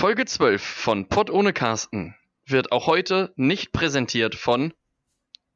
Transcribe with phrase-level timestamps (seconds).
[0.00, 2.16] Folge 12 von Pott ohne Carsten
[2.46, 4.72] wird auch heute nicht präsentiert von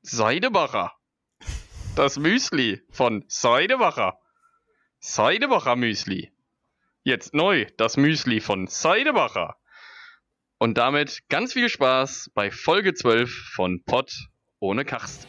[0.02, 0.92] Seidebacher.
[1.96, 4.18] Das Müsli von Seidebacher.
[4.98, 6.30] Seidebacher Müsli.
[7.04, 9.56] Jetzt neu das Müsli von Seidebacher.
[10.58, 14.28] Und damit ganz viel Spaß bei Folge 12 von Pott
[14.60, 15.26] ohne Carsten.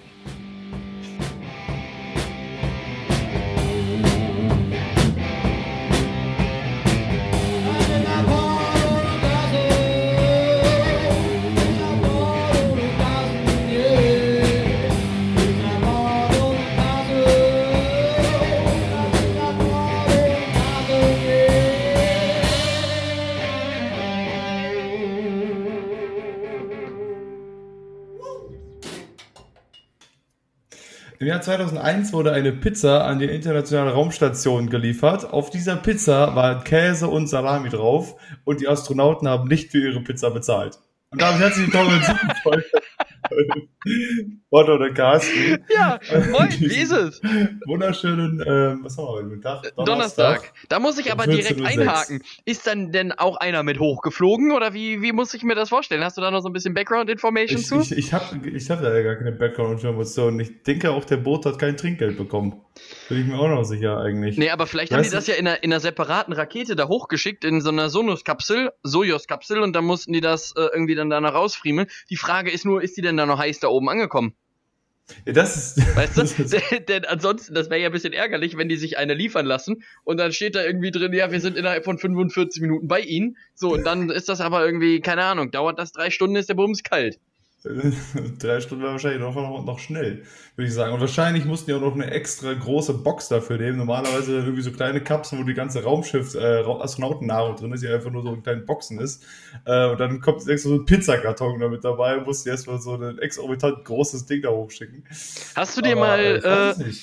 [31.25, 35.33] Im Jahr 2001 wurde eine Pizza an die internationale Raumstation geliefert.
[35.33, 40.01] Auf dieser Pizza war Käse und Salami drauf und die Astronauten haben nicht für ihre
[40.01, 40.77] Pizza bezahlt.
[41.09, 41.99] Und damit herzlich willkommen
[42.43, 42.65] Folge
[44.49, 45.63] Otto oder Carsten.
[45.73, 45.99] Ja,
[46.31, 47.21] moin, wie ist es?
[47.65, 49.41] Wunderschönen, ähm, was haben wir heute?
[49.41, 49.75] Tag?
[49.75, 49.85] Donnerstag.
[49.85, 50.53] Donnerstag.
[50.69, 52.21] Da muss ich aber direkt einhaken.
[52.45, 56.03] Ist dann denn auch einer mit hochgeflogen oder wie, wie muss ich mir das vorstellen?
[56.03, 57.79] Hast du da noch so ein bisschen Background-Information zu?
[57.81, 60.39] Ich, ich habe ich hab da gar keine Background-Information.
[60.39, 62.64] Ich denke auch, der Boot hat kein Trinkgeld bekommen.
[63.09, 64.37] Bin ich mir auch noch sicher eigentlich.
[64.37, 66.87] Nee, aber vielleicht weißt haben die das ja in einer, in einer separaten Rakete da
[66.87, 71.21] hochgeschickt, in so einer Sonos-Kapsel, Sojus-Kapsel und dann mussten die das äh, irgendwie dann da
[71.21, 71.87] noch rausfriemeln.
[72.09, 74.35] Die Frage ist nur, ist die denn da noch heiß da oben angekommen?
[75.25, 75.95] Ja, das ist.
[75.95, 76.79] Weißt du?
[76.79, 80.17] denn ansonsten, das wäre ja ein bisschen ärgerlich, wenn die sich eine liefern lassen und
[80.17, 83.37] dann steht da irgendwie drin, ja, wir sind innerhalb von 45 Minuten bei ihnen.
[83.53, 86.55] So, und dann ist das aber irgendwie, keine Ahnung, dauert das drei Stunden, ist der
[86.55, 87.19] Bums kalt.
[88.39, 90.23] Drei Stunden war wahrscheinlich noch, noch, noch, schnell,
[90.55, 90.93] würde ich sagen.
[90.93, 93.77] Und wahrscheinlich mussten die auch noch eine extra große Box dafür nehmen.
[93.77, 98.11] Normalerweise irgendwie so kleine Kapseln, wo die ganze Raumschiff, äh, Astronautennahrung drin ist, die einfach
[98.11, 99.23] nur so in kleinen Boxen ist.
[99.65, 103.17] Äh, und dann kommt extra so ein Pizzakarton damit dabei und musste erstmal so ein
[103.19, 105.03] exorbitant großes Ding da hochschicken.
[105.55, 106.75] Hast du dir Aber, mal.
[106.79, 106.93] Äh,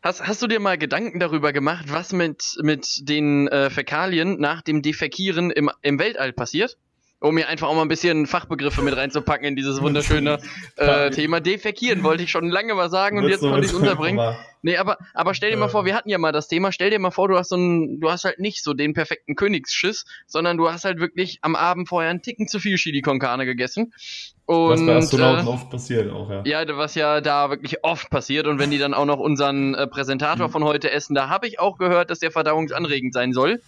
[0.00, 4.62] Hast, hast du dir mal Gedanken darüber gemacht, was mit, mit den äh, Fäkalien nach
[4.62, 6.78] dem Defekieren im, im Weltall passiert?
[7.20, 10.38] Um mir einfach auch mal ein bisschen Fachbegriffe mit reinzupacken in dieses wunderschöne
[10.76, 11.40] äh, Thema.
[11.40, 14.36] Defekieren wollte ich schon lange mal sagen und jetzt konnte ich es unterbringen.
[14.62, 16.98] Nee, aber, aber stell dir mal vor, wir hatten ja mal das Thema, stell dir
[16.98, 20.56] mal vor, du hast so ein, du hast halt nicht so den perfekten Königsschiss, sondern
[20.56, 23.92] du hast halt wirklich am Abend vorher einen Ticken zu viel Chili con Carne gegessen.
[24.48, 26.42] Und, was bei Astronauten äh, oft passiert auch, ja.
[26.46, 28.46] Ja, was ja da wirklich oft passiert.
[28.46, 30.52] Und wenn die dann auch noch unseren äh, Präsentator mhm.
[30.52, 33.60] von heute essen, da habe ich auch gehört, dass der verdauungsanregend sein soll.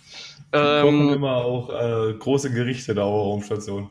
[0.55, 3.91] Die ähm, kochen immer auch äh, große Gerichte da auf der Raumstation.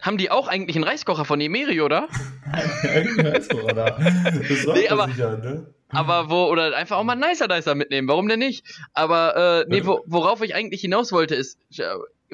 [0.00, 2.08] Haben die auch eigentlich einen Reiskocher von Emeri, oder?
[2.52, 3.90] einen Reiskocher da.
[3.90, 5.66] Das nee, aber, sicher, ne?
[5.90, 8.66] aber wo, oder einfach auch mal einen Nicer Dicer mitnehmen, warum denn nicht?
[8.92, 11.60] Aber, äh, nee, wo, worauf ich eigentlich hinaus wollte, ist,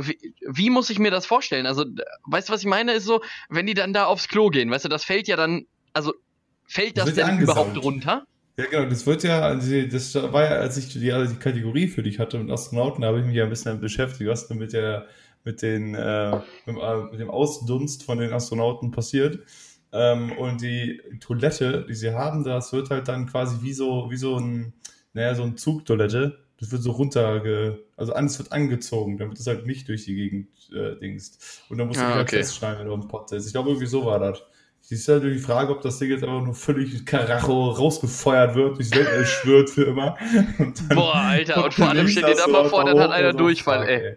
[0.07, 1.67] wie, wie muss ich mir das vorstellen?
[1.67, 1.85] Also,
[2.27, 2.93] weißt du, was ich meine?
[2.93, 5.67] Ist so, wenn die dann da aufs Klo gehen, weißt du, das fällt ja dann,
[5.93, 6.15] also,
[6.67, 8.25] fällt das, das denn überhaupt runter?
[8.57, 11.89] Ja, genau, das wird ja, also das war ja, als ich die, also die Kategorie
[11.89, 14.59] für dich hatte mit Astronauten, da habe ich mich ja ein bisschen beschäftigt, was denn
[14.59, 15.07] mit der,
[15.45, 16.37] mit den, äh,
[16.67, 19.39] mit, äh, mit dem Ausdunst von den Astronauten passiert.
[19.93, 24.17] Ähm, und die Toilette, die sie haben, das wird halt dann quasi wie so, wie
[24.17, 24.75] so ein,
[25.15, 26.39] naja, so ein Zugtoilette.
[26.61, 30.49] Das wird so runter, also alles wird angezogen, damit es halt nicht durch die Gegend
[30.73, 31.63] äh, dingst.
[31.71, 32.37] Und dann musst du ah, halt okay.
[32.37, 33.47] festschneiden, wenn du am Pott sitzt.
[33.47, 34.43] Ich glaube, irgendwie so war das.
[34.83, 38.77] Es ist halt die Frage, ob das Ding jetzt einfach nur völlig Karacho rausgefeuert wird,
[38.77, 40.17] durchs Weltall schwört für immer.
[40.95, 44.03] Boah, Alter, und vor allem steht dir da mal vor, dann hat einer Durchfall, ey.
[44.03, 44.17] ey.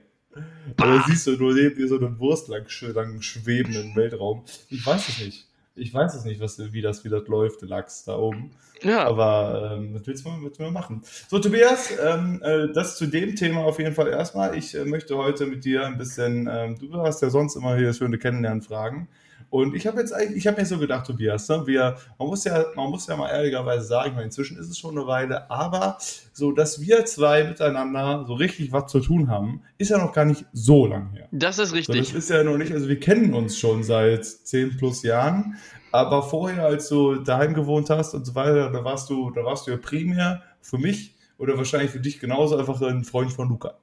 [0.78, 4.46] Da siehst du nur neben dir so eine Wurst lang, lang schweben im Weltraum.
[4.70, 5.48] Ich weiß es nicht.
[5.76, 8.52] Ich weiß es nicht, was, wie, das, wie das läuft, Lachs da oben.
[8.84, 9.06] Ja.
[9.06, 11.02] Aber ähm, das willst du, willst du mal machen.
[11.28, 14.56] So, Tobias, ähm, äh, das zu dem Thema auf jeden Fall erstmal.
[14.58, 17.94] Ich äh, möchte heute mit dir ein bisschen, ähm, du hast ja sonst immer hier
[17.94, 19.08] schöne Kennenlernfragen.
[19.54, 22.44] Und ich habe jetzt eigentlich, ich habe mir so gedacht, Tobias, ne, wir, man muss
[22.44, 26.00] ja, man muss ja mal ehrlicherweise sagen, meine, inzwischen ist es schon eine Weile, aber
[26.34, 30.26] so, dass wir zwei miteinander so richtig was zu tun haben, ist ja noch gar
[30.26, 31.28] nicht so lang her.
[31.32, 32.08] Das ist richtig.
[32.08, 35.56] So, das ist ja noch nicht, also wir kennen uns schon seit zehn plus Jahren,
[35.92, 39.68] aber vorher, als du daheim gewohnt hast und so weiter, da warst du, da warst
[39.68, 43.76] du ja primär für mich oder wahrscheinlich für dich genauso einfach ein Freund von Luca.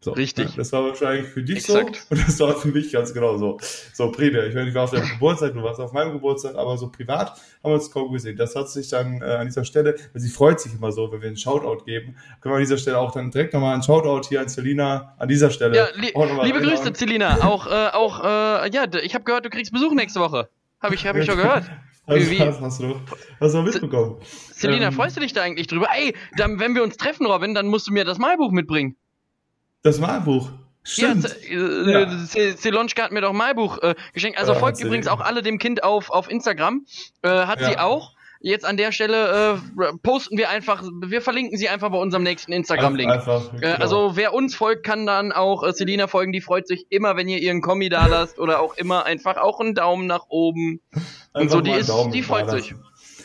[0.00, 0.50] So, Richtig.
[0.50, 1.96] Ja, das war wahrscheinlich für dich Exakt.
[1.96, 3.58] so und das war für mich ganz genau so.
[3.92, 4.46] So, primär.
[4.46, 7.30] Ich meine, ich war auf deinem Geburtstag, du warst auf meinem Geburtstag, aber so privat
[7.30, 8.36] haben wir uns kaum gesehen.
[8.36, 11.20] Das hat sich dann äh, an dieser Stelle, weil sie freut sich immer so, wenn
[11.20, 14.28] wir einen Shoutout geben, können wir an dieser Stelle auch dann direkt nochmal einen Shoutout
[14.28, 15.76] hier an Celina an dieser Stelle.
[15.76, 16.12] Ja, li
[16.44, 17.42] liebe Grüße, Celina.
[17.42, 20.48] Auch, äh, auch, äh, ja, ich habe gehört, du kriegst Besuch nächste Woche.
[20.80, 21.64] Habe ich, hab ich schon gehört.
[22.08, 22.94] Also, wie, hast, hast, du,
[23.38, 24.16] hast du mitbekommen.
[24.54, 25.88] Celina, ähm, freust du dich da eigentlich drüber?
[25.94, 28.96] Ey, dann, wenn wir uns treffen, Robin, dann musst du mir das Malbuch mitbringen.
[29.88, 30.50] Das Malbuch.
[30.82, 31.34] Stimmt.
[31.50, 34.38] Ja, äh, Celonschka hat mir doch mal Buch äh, geschenkt.
[34.38, 36.84] Also folgt übrigens auch alle dem Kind auf, auf Instagram.
[37.22, 37.70] Äh, hat ja.
[37.70, 38.12] sie auch.
[38.40, 42.52] Jetzt an der Stelle äh, posten wir einfach, wir verlinken sie einfach bei unserem nächsten
[42.52, 43.10] Instagram-Link.
[43.10, 43.76] Einfach, äh, genau.
[43.76, 46.32] also wer uns folgt, kann dann auch äh, Selina folgen.
[46.32, 49.58] Die freut sich immer, wenn ihr ihren Kommi da lasst oder auch immer einfach auch
[49.58, 50.80] einen Daumen nach oben.
[51.32, 52.74] Einfach und so, die ist, die freut sich.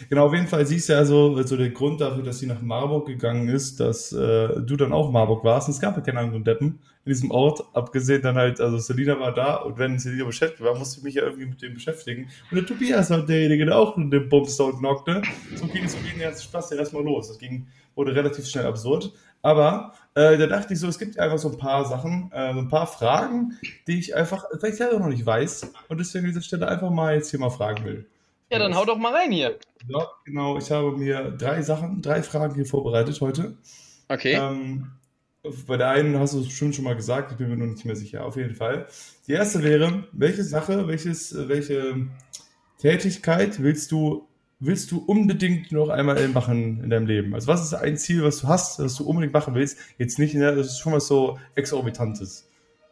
[0.10, 2.62] Genau, auf jeden Fall siehst du ja so, also der Grund dafür, dass sie nach
[2.62, 5.68] Marburg gegangen ist, dass äh, du dann auch Marburg warst.
[5.68, 9.20] Und es gab ja keine anderen Deppen in diesem Ort, abgesehen dann halt, also Selina
[9.20, 12.30] war da und wenn Selina beschäftigt war, musste ich mich ja irgendwie mit dem beschäftigen.
[12.50, 15.22] Und der Tobias war derjenige, der auch den Bums dort knockte.
[15.56, 17.28] So ging es, so ging der Spaß ja erstmal los.
[17.28, 19.12] Das ging, wurde relativ schnell absurd.
[19.42, 22.60] Aber äh, da dachte ich so, es gibt einfach so ein paar Sachen, äh, so
[22.60, 23.58] ein paar Fragen,
[23.88, 27.16] die ich einfach vielleicht selber noch nicht weiß und deswegen an dieser Stelle einfach mal
[27.16, 28.06] jetzt hier mal fragen will.
[28.54, 29.58] Ja, dann hau doch mal rein hier.
[29.88, 30.58] Ja, genau.
[30.58, 33.58] Ich habe mir drei Sachen, drei Fragen hier vorbereitet heute.
[34.10, 34.34] Okay.
[34.34, 34.92] Ähm,
[35.68, 37.84] bei der einen hast du es bestimmt schon mal gesagt, ich bin mir nur nicht
[37.84, 38.26] mehr sicher.
[38.26, 38.88] Auf jeden Fall.
[39.28, 42.08] Die erste wäre, welche Sache, welches, welche
[42.78, 44.28] Tätigkeit willst du,
[44.60, 47.34] willst du unbedingt noch einmal machen in deinem Leben?
[47.34, 49.80] Also was ist ein Ziel, was du hast, was du unbedingt machen willst?
[49.98, 52.48] Jetzt nicht, ne, das ist schon was so exorbitantes.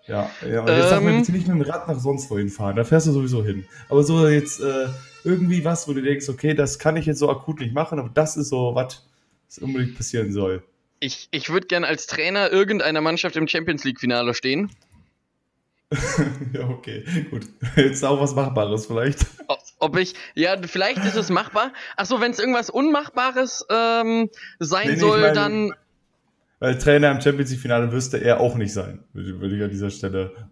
[0.07, 0.61] Ja, ja.
[0.61, 2.83] Und jetzt ähm, sag mir bitte nicht mit dem Rad nach sonst wohin fahren, da
[2.83, 3.65] fährst du sowieso hin.
[3.87, 4.87] Aber so jetzt äh,
[5.23, 8.09] irgendwie was, wo du denkst, okay, das kann ich jetzt so akut nicht machen, aber
[8.13, 9.07] das ist so was,
[9.47, 10.63] was unbedingt passieren soll
[11.01, 14.71] ich, ich würde gerne als Trainer irgendeiner Mannschaft im Champions League-Finale stehen.
[16.53, 17.47] ja, okay, gut.
[17.75, 19.25] Jetzt auch was Machbares vielleicht.
[19.79, 21.73] Ob ich, ja, vielleicht ist es machbar.
[21.97, 24.29] Achso, wenn es irgendwas Unmachbares ähm,
[24.59, 25.73] sein nee, nee, soll, ich mein, dann.
[26.59, 29.89] Weil Trainer im Champions League-Finale wüsste er auch nicht sein, würde, würde ich an dieser
[29.89, 30.47] Stelle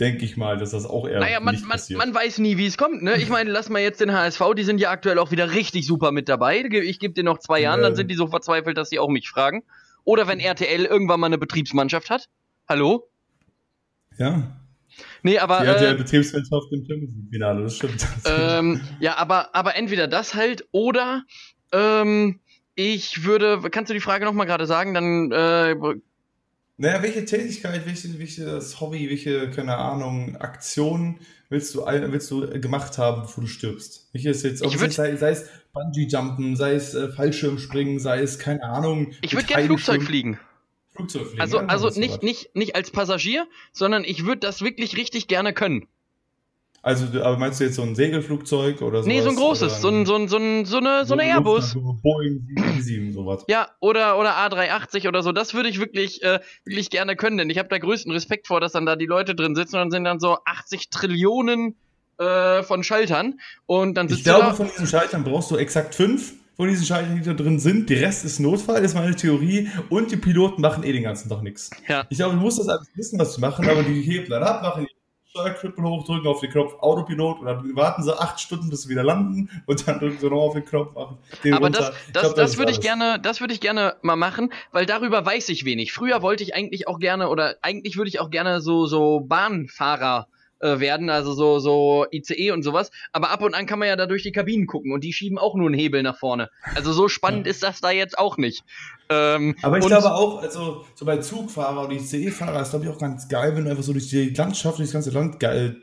[0.00, 1.98] denke ich mal, dass das auch eher naja, man, nicht passiert.
[1.98, 3.02] man weiß nie, wie es kommt.
[3.02, 3.16] Ne?
[3.16, 6.12] Ich meine, lass mal jetzt den HSV, die sind ja aktuell auch wieder richtig super
[6.12, 6.60] mit dabei.
[6.60, 9.28] Ich gebe dir noch zwei Jahre, dann sind die so verzweifelt, dass sie auch mich
[9.28, 9.62] fragen.
[10.04, 12.28] Oder wenn RTL irgendwann mal eine Betriebsmannschaft hat.
[12.68, 13.08] Hallo?
[14.18, 14.56] Ja.
[15.22, 15.60] Nee, aber.
[15.60, 18.06] Die RTL äh, Betriebsmannschaft im Champions League-Finale, das stimmt.
[18.26, 21.24] Ähm, ja, aber, aber entweder das halt oder
[21.72, 22.40] ähm,
[22.74, 23.60] ich würde.
[23.70, 24.94] Kannst du die Frage nochmal gerade sagen?
[24.94, 25.76] Dann äh,
[26.82, 32.98] naja, welche Tätigkeit, welche, welches Hobby, welche, keine Ahnung, Aktion willst du, willst du gemacht
[32.98, 34.08] haben, bevor du stirbst?
[34.12, 38.40] Welche ist jetzt, ob es sei, sei es Bungee-Jumpen, sei es äh, Fallschirmspringen, sei es,
[38.40, 39.12] keine Ahnung.
[39.20, 40.40] Ich würde gerne Flugzeug fliegen.
[40.96, 41.40] Flugzeug fliegen.
[41.40, 45.86] Also, also nicht, nicht, nicht als Passagier, sondern ich würde das wirklich richtig gerne können.
[46.84, 49.08] Also, aber meinst du jetzt so ein Segelflugzeug oder so?
[49.08, 51.74] Nee, so ein großes, so, ein, so, ein, so, ein, so eine, so eine Airbus.
[52.02, 53.44] Boeing 777, sowas.
[53.46, 55.30] Ja, oder, oder A380 oder so.
[55.30, 58.60] Das würde ich wirklich, äh, wirklich gerne können, denn ich habe da größten Respekt vor,
[58.60, 61.76] dass dann da die Leute drin sitzen und dann sind dann so 80 Trillionen
[62.18, 66.34] äh, von Schaltern und dann sitzt Ich glaube, von diesen Schaltern brauchst du exakt fünf
[66.56, 67.90] von diesen Schaltern, die da drin sind.
[67.90, 69.70] Der Rest ist Notfall, ist meine Theorie.
[69.88, 71.70] Und die Piloten machen eh den ganzen Tag nichts.
[71.88, 72.04] Ja.
[72.10, 74.62] Ich glaube, du musst das alles wissen, was zu machen, aber die heben dann ab,
[74.62, 75.01] machen die
[75.32, 79.02] Steuerknüppel hochdrücken auf den Knopf Autopilot und dann warten sie acht Stunden, bis sie wieder
[79.02, 80.94] landen und dann drücken sie noch auf den Knopf.
[80.94, 81.78] Machen den Aber runter.
[81.78, 84.84] das, das, glaub, das, das würde ich gerne, das würde ich gerne mal machen, weil
[84.84, 85.94] darüber weiß ich wenig.
[85.94, 90.28] Früher wollte ich eigentlich auch gerne oder eigentlich würde ich auch gerne so, so Bahnfahrer
[90.62, 92.90] äh, werden, also so, so ICE und sowas.
[93.12, 95.38] Aber ab und an kann man ja da durch die Kabinen gucken und die schieben
[95.38, 96.50] auch nur einen Hebel nach vorne.
[96.74, 98.64] Also so spannend ist das da jetzt auch nicht.
[99.08, 102.98] Ähm, aber ich glaube auch, also so bei Zugfahrer und ICE-Fahrer ist glaube ich auch
[102.98, 105.76] ganz geil, wenn du einfach so durch die Landschaft, durch das ganze Land geil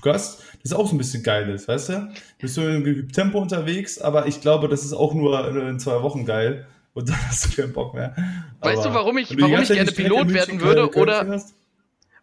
[0.00, 1.92] Gast, das ist auch so ein bisschen geil ist, weißt du?
[1.92, 6.02] Du bist so im Tempo unterwegs, aber ich glaube, das ist auch nur in zwei
[6.02, 8.14] Wochen geil und dann hast du keinen Bock mehr.
[8.60, 11.54] Weißt aber du, warum ich, warum ich gerne Pilot werden würde oder, hast?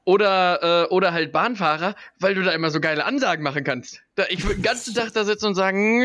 [0.10, 4.02] Oder, äh, oder halt Bahnfahrer, weil du da immer so geile Ansagen machen kannst.
[4.16, 6.02] Da, ich würde den ganzen Tag da sitzen und sagen,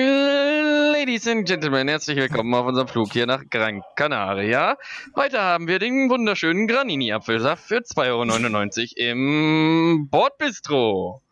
[0.93, 4.77] Ladies and Gentlemen, herzlich willkommen auf unserem Flug hier nach Gran Canaria.
[5.17, 11.23] Heute haben wir den wunderschönen Granini-Apfelsaft für 2,99 Euro im Bordbistro.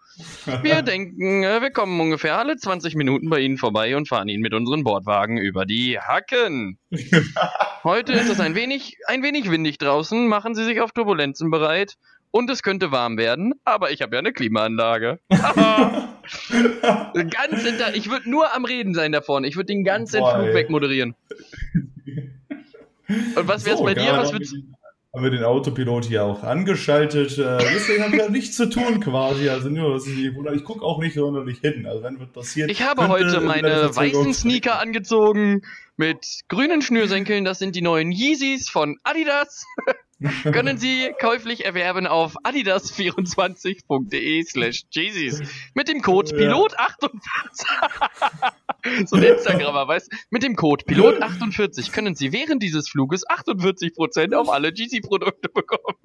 [0.62, 4.42] Wir denken, äh, wir kommen ungefähr alle 20 Minuten bei Ihnen vorbei und fahren Ihnen
[4.42, 6.78] mit unseren Bordwagen über die Hacken.
[7.84, 10.26] Heute ist es ein wenig, ein wenig windig draußen.
[10.26, 11.98] Machen Sie sich auf Turbulenzen bereit
[12.32, 15.20] und es könnte warm werden, aber ich habe ja eine Klimaanlage.
[15.30, 19.46] Ganz hinter, ich würde nur am Reden sein da vorne.
[19.46, 21.14] Ich würde den ganzen Boah, Flug wegmoderieren.
[23.36, 24.16] Und was wäre es so, bei dir?
[24.16, 24.56] Was würdest
[25.14, 27.36] haben wir den Autopilot hier auch angeschaltet.
[27.36, 29.50] Äh, deswegen haben wir nichts zu tun quasi.
[29.50, 31.86] Also nur, dass ich, ich gucke auch nicht sonderlich hin.
[31.86, 32.70] Also wenn wird passiert.
[32.70, 35.60] Ich habe heute meine weißen Sneaker angezogen
[35.98, 37.44] mit grünen Schnürsenkeln.
[37.44, 39.66] Das sind die neuen Yeezys von Adidas.
[40.44, 45.40] können Sie käuflich erwerben auf adidas24.de slash Jesus
[45.74, 48.52] mit dem Code Pilot48.
[49.06, 54.50] so ein Instagrammer, weißt Mit dem Code Pilot48 können Sie während dieses Fluges 48% auf
[54.50, 55.98] alle Jeezy-Produkte bekommen.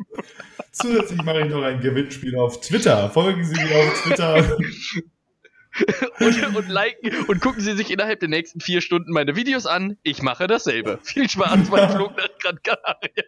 [0.71, 3.09] Zusätzlich mache ich noch ein Gewinnspiel auf Twitter.
[3.09, 4.57] Folgen Sie mir auf Twitter.
[6.19, 9.97] und, und liken und gucken Sie sich innerhalb der nächsten vier Stunden meine Videos an.
[10.03, 10.99] Ich mache dasselbe.
[11.03, 13.23] Viel Spaß beim Flug nach Gran Canaria.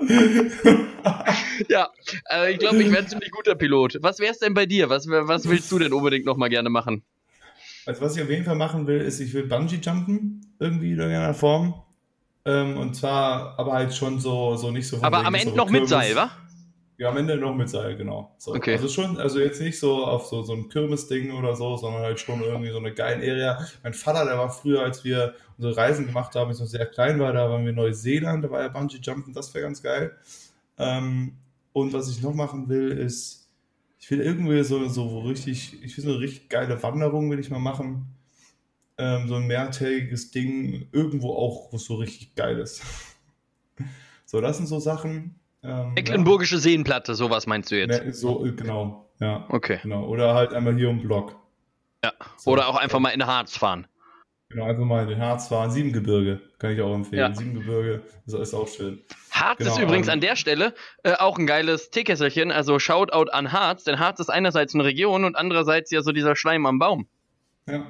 [1.68, 1.88] ja,
[2.30, 3.98] äh, ich glaube, ich wäre ein ziemlich guter Pilot.
[4.00, 4.88] Was wär's denn bei dir?
[4.88, 7.02] Was, was willst du denn unbedingt noch mal gerne machen?
[7.86, 10.98] Also was ich auf jeden Fall machen will, ist, ich will Bungee jumpen irgendwie in
[10.98, 11.82] irgendeiner Form.
[12.44, 15.02] Ähm, und zwar aber halt schon so, so nicht so.
[15.02, 16.30] Aber am Ende so noch mit Seil, wa?
[16.98, 18.34] Ja, am Ende noch mit Seil, genau.
[18.38, 18.52] So.
[18.56, 18.72] Okay.
[18.72, 22.18] Also schon, also jetzt nicht so auf so, so ein Kirmesding oder so, sondern halt
[22.18, 23.64] schon irgendwie so eine geile Area.
[23.84, 26.86] Mein Vater, der war früher, als wir unsere Reisen gemacht haben, als ich noch sehr
[26.86, 29.80] klein war, da waren wir in Neuseeland, da war ja Bungee Jumpen, das wäre ganz
[29.80, 30.16] geil.
[30.76, 31.36] Ähm,
[31.72, 33.48] und was ich noch machen will, ist,
[34.00, 37.50] ich will irgendwie so, so richtig, ich will so eine richtig geile Wanderung, will ich
[37.50, 38.06] mal machen.
[38.96, 42.82] Ähm, so ein mehrtägiges Ding, irgendwo auch, wo es so richtig geil ist.
[44.26, 45.37] so, das sind so Sachen.
[45.62, 46.60] Ähm, Mecklenburgische ja.
[46.60, 48.04] Seenplatte, sowas meinst du jetzt?
[48.04, 49.46] Ne, so, genau, ja.
[49.48, 49.80] Okay.
[49.82, 50.06] Genau.
[50.06, 51.36] Oder halt einmal hier im Block.
[52.04, 52.12] Ja.
[52.36, 52.52] So.
[52.52, 53.86] Oder auch einfach mal in den Harz fahren.
[54.50, 55.70] Genau, einfach mal in den Harz fahren.
[55.70, 57.20] Siebengebirge kann ich auch empfehlen.
[57.20, 57.34] Ja.
[57.34, 59.02] Siebengebirge das ist auch schön.
[59.30, 62.50] Harz genau, ist übrigens ähm, an der Stelle äh, auch ein geiles Teekesselchen.
[62.50, 66.34] Also Shoutout an Harz, denn Harz ist einerseits eine Region und andererseits ja so dieser
[66.34, 67.08] Schleim am Baum.
[67.66, 67.86] Ja.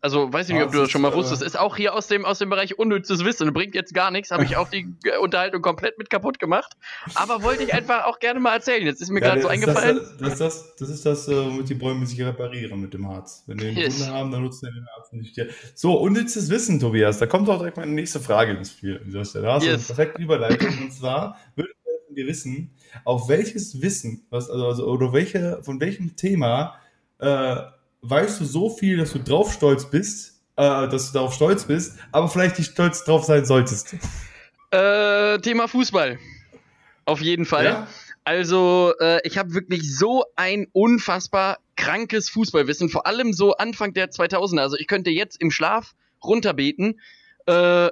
[0.00, 1.42] Also, weiß ich nicht, ob du das schon mal wusstest.
[1.42, 3.52] Äh, ist auch hier aus dem, aus dem Bereich unnützes Wissen.
[3.52, 4.30] Bringt jetzt gar nichts.
[4.30, 4.86] Habe ich auch die
[5.20, 6.76] Unterhaltung komplett mit kaputt gemacht.
[7.14, 8.84] Aber wollte ich einfach auch gerne mal erzählen.
[8.84, 10.00] Jetzt ist mir ja, gerade so eingefallen.
[10.18, 13.44] Das, das, das, das ist das, womit äh, die Bäume sich reparieren mit dem Harz.
[13.46, 14.00] Wenn die einen yes.
[14.00, 15.34] Wunder haben, dann nutzen die den Harz nicht.
[15.34, 15.48] Hier.
[15.74, 17.18] So, unnützes Wissen, Tobias.
[17.18, 19.00] Da kommt auch direkt meine nächste Frage ins Spiel.
[19.12, 19.64] Da hast du yes.
[19.64, 20.68] eine perfekte Überleitung.
[20.80, 22.70] Und zwar würde ich von dir wissen,
[23.04, 26.76] auf welches Wissen, was, also, also, oder welche, von welchem Thema,
[27.18, 27.56] äh,
[28.02, 31.98] weißt du so viel, dass du drauf stolz bist, äh, dass du darauf stolz bist,
[32.12, 33.94] aber vielleicht nicht stolz drauf sein solltest?
[34.70, 36.18] Äh, Thema Fußball.
[37.04, 37.64] Auf jeden Fall.
[37.64, 37.86] Ja?
[38.24, 44.10] Also, äh, ich habe wirklich so ein unfassbar krankes Fußballwissen, vor allem so Anfang der
[44.10, 44.60] 2000er.
[44.60, 47.00] Also, ich könnte jetzt im Schlaf runterbeten.
[47.46, 47.88] Äh,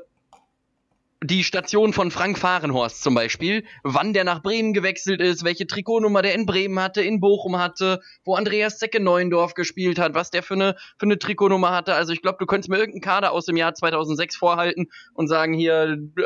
[1.24, 6.20] die Station von Frank Fahrenhorst zum Beispiel, wann der nach Bremen gewechselt ist, welche Trikotnummer
[6.20, 10.42] der in Bremen hatte, in Bochum hatte, wo Andreas Zecke Neuendorf gespielt hat, was der
[10.42, 11.94] für eine, für eine Trikotnummer hatte.
[11.94, 15.54] Also ich glaube, du könntest mir irgendeinen Kader aus dem Jahr 2006 vorhalten und sagen,
[15.54, 16.22] hier, äh,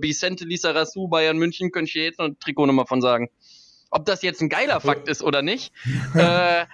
[0.00, 3.28] Vicente Lissarasu, Bayern München, könnte ich hier jetzt noch eine Trikotnummer von sagen.
[3.90, 5.72] Ob das jetzt ein geiler Fakt ist oder nicht,
[6.14, 6.64] äh,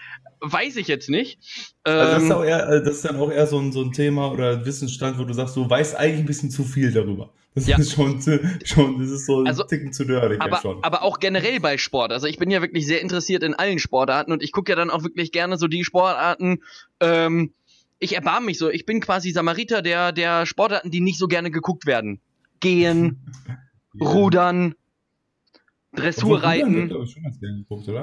[0.40, 1.38] weiß ich jetzt nicht.
[1.84, 3.82] Ähm, also das, ist ähm, eher, äh, das, ist dann auch eher so ein, so
[3.82, 7.30] ein Thema oder Wissensstand, wo du sagst, du weißt eigentlich ein bisschen zu viel darüber.
[7.54, 7.78] Das ja.
[7.78, 8.20] ist schon,
[8.64, 10.84] schon, das ist so ein also, Ticken zu nerdig aber, ja schon.
[10.84, 12.12] Aber auch generell bei Sport.
[12.12, 14.90] Also ich bin ja wirklich sehr interessiert in allen Sportarten und ich gucke ja dann
[14.90, 16.62] auch wirklich gerne so die Sportarten,
[17.00, 17.54] ähm,
[17.98, 18.68] ich erbarme mich so.
[18.68, 22.20] Ich bin quasi Samariter der, der Sportarten, die nicht so gerne geguckt werden.
[22.60, 24.10] Gehen, yeah.
[24.10, 24.74] Rudern,
[25.96, 26.92] Dressurreiten.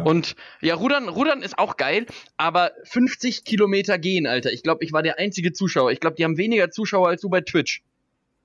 [0.03, 2.05] Und ja, Rudern, Rudern ist auch geil,
[2.37, 4.51] aber 50 Kilometer gehen, Alter.
[4.51, 5.91] Ich glaube, ich war der einzige Zuschauer.
[5.91, 7.83] Ich glaube, die haben weniger Zuschauer als du bei Twitch.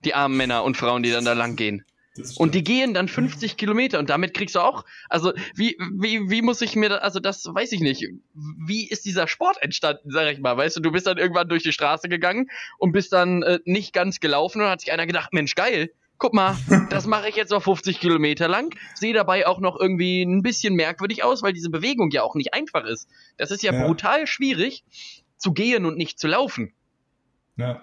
[0.04, 1.84] Die armen Männer und Frauen, die dann da lang gehen.
[2.36, 6.42] Und die gehen dann 50 Kilometer und damit kriegst du auch, also wie, wie, wie
[6.42, 8.06] muss ich mir, da, also das weiß ich nicht.
[8.34, 10.56] Wie ist dieser Sport entstanden, sag ich mal?
[10.56, 13.92] Weißt du, du bist dann irgendwann durch die Straße gegangen und bist dann äh, nicht
[13.92, 16.56] ganz gelaufen und hat sich einer gedacht, Mensch, geil, guck mal,
[16.90, 20.74] das mache ich jetzt auf 50 Kilometer lang, sehe dabei auch noch irgendwie ein bisschen
[20.74, 23.08] merkwürdig aus, weil diese Bewegung ja auch nicht einfach ist.
[23.36, 23.86] Das ist ja, ja.
[23.86, 24.84] brutal schwierig
[25.36, 26.72] zu gehen und nicht zu laufen.
[27.56, 27.82] Ja.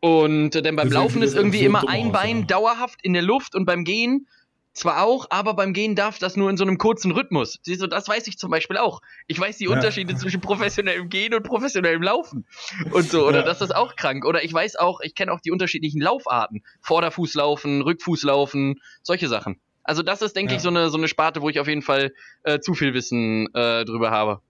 [0.00, 3.66] Und äh, denn beim Laufen ist irgendwie immer ein Bein dauerhaft in der Luft und
[3.66, 4.26] beim Gehen
[4.72, 7.58] zwar auch, aber beim Gehen darf das nur in so einem kurzen Rhythmus.
[7.62, 9.00] Siehst du, das weiß ich zum Beispiel auch.
[9.26, 9.70] Ich weiß die ja.
[9.70, 12.46] Unterschiede zwischen professionellem Gehen und professionellem Laufen.
[12.92, 13.44] Und so, oder ja.
[13.44, 14.24] das ist auch krank.
[14.24, 16.62] Oder ich weiß auch, ich kenne auch die unterschiedlichen Laufarten.
[16.82, 19.60] Vorderfußlaufen, Rückfußlaufen, solche Sachen.
[19.82, 20.56] Also das ist, denke ja.
[20.56, 22.12] ich, so eine, so eine Sparte, wo ich auf jeden Fall
[22.44, 24.40] äh, zu viel Wissen äh, drüber habe.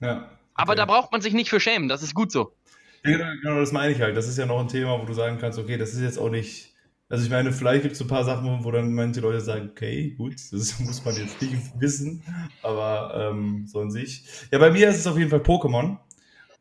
[0.00, 0.16] Ja.
[0.16, 0.26] Okay.
[0.54, 2.52] Aber da braucht man sich nicht für schämen, das ist gut so.
[3.04, 4.16] Ja, genau, das meine ich halt.
[4.16, 6.30] Das ist ja noch ein Thema, wo du sagen kannst, okay, das ist jetzt auch
[6.30, 6.75] nicht
[7.08, 10.14] also ich meine, vielleicht gibt es ein paar Sachen, wo dann manche Leute sagen, okay,
[10.16, 12.22] gut, das muss man jetzt nicht wissen,
[12.62, 14.24] aber ähm, so an sich.
[14.50, 15.98] Ja, bei mir ist es auf jeden Fall Pokémon.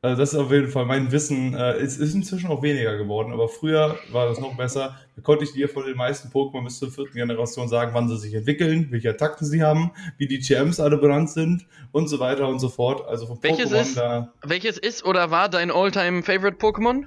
[0.03, 1.55] Also das ist auf jeden Fall mein Wissen.
[1.55, 4.99] Äh, es ist inzwischen auch weniger geworden, aber früher war das noch besser.
[5.15, 8.17] Da konnte ich dir von den meisten Pokémon bis zur vierten Generation sagen, wann sie
[8.17, 12.47] sich entwickeln, welche Attacken sie haben, wie die GMs alle benannt sind und so weiter
[12.47, 13.07] und so fort.
[13.07, 14.31] Also von welches Pokémon ist, da.
[14.43, 17.05] Welches ist oder war dein Alltime Favorite Pokémon?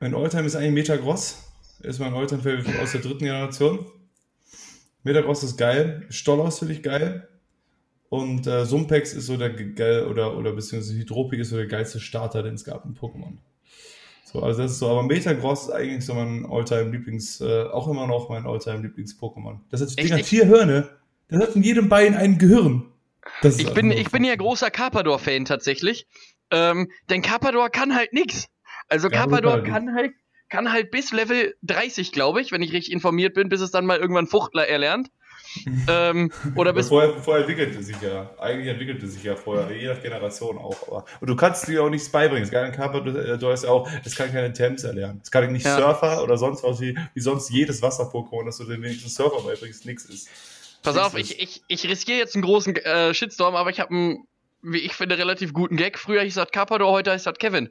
[0.00, 1.45] Mein Alltime ist eigentlich Metagross
[1.80, 3.86] ist mein Favorite aus der dritten Generation.
[5.02, 6.04] Metagross ist geil.
[6.10, 7.28] Stollos finde ich geil.
[8.08, 12.00] Und äh, Sumpex ist so der geil, oder, oder beziehungsweise Hydropik ist so der geilste
[12.00, 13.38] Starter, den es gab in Pokémon.
[14.24, 17.88] So, also das ist so, aber Metagross ist eigentlich so mein Alltime Lieblings, äh, auch
[17.88, 19.60] immer noch mein Alltime Lieblings-Pokémon.
[19.70, 20.90] Das hat, Ding hat vier Hörne.
[21.28, 22.92] Das hat in jedem Bein ein Gehirn.
[23.42, 26.06] ich bin, ich bin ja großer Carpador-Fan tatsächlich.
[26.50, 28.48] Ähm, denn Carpador kann halt nix.
[28.88, 30.12] Also ja, Carpador kann halt,
[30.48, 33.86] kann halt bis Level 30, glaube ich, wenn ich richtig informiert bin, bis es dann
[33.86, 35.10] mal irgendwann Fuchtler erlernt.
[35.88, 40.02] ähm, oder bis vorher, vorher entwickelte sich ja, eigentlich entwickelte sich ja vorher, je nach
[40.02, 40.76] Generation auch.
[40.86, 42.44] Aber, und du kannst dir auch nichts beibringen.
[42.44, 45.20] Es kann Körper, du, äh, du hast ja auch, es kann keine Temps erlernen.
[45.22, 45.76] Es kann nicht ja.
[45.76, 49.86] Surfer oder sonst was wie, wie sonst jedes Wasser-Pokémon, dass du den wenigsten Surfer beibringst,
[49.86, 50.28] nichts ist.
[50.82, 54.26] Pass auf, ich, ich, ich riskiere jetzt einen großen äh, Shitstorm, aber ich habe einen,
[54.62, 55.98] wie ich finde, relativ guten Gag.
[55.98, 57.70] Früher hieß das Carpador, heute heißt das Kevin.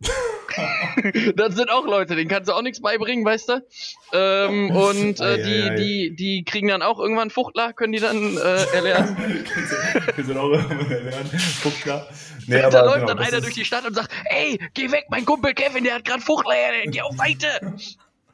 [1.36, 3.66] das sind auch Leute, denen kannst du auch nichts beibringen, weißt du?
[4.12, 8.64] Ähm, und äh, die, die, die kriegen dann auch irgendwann Fuchtler, können die dann äh,
[8.74, 9.16] erlernen.
[10.16, 11.30] die sind auch irgendwann erlernen,
[11.62, 12.08] Fuchtler.
[12.46, 15.24] Nee, da läuft genau, dann einer durch die Stadt und sagt, ey, geh weg, mein
[15.24, 16.54] Kumpel Kevin, der hat gerade Fuchtler,
[16.86, 17.76] geh auf Seite.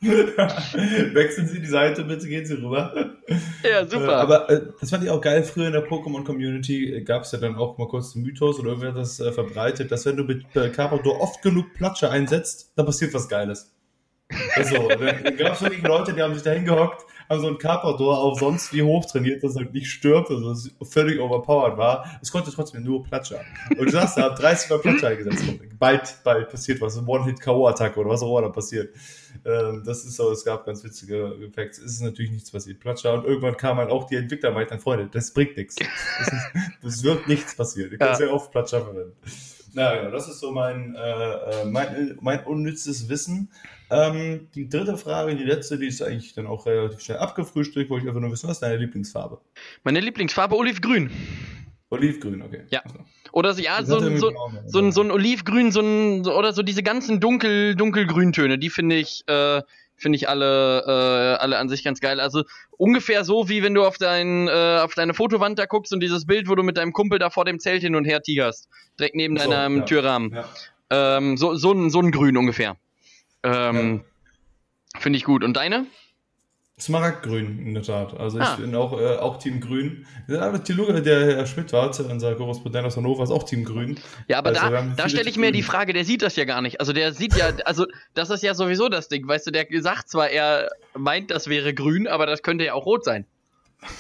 [1.14, 3.14] Wechseln Sie die Seite, bitte gehen Sie rüber.
[3.62, 4.08] Ja, super.
[4.08, 5.42] Äh, aber äh, das fand ich auch geil.
[5.44, 8.92] Früher in der Pokémon-Community gab es ja dann auch mal kurz den Mythos oder irgendwer
[8.92, 13.14] das äh, verbreitet, dass wenn du mit äh, Carpador oft genug Platsche einsetzt, dann passiert
[13.14, 13.74] was Geiles.
[14.54, 18.18] Also, da gab es wirklich Leute, die haben sich da hingehockt, haben so ein Carpador
[18.18, 21.76] auf sonst wie hoch trainiert, dass er halt nicht stirbt, also dass es völlig overpowered
[21.76, 22.18] war.
[22.22, 23.40] Es konnte trotzdem nur Platscher.
[23.70, 25.44] Und du sagst, er hat 30 Mal Platscher eingesetzt.
[25.78, 26.96] Bald, bald passiert was.
[26.98, 28.94] One-Hit-K.O.-Attacke oder was auch immer da passiert.
[29.44, 31.82] Ähm, das ist so, es gab ganz witzige Effekte.
[31.82, 32.80] Es ist natürlich nichts passiert.
[32.80, 33.14] Platscher.
[33.14, 35.76] Und irgendwann kam halt auch die Entwickler meinten, Freunde, das bringt nichts.
[36.82, 37.90] Es wird nichts passieren.
[37.92, 39.12] Ihr könnt sehr oft Platscher verwenden.
[39.74, 43.50] Na ja, das ist so mein, äh, äh, mein, mein unnützes Wissen.
[43.90, 47.98] Ähm, die dritte Frage, die letzte, die ist eigentlich dann auch relativ schnell abgefrühstückt, wo
[47.98, 49.40] ich einfach nur wissen, was ist deine Lieblingsfarbe?
[49.82, 51.10] Meine Lieblingsfarbe Olivgrün.
[51.90, 52.62] Olivgrün, okay.
[52.70, 52.82] Ja.
[53.32, 54.32] Oder so, ja, so, so,
[54.66, 58.96] so, ein, so ein Olivgrün, so ein, oder so diese ganzen dunkel, dunkelgrüntöne, die finde
[58.96, 59.60] ich, äh,
[60.04, 62.20] finde ich alle, äh, alle an sich ganz geil.
[62.20, 62.44] Also
[62.76, 66.26] ungefähr so, wie wenn du auf, dein, äh, auf deine Fotowand da guckst und dieses
[66.26, 68.68] Bild, wo du mit deinem Kumpel da vor dem Zelt hin und her tigerst.
[68.98, 69.84] Direkt neben so, deinem ja.
[69.84, 70.34] Türrahmen.
[70.34, 71.16] Ja.
[71.16, 72.76] Ähm, so, so, ein, so ein Grün ungefähr.
[73.42, 74.02] Ähm,
[74.94, 75.00] ja.
[75.00, 75.42] Finde ich gut.
[75.42, 75.86] Und deine?
[76.78, 78.18] Smaragdgrün, in der Tat.
[78.18, 78.56] Also ich ah.
[78.56, 80.06] bin auch, äh, auch Team Grün.
[80.28, 84.00] Der, der Herr Schmidt war, unser Korrespondent aus Hannover, ist auch Team Grün.
[84.26, 86.62] Ja, aber also, da, da stelle ich mir die Frage, der sieht das ja gar
[86.62, 86.80] nicht.
[86.80, 90.08] Also der sieht ja, also das ist ja sowieso das Ding, weißt du, der sagt
[90.08, 93.24] zwar, er meint, das wäre grün, aber das könnte ja auch rot sein.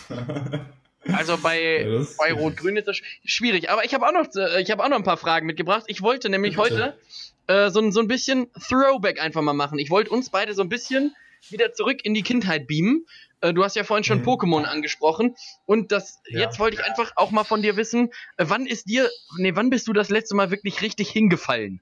[1.12, 3.70] Also bei, ja, bei Rot-Grün ist das schwierig.
[3.70, 5.84] Aber ich habe auch noch, äh, ich habe auch noch ein paar Fragen mitgebracht.
[5.86, 6.62] Ich wollte nämlich Bitte.
[6.62, 6.98] heute
[7.46, 9.78] äh, so, so ein bisschen Throwback einfach mal machen.
[9.78, 11.14] Ich wollte uns beide so ein bisschen
[11.50, 13.06] wieder zurück in die Kindheit beamen.
[13.40, 14.24] Äh, du hast ja vorhin schon mhm.
[14.24, 15.34] Pokémon angesprochen.
[15.66, 16.40] Und das, ja.
[16.40, 19.70] jetzt wollte ich einfach auch mal von dir wissen, äh, wann ist dir, nee, wann
[19.70, 21.80] bist du das letzte Mal wirklich richtig hingefallen?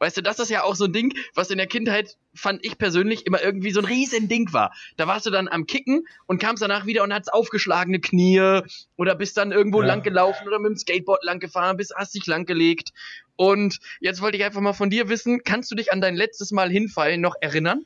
[0.00, 2.78] Weißt du, das ist ja auch so ein Ding, was in der Kindheit, fand ich
[2.78, 4.72] persönlich, immer irgendwie so ein riesen Ding war.
[4.96, 8.62] Da warst du dann am Kicken und kamst danach wieder und hattest aufgeschlagene Knie
[8.96, 9.88] oder bist dann irgendwo ja.
[9.88, 12.94] lang gelaufen oder mit dem Skateboard lang gefahren, bist hast dich lang gelegt.
[13.36, 16.50] Und jetzt wollte ich einfach mal von dir wissen, kannst du dich an dein letztes
[16.50, 17.84] Mal hinfallen noch erinnern?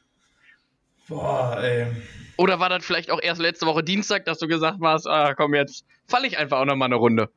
[1.08, 1.86] Boah, ey.
[2.36, 5.54] Oder war das vielleicht auch erst letzte Woche Dienstag, dass du gesagt hast, ah, komm,
[5.54, 7.30] jetzt falle ich einfach auch noch mal eine Runde?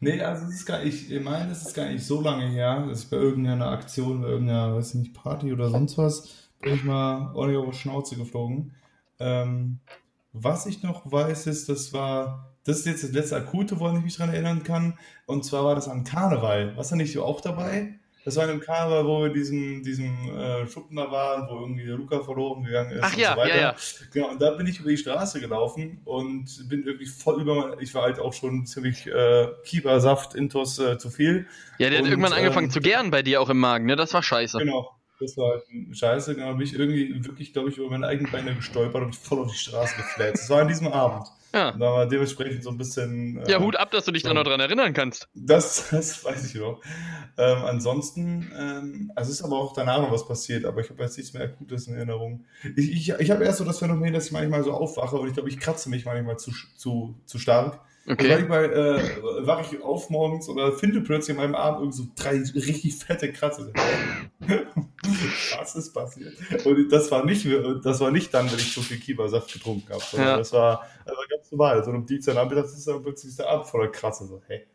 [0.00, 2.86] Nee, also es ist gar nicht, ich meine, es ist gar nicht so lange her,
[2.88, 6.74] dass ich bei irgendeiner Aktion, bei irgendeiner, weiß ich nicht, Party oder sonst was, bin
[6.74, 8.74] ich mal ordentlich auf die Schnauze geflogen.
[9.18, 9.80] Ähm,
[10.32, 14.04] was ich noch weiß, ist, das war, das ist jetzt das letzte Akute, woran ich
[14.04, 14.96] mich dran erinnern kann.
[15.26, 16.76] Und zwar war das an Karneval.
[16.76, 17.98] Warst du nicht auch dabei?
[18.28, 21.86] Das war in einem Karneval, wo wir diesem, diesem äh, Schuppen da waren, wo irgendwie
[21.86, 23.02] der Luca verloren gegangen ist.
[23.02, 23.74] Ach ja, so ja, ja.
[24.12, 27.94] Genau, und da bin ich über die Straße gelaufen und bin irgendwie voll über, ich
[27.94, 31.46] war halt auch schon ziemlich äh, Kiebersaft, Intos äh, zu viel.
[31.78, 33.96] Ja, der und, hat irgendwann angefangen ähm, zu gären bei dir auch im Magen, ne?
[33.96, 34.58] Das war scheiße.
[34.58, 34.90] Genau.
[35.20, 35.64] Das war halt
[35.96, 39.38] scheiße, genau, bin ich irgendwie wirklich, glaube ich, über meine eigenen Beine gestolpert und voll
[39.38, 40.34] auf die Straße gefläht.
[40.34, 41.28] Das war an diesem Abend.
[41.58, 41.72] Ja.
[41.72, 43.42] Da war dementsprechend so ein bisschen.
[43.42, 45.28] Äh, ja, Hut ab, dass du dich so, da noch dran erinnern kannst.
[45.34, 46.80] Das, das weiß ich noch.
[47.36, 51.16] Ähm, ansonsten, ähm, also ist aber auch danach noch was passiert, aber ich habe jetzt
[51.16, 52.44] nichts mehr Akutes in Erinnerung.
[52.76, 55.34] Ich, ich, ich habe erst so das Phänomen, dass ich manchmal so aufwache und ich
[55.34, 57.80] glaube, ich kratze mich manchmal zu, zu, zu stark.
[58.10, 58.32] Okay.
[58.32, 62.04] Und manchmal äh, wache ich auf morgens oder finde plötzlich in meinem Arm irgendwie so
[62.16, 63.70] drei richtig fette Kratzer.
[65.58, 66.34] Was ist passiert?
[66.64, 67.46] Und das war nicht,
[67.84, 70.36] das war nicht dann, wenn ich zu viel Kiebersaft getrunken habe, sondern ja.
[70.38, 71.76] das war, war ganz normal.
[71.76, 74.26] So also um Dienstagnachmittag ist dann plötzlich der Abend voller Krasse.
[74.26, 74.66] So, hey,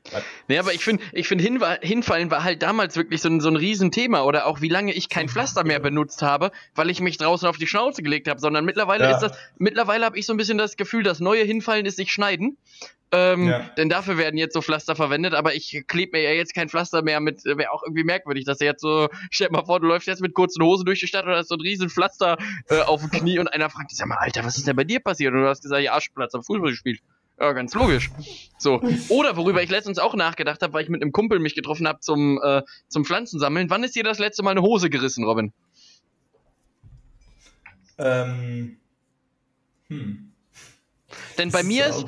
[0.48, 1.42] nee, aber ich finde, ich find,
[1.82, 4.24] hinfallen war halt damals wirklich so ein, so ein Riesenthema.
[4.24, 7.58] Oder auch wie lange ich kein Pflaster mehr benutzt habe, weil ich mich draußen auf
[7.58, 8.40] die Schnauze gelegt habe.
[8.40, 9.12] Sondern mittlerweile ja.
[9.12, 12.12] ist das, mittlerweile habe ich so ein bisschen das Gefühl, das neue Hinfallen ist sich
[12.12, 12.58] schneiden.
[13.16, 13.60] Ähm, ja.
[13.78, 17.04] Denn dafür werden jetzt so Pflaster verwendet, aber ich klebe mir ja jetzt kein Pflaster
[17.04, 19.86] mehr mit, wäre auch irgendwie merkwürdig, dass er jetzt so, stell dir mal vor, du
[19.86, 22.38] läufst jetzt mit kurzen Hosen durch die Stadt und hast so ein riesen Pflaster
[22.70, 25.00] äh, auf dem Knie und einer fragt, sag mal, Alter, was ist denn bei dir
[25.00, 25.32] passiert?
[25.32, 27.02] Und du hast gesagt, ja, Arschplatz am Fußball gespielt.
[27.40, 28.10] Ja, ganz logisch.
[28.58, 28.82] So.
[29.10, 32.00] Oder worüber ich letztens auch nachgedacht habe, weil ich mit einem Kumpel mich getroffen habe
[32.00, 33.70] zum, äh, zum Pflanzensammeln.
[33.70, 35.54] Wann ist dir das letzte Mal eine Hose gerissen, Robin?
[38.00, 38.78] Ähm.
[39.88, 40.32] Hm.
[41.38, 42.06] Denn bei mir ist,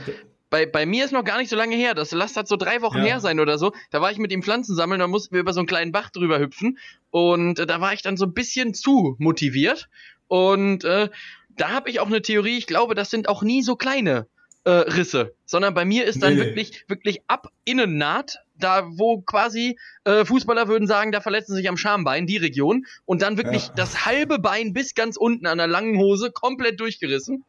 [0.56, 1.94] bei, bei mir ist noch gar nicht so lange her.
[1.94, 3.04] Das lasst hat so drei Wochen ja.
[3.04, 3.74] her sein oder so.
[3.92, 6.12] Da war ich mit ihm Pflanzen sammeln, da mussten wir über so einen kleinen Bach
[6.12, 6.78] drüber hüpfen.
[7.12, 9.90] Und äh, da war ich dann so ein bisschen zu motiviert.
[10.30, 11.10] Und äh,
[11.58, 14.28] da habe ich auch eine Theorie, ich glaube, das sind auch nie so kleine
[14.64, 16.40] äh, Risse, sondern bei mir ist dann nee.
[16.40, 21.76] wirklich, wirklich ab Innennaht, da wo quasi äh, Fußballer würden sagen, da verletzen sich am
[21.76, 23.74] Schambein, die Region, und dann wirklich ja.
[23.76, 27.44] das halbe Bein bis ganz unten an der langen Hose komplett durchgerissen.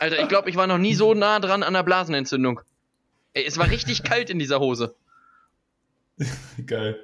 [0.00, 2.60] Alter, ich glaube, ich war noch nie so nah dran an der Blasenentzündung.
[3.34, 4.94] Ey, es war richtig kalt in dieser Hose.
[6.66, 6.98] Geil.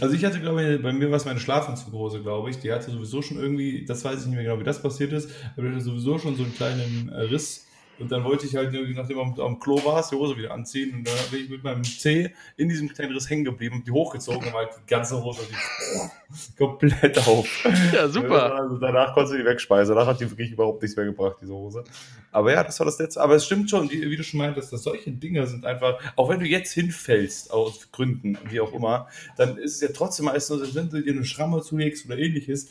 [0.00, 2.58] Also ich hatte, glaube ich, bei mir war es meine Schlafanzughose, glaube ich.
[2.58, 5.30] Die hatte sowieso schon irgendwie, das weiß ich nicht mehr genau, wie das passiert ist,
[5.56, 7.66] aber die hatte sowieso schon so einen kleinen äh, Riss
[7.98, 10.94] und dann wollte ich halt, nachdem am, am Klo war, die Hose wieder anziehen.
[10.94, 13.90] Und dann bin ich mit meinem Zeh in diesem kleinen Riss hängen geblieben und die
[13.90, 17.48] hochgezogen und halt die ganze Hose die, komplett auf.
[17.92, 18.54] Ja, super.
[18.54, 19.94] Also danach konntest du die wegspeisen.
[19.94, 21.84] Danach hat die wirklich überhaupt nichts mehr gebracht, diese Hose.
[22.32, 23.20] Aber ja, das war das letzte.
[23.20, 26.28] Aber es stimmt schon, wie, wie du schon meintest, dass solche Dinge sind einfach, auch
[26.28, 30.68] wenn du jetzt hinfällst, aus Gründen, wie auch immer, dann ist es ja trotzdem meistens
[30.68, 32.70] so, wenn du dir eine Schramme zulegst oder ähnliches,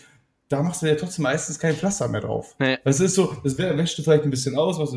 [0.49, 2.55] da machst du ja trotzdem meistens kein Pflaster mehr drauf.
[2.59, 2.77] Nee.
[2.83, 4.93] Das ist so, das wäscht du vielleicht ein bisschen aus, was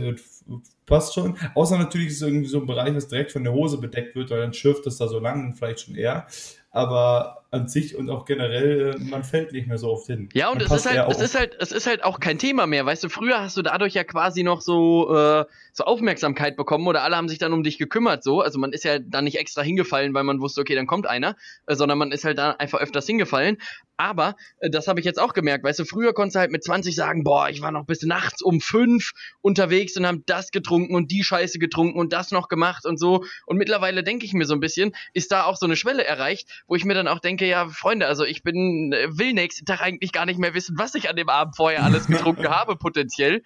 [0.87, 1.37] passt schon.
[1.55, 4.31] Außer natürlich ist es irgendwie so ein Bereich, was direkt von der Hose bedeckt wird,
[4.31, 6.27] weil dann schürft es da so lang vielleicht schon eher.
[6.71, 10.29] Aber an sich und auch generell, äh, man fällt nicht mehr so oft hin.
[10.35, 12.85] Ja, und es ist, halt, es ist halt, es ist halt auch kein Thema mehr.
[12.85, 17.03] Weißt du, früher hast du dadurch ja quasi noch so, äh, so Aufmerksamkeit bekommen oder
[17.03, 18.43] alle haben sich dann um dich gekümmert, so.
[18.43, 21.37] Also man ist ja da nicht extra hingefallen, weil man wusste, okay, dann kommt einer,
[21.67, 23.57] äh, sondern man ist halt da einfach öfters hingefallen.
[23.99, 26.65] Aber äh, das habe ich jetzt auch gemerkt, weißt du, früher konntest du halt mit
[26.65, 30.95] 20 sagen, boah, ich war noch bis nachts um fünf unterwegs und haben das getrunken
[30.95, 33.25] und die Scheiße getrunken und das noch gemacht und so.
[33.45, 36.63] Und mittlerweile denke ich mir so ein bisschen, ist da auch so eine Schwelle erreicht,
[36.69, 39.81] wo ich mir dann auch denke, ja, Freunde, also ich bin, äh, will nächsten Tag
[39.81, 43.43] eigentlich gar nicht mehr wissen, was ich an dem Abend vorher alles getrunken habe, potenziell.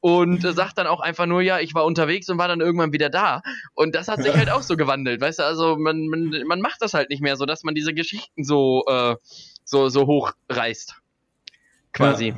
[0.00, 2.92] Und äh, sagt dann auch einfach nur, ja, ich war unterwegs und war dann irgendwann
[2.92, 3.42] wieder da.
[3.74, 6.80] Und das hat sich halt auch so gewandelt, weißt du, also man, man, man macht
[6.80, 9.16] das halt nicht mehr so, dass man diese Geschichten so, äh,
[9.64, 10.94] so, so hoch reißt.
[11.92, 12.28] Quasi.
[12.28, 12.36] Ja.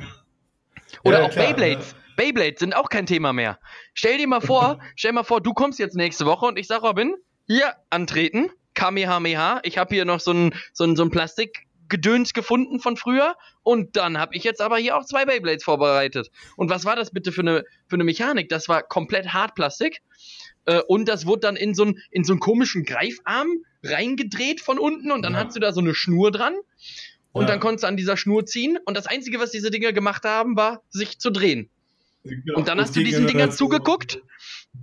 [1.03, 1.91] Oder ja, auch klar, Beyblades.
[1.91, 1.97] Ja.
[2.15, 3.59] Beyblades sind auch kein Thema mehr.
[3.93, 6.81] Stell dir mal vor, stell mal vor, du kommst jetzt nächste Woche und ich sag
[6.81, 7.15] Robin,
[7.47, 9.59] hier antreten, Kamehameha.
[9.63, 13.97] Ich habe hier noch so ein, so ein, so ein Plastikgedöns gefunden von früher und
[13.97, 16.31] dann habe ich jetzt aber hier auch zwei Beyblades vorbereitet.
[16.55, 18.47] Und was war das bitte für eine, für eine Mechanik?
[18.47, 20.01] Das war komplett Hartplastik
[20.65, 23.49] äh, und das wurde dann in so, ein, in so einen komischen Greifarm
[23.83, 25.43] reingedreht von unten und dann ja.
[25.43, 26.55] hast du da so eine Schnur dran
[27.33, 27.47] und ja.
[27.49, 30.55] dann konntest du an dieser Schnur ziehen und das Einzige, was diese Dinger gemacht haben,
[30.55, 31.69] war sich zu drehen.
[32.23, 32.57] Genau.
[32.57, 34.21] Und dann hast du diesen Dingern zugeguckt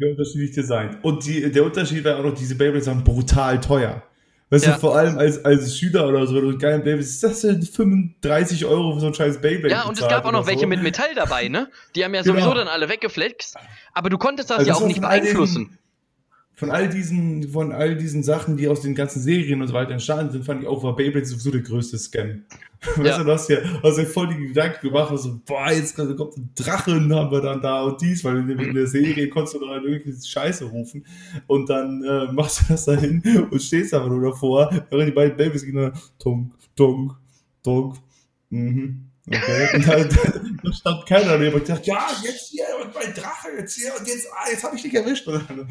[0.00, 0.98] unterschiedlich designt.
[1.02, 4.02] Und die, der Unterschied war auch noch, diese Beyblades waren brutal teuer.
[4.48, 4.74] Weißt ja.
[4.74, 7.62] du, vor allem als, als Schüler oder so, wenn du geil Beyblades, ist das denn
[7.62, 9.74] 35 Euro für so ein scheiß Beyblade?
[9.74, 10.66] Ja, und es gab auch noch welche so.
[10.68, 11.68] mit Metall dabei, ne?
[11.94, 12.34] Die haben ja genau.
[12.34, 13.56] sowieso dann alle weggeflext.
[13.92, 15.78] Aber du konntest das also ja auch nicht beeinflussen
[16.58, 19.92] von all diesen, von all diesen Sachen, die aus den ganzen Serien und so weiter
[19.92, 22.44] entstanden sind, fand ich auch, war Beyblade sowieso der größte Scam.
[22.98, 23.04] Ja.
[23.04, 26.36] Weißt du, du hast ja, hast ja voll die Gedanken gemacht, so, boah, jetzt kommt
[26.36, 29.82] ein Drachen, haben wir dann da und dies, weil in der Serie konntest du dann
[29.82, 31.04] wirklich Scheiße rufen.
[31.46, 35.12] Und dann äh, machst du das da hin und stehst aber nur davor, während die
[35.12, 37.12] beiden Babys gehen dann, tunk, tunk,
[37.64, 37.96] tunk,
[38.50, 39.10] mhm.
[39.26, 39.74] Okay.
[39.74, 40.04] Und da,
[40.62, 44.06] da stand keiner neben und dachte, ja, jetzt hier, und mein Drache, jetzt hier, und
[44.06, 45.26] jetzt, ah, jetzt habe ich dich erwischt.
[45.26, 45.66] Und dann,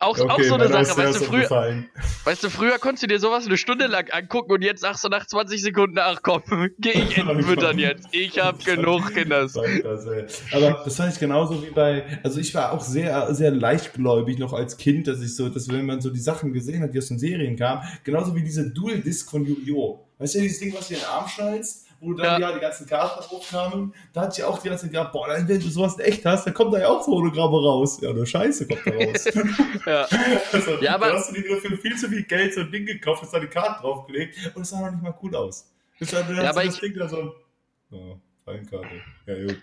[0.00, 1.84] auch, okay, auch so eine Sache, weißt du, früher,
[2.24, 5.08] weißt du, früher konntest du dir sowas eine Stunde lang angucken und jetzt sagst du
[5.08, 6.42] nach 20 Sekunden, ach komm,
[6.78, 8.06] geh ich Enten füttern jetzt.
[8.12, 9.56] Ich hab genug, Kinders.
[9.56, 14.52] Aber das fand ich genauso wie bei, also ich war auch sehr, sehr leichtgläubig noch
[14.52, 17.08] als Kind, dass ich so, dass wenn man so die Sachen gesehen hat, die aus
[17.08, 20.04] den Serien kamen, genauso wie diese Dual-Disc von Yu-Gi-Oh!
[20.18, 21.87] Weißt du, dieses Ding, was du in den Arm schnallst?
[22.00, 22.48] Wo dann ja.
[22.48, 25.46] ja die ganzen Karten hochkamen, da hatte ich auch die ganze Zeit gedacht, boah, wenn
[25.46, 28.00] du sowas in echt hast, dann kommt da ja auch so Hologramme raus.
[28.00, 29.24] Ja, nur Scheiße kommt da raus.
[29.86, 30.06] ja.
[30.52, 31.08] also, ja, aber.
[31.08, 33.40] Da hast du dir für viel zu viel Geld so ein Ding gekauft, hast da
[33.40, 35.72] die Karte draufgelegt und es sah noch nicht mal cool aus.
[35.98, 37.34] Das, dann, ja, aber das ich, Ding da so,
[37.90, 39.02] oh, Fallenkarte.
[39.26, 39.58] Ja, gut.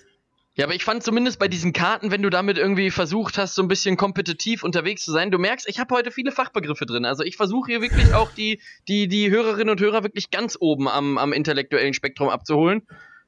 [0.58, 3.62] Ja, aber ich fand zumindest bei diesen Karten, wenn du damit irgendwie versucht hast, so
[3.62, 7.04] ein bisschen kompetitiv unterwegs zu sein, du merkst, ich habe heute viele Fachbegriffe drin.
[7.04, 10.88] Also ich versuche hier wirklich auch die, die, die Hörerinnen und Hörer wirklich ganz oben
[10.88, 12.84] am, am intellektuellen Spektrum abzuholen.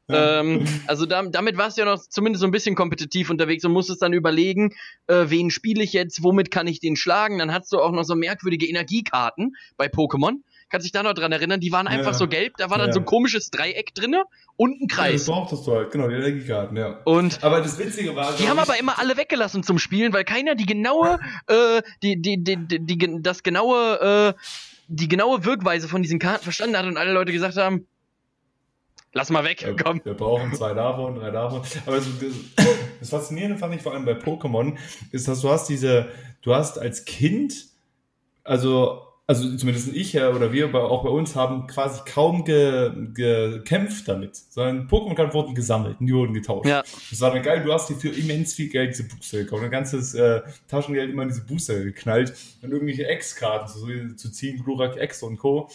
[0.08, 0.40] Ja.
[0.40, 3.74] Ähm, also da, damit warst du ja noch zumindest so ein bisschen kompetitiv unterwegs und
[3.74, 4.74] musstest dann überlegen,
[5.08, 7.40] äh, wen spiele ich jetzt, womit kann ich den schlagen.
[7.40, 10.38] Dann hast du auch noch so merkwürdige Energiekarten bei Pokémon
[10.70, 12.18] kannst dich da noch dran erinnern, die waren einfach ja.
[12.18, 12.94] so gelb, da war dann ja.
[12.94, 14.24] so ein komisches Dreieck drinne
[14.56, 15.28] und ein Kreis.
[15.28, 17.00] Ja, das brauchtest du halt, genau, die Energiekarten, ja.
[17.06, 18.34] Und aber das Witzige war.
[18.34, 22.44] Die haben aber immer alle weggelassen zum Spielen, weil keiner die genaue, äh, die, die,
[22.44, 24.40] die, die, die, das genaue, äh,
[24.88, 27.88] die genaue Wirkweise von diesen Karten verstanden hat und alle Leute gesagt haben,
[29.14, 30.02] Lass mal weg, komm.
[30.04, 31.62] Wir brauchen zwei davon, drei davon.
[31.88, 32.08] Aber das,
[33.00, 34.78] das Faszinierende fand ich vor allem bei Pokémon,
[35.12, 36.10] ist, dass du hast diese,
[36.42, 37.68] du hast als Kind,
[38.44, 44.08] also also zumindest ich ja oder wir auch bei uns haben quasi kaum ge, gekämpft
[44.08, 46.66] damit, sondern Pokémon-Karten wurden gesammelt und die wurden getauscht.
[46.66, 46.82] Ja.
[47.10, 49.70] Das war dann geil, du hast dir für immens viel Geld diese Booster gekauft, ein
[49.70, 54.96] ganzes äh, Taschengeld immer in diese Booster geknallt und irgendwelche X-Karten zu, zu ziehen, Glurak
[54.96, 55.70] X und Co.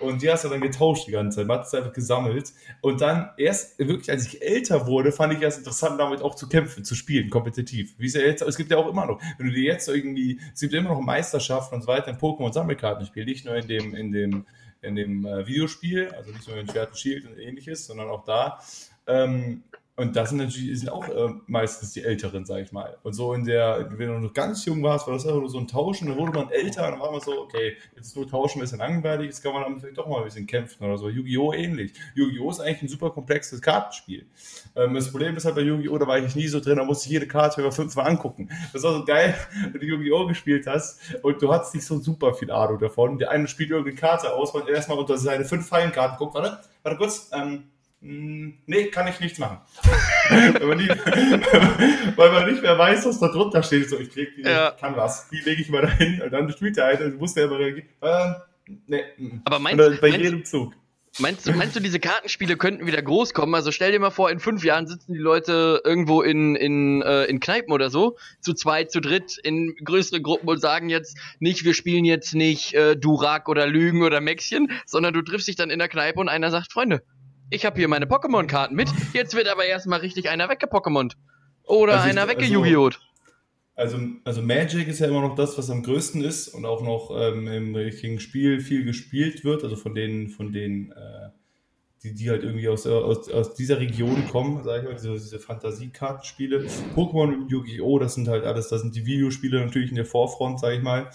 [0.00, 1.46] Und die hast du dann getauscht die ganze Zeit.
[1.46, 2.52] Man hat es einfach gesammelt.
[2.80, 6.48] Und dann erst wirklich, als ich älter wurde, fand ich es interessant, damit auch zu
[6.48, 7.94] kämpfen, zu spielen, kompetitiv.
[7.98, 10.40] Wie es, ja jetzt, es gibt ja auch immer noch, wenn du dir jetzt irgendwie,
[10.54, 14.12] es gibt immer noch Meisterschaften und so weiter in Pokémon-Sammelkartenspiel, nicht nur in dem, in
[14.12, 14.46] dem,
[14.82, 18.24] in dem äh, Videospiel, also nicht nur in Schwert und Shield und ähnliches, sondern auch
[18.24, 18.60] da.
[19.06, 19.62] Ähm,
[19.98, 22.96] und das sind natürlich sind auch äh, meistens die Älteren, sag ich mal.
[23.02, 25.58] Und so in der, wenn du noch ganz jung warst, war das einfach nur so
[25.58, 28.58] ein Tauschen, dann wurde man älter und dann war man so, okay, jetzt nur tauschen
[28.58, 31.08] ein bisschen langweilig, jetzt kann man dann vielleicht doch mal ein bisschen kämpfen oder so.
[31.08, 31.52] Yu-Gi-Oh!
[31.52, 31.94] ähnlich.
[32.14, 32.48] Yu-Gi-Oh!
[32.48, 34.24] ist eigentlich ein super komplexes Kartenspiel.
[34.76, 35.98] Ähm, das Problem ist halt bei Yu-Gi-Oh!
[35.98, 38.50] da war ich nie so drin, da musste ich jede Karte über fünfmal angucken.
[38.72, 39.34] Das war so geil,
[39.72, 40.28] wenn du Yu-Gi-Oh!
[40.28, 43.18] gespielt hast und du hattest nicht so super viel Ahnung davon.
[43.18, 46.60] Der eine spielt irgendeine Karte aus, weil er erstmal unter seine fünf Fallenkarten guckt, warte,
[46.84, 47.64] warte kurz, ähm, hm,
[48.00, 49.58] nee, kann ich nichts machen.
[50.28, 50.90] weil, man nicht,
[52.16, 53.90] weil man nicht mehr weiß, was da drunter steht.
[53.90, 54.72] So, ich krieg die, ja.
[54.72, 55.28] kann was.
[55.30, 57.88] Die lege ich mal dahin und dann spielt der eine und muss der aber reagieren.
[58.00, 58.32] Äh,
[58.86, 59.02] nee.
[59.16, 59.42] Hm.
[59.44, 60.74] Aber meinst, du, bei meinst, jedem Zug.
[61.20, 63.54] Meinst du, meinst du, diese Kartenspiele könnten wieder groß kommen?
[63.54, 67.24] Also stell dir mal vor, in fünf Jahren sitzen die Leute irgendwo in, in, äh,
[67.24, 71.64] in Kneipen oder so, zu zweit, zu dritt, in größere Gruppen und sagen jetzt nicht,
[71.64, 75.70] wir spielen jetzt nicht äh, Durak oder Lügen oder Mäxchen, sondern du triffst dich dann
[75.70, 77.02] in der Kneipe und einer sagt, Freunde,
[77.50, 81.12] ich habe hier meine Pokémon-Karten mit, jetzt wird aber erstmal richtig einer weggepokémont.
[81.64, 82.46] Oder also einer wegge
[83.74, 87.12] Also, also Magic ist ja immer noch das, was am größten ist und auch noch
[87.16, 89.62] ähm, im richtigen Spiel viel gespielt wird.
[89.62, 91.27] Also von den, von den äh,
[92.08, 95.38] die, die halt irgendwie aus, aus, aus dieser Region kommen, sage ich mal, diese, diese
[95.38, 96.66] Fantasiekartenspiele.
[96.94, 100.60] Pokémon und Yu-Gi-Oh!, das sind halt alles, das sind die Videospiele natürlich in der Vorfront,
[100.60, 101.10] sage ich mal.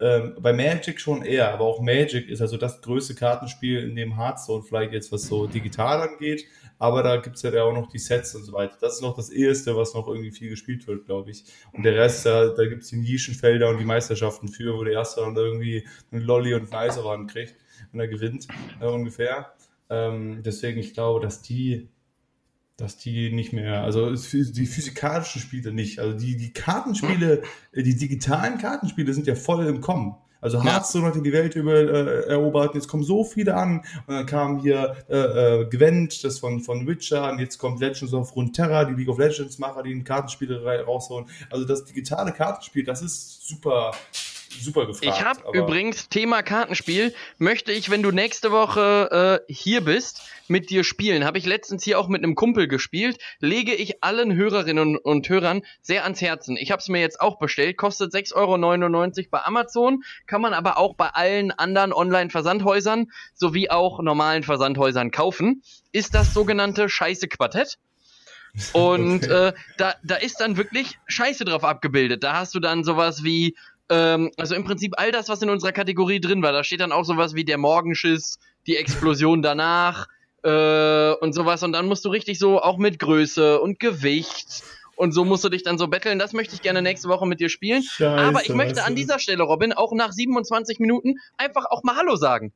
[0.00, 4.16] Ähm, bei Magic schon eher, aber auch Magic ist also das größte Kartenspiel in dem
[4.16, 6.44] Hearthstone vielleicht jetzt, was so digital angeht,
[6.78, 8.76] aber da gibt's ja auch noch die Sets und so weiter.
[8.80, 11.44] Das ist noch das Erste, was noch irgendwie viel gespielt wird, glaube ich.
[11.72, 15.22] Und der Rest, da, da gibt's die Nischenfelder und die Meisterschaften für, wo der Erste
[15.22, 17.54] dann irgendwie einen Lolly und einen Eiserwand kriegt,
[17.92, 18.46] wenn er gewinnt,
[18.80, 19.55] äh, ungefähr.
[19.90, 21.88] Ähm, deswegen, ich glaube, dass die,
[22.76, 25.98] dass die nicht mehr, also die physikalischen Spiele nicht.
[25.98, 30.16] Also die, die Kartenspiele, äh, die digitalen Kartenspiele sind ja voll im Kommen.
[30.40, 33.78] Also Hearthstone hat die Welt über, äh, erobert, jetzt kommen so viele an.
[34.06, 38.12] Und dann kam hier äh, äh, Gwent, das von, von Witcher, und jetzt kommt Legends
[38.12, 41.26] of Runeterra, die League of Legends Macher, die ein Kartenspiele raushauen.
[41.50, 43.92] Also das digitale Kartenspiel, das ist super,
[44.62, 45.04] super gefragt.
[45.04, 50.70] Ich habe übrigens Thema Kartenspiel, möchte ich, wenn du nächste Woche äh, hier bist, mit
[50.70, 51.24] dir spielen.
[51.24, 53.18] Habe ich letztens hier auch mit einem Kumpel gespielt.
[53.40, 56.56] Lege ich allen Hörerinnen und Hörern sehr ans Herzen.
[56.56, 60.78] Ich habe es mir jetzt auch bestellt, kostet 6,99 Euro bei Amazon, kann man aber
[60.78, 65.62] auch bei allen anderen Online-Versandhäusern sowie auch normalen Versandhäusern kaufen.
[65.92, 67.78] Ist das sogenannte Scheiße Quartett.
[68.72, 69.48] Und okay.
[69.48, 72.22] äh, da, da ist dann wirklich Scheiße drauf abgebildet.
[72.24, 73.54] Da hast du dann sowas wie
[73.88, 76.52] ähm, also im Prinzip all das, was in unserer Kategorie drin war.
[76.52, 80.08] Da steht dann auch sowas wie der Morgenschiss, die Explosion danach
[80.42, 81.62] äh, und sowas.
[81.62, 84.62] Und dann musst du richtig so auch mit Größe und Gewicht
[84.96, 86.18] und so musst du dich dann so betteln.
[86.18, 87.82] Das möchte ich gerne nächste Woche mit dir spielen.
[87.82, 91.96] Scheiße, Aber ich möchte an dieser Stelle, Robin, auch nach 27 Minuten einfach auch mal
[91.96, 92.52] Hallo sagen.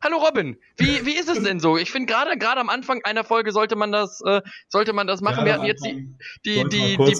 [0.00, 1.76] Hallo Robin, wie, wie ist es denn so?
[1.76, 5.20] Ich finde gerade gerade am Anfang einer Folge sollte man das äh, sollte man das
[5.20, 5.40] machen.
[5.40, 7.18] Ja, Wir hatten jetzt die die die die,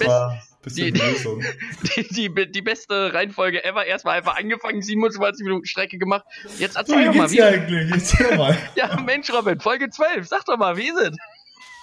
[0.66, 3.86] die, die, die, die, beste Reihenfolge ever.
[3.86, 6.24] Erstmal einfach angefangen, 27 Minuten Strecke gemacht.
[6.58, 7.42] Jetzt erzähl doch mal, wie.
[7.42, 7.90] Eigentlich?
[7.92, 8.56] Erzähl mal.
[8.74, 10.26] ja, Mensch, Robin, Folge 12.
[10.26, 11.16] Sag doch mal, wie ist es?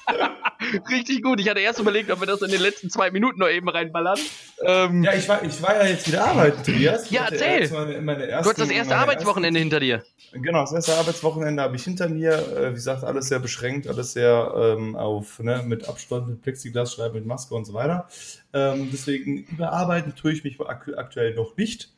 [0.89, 1.39] Richtig gut.
[1.39, 4.19] Ich hatte erst überlegt, ob wir das in den letzten zwei Minuten noch eben reinballern.
[4.63, 7.09] Ähm, ja, ich war, ich war ja jetzt wieder arbeiten, Tobias.
[7.09, 7.69] Ja, erzähl.
[7.69, 10.03] Meine, meine ersten, du hast das erste Arbeitswochenende ersten, hinter dir.
[10.31, 12.33] Genau, das erste Arbeitswochenende habe ich hinter mir.
[12.33, 16.93] Äh, wie gesagt, alles sehr beschränkt, alles sehr ähm, auf, ne, mit Abstand, mit Plexiglas
[16.93, 18.07] schreiben, mit Maske und so weiter.
[18.55, 21.89] Ähm, deswegen überarbeiten tue ich mich aktuell noch nicht.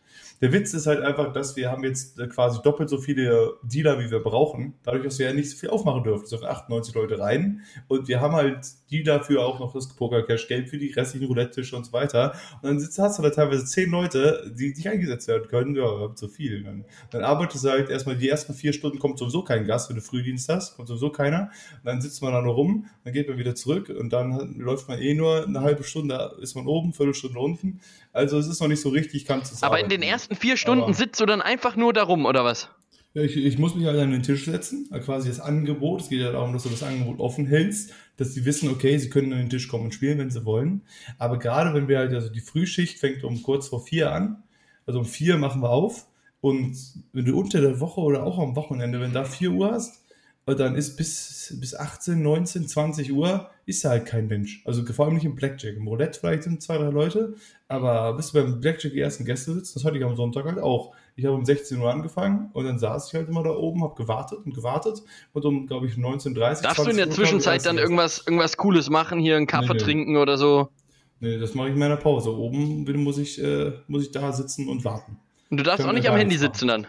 [0.42, 4.12] Der Witz ist halt einfach, dass wir haben jetzt quasi doppelt so viele Dealer, wie
[4.12, 6.24] wir brauchen, dadurch, dass wir ja nicht so viel aufmachen dürfen.
[6.24, 10.48] Es dürfen 98 Leute rein und wir haben halt die dafür auch noch das Poker-Cash,
[10.48, 12.34] Geld für die restlichen Roulette-Tische und so weiter.
[12.62, 15.76] Und dann sitzt, hast du da teilweise zehn Leute, die nicht eingesetzt werden können.
[15.76, 16.64] Ja, zu viel.
[16.64, 19.98] Dann, dann arbeitest du halt erstmal die ersten vier Stunden, kommt sowieso kein Gast, wenn
[19.98, 21.50] du Frühdienst hast, kommt sowieso keiner.
[21.78, 24.88] Und dann sitzt man da nur rum, dann geht man wieder zurück und dann läuft
[24.88, 27.82] man eh nur eine halbe Stunde, ist man oben, Viertelstunde unten.
[28.18, 30.84] Also es ist noch nicht so richtig, kannst du Aber in den ersten vier Stunden
[30.86, 32.70] Aber sitzt du dann einfach nur da rum, oder was?
[33.14, 36.02] Ja, ich, ich muss mich halt an den Tisch setzen, quasi das Angebot.
[36.02, 39.10] Es geht ja darum, dass du das Angebot offen hältst, dass sie wissen, okay, sie
[39.10, 40.82] können an den Tisch kommen und spielen, wenn sie wollen.
[41.20, 44.44] Aber gerade wenn wir halt, also die Frühschicht fängt um kurz vor vier an,
[44.86, 46.08] also um vier machen wir auf.
[46.42, 46.76] Und
[47.14, 50.04] wenn du unter der Woche oder auch am Wochenende, wenn da vier Uhr hast,
[50.46, 54.62] dann ist bis, bis 18, 19, 20 Uhr ist da halt kein Mensch.
[54.66, 55.76] Also vor allem nicht im Blackjack.
[55.76, 57.36] Im Roulette vielleicht sind zwei, drei Leute,
[57.68, 60.58] aber bis du beim Blackjack die ersten Gäste sitzt, das hatte ich am Sonntag halt
[60.58, 60.96] auch.
[61.18, 63.96] Ich habe um 16 Uhr angefangen und dann saß ich halt immer da oben, habe
[63.96, 65.04] gewartet und gewartet
[65.34, 69.20] und um, glaube ich, 19.30 Darfst du in der Zwischenzeit dann irgendwas, irgendwas Cooles machen,
[69.20, 70.20] hier einen Kaffee nee, trinken nee.
[70.20, 70.70] oder so?
[71.20, 72.34] Nee, das mache ich in meiner Pause.
[72.34, 75.18] Oben muss ich, äh, muss ich da sitzen und warten.
[75.50, 76.88] Und du darfst auch nicht am Handy sitzen dann?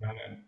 [0.00, 0.44] Nein, nein.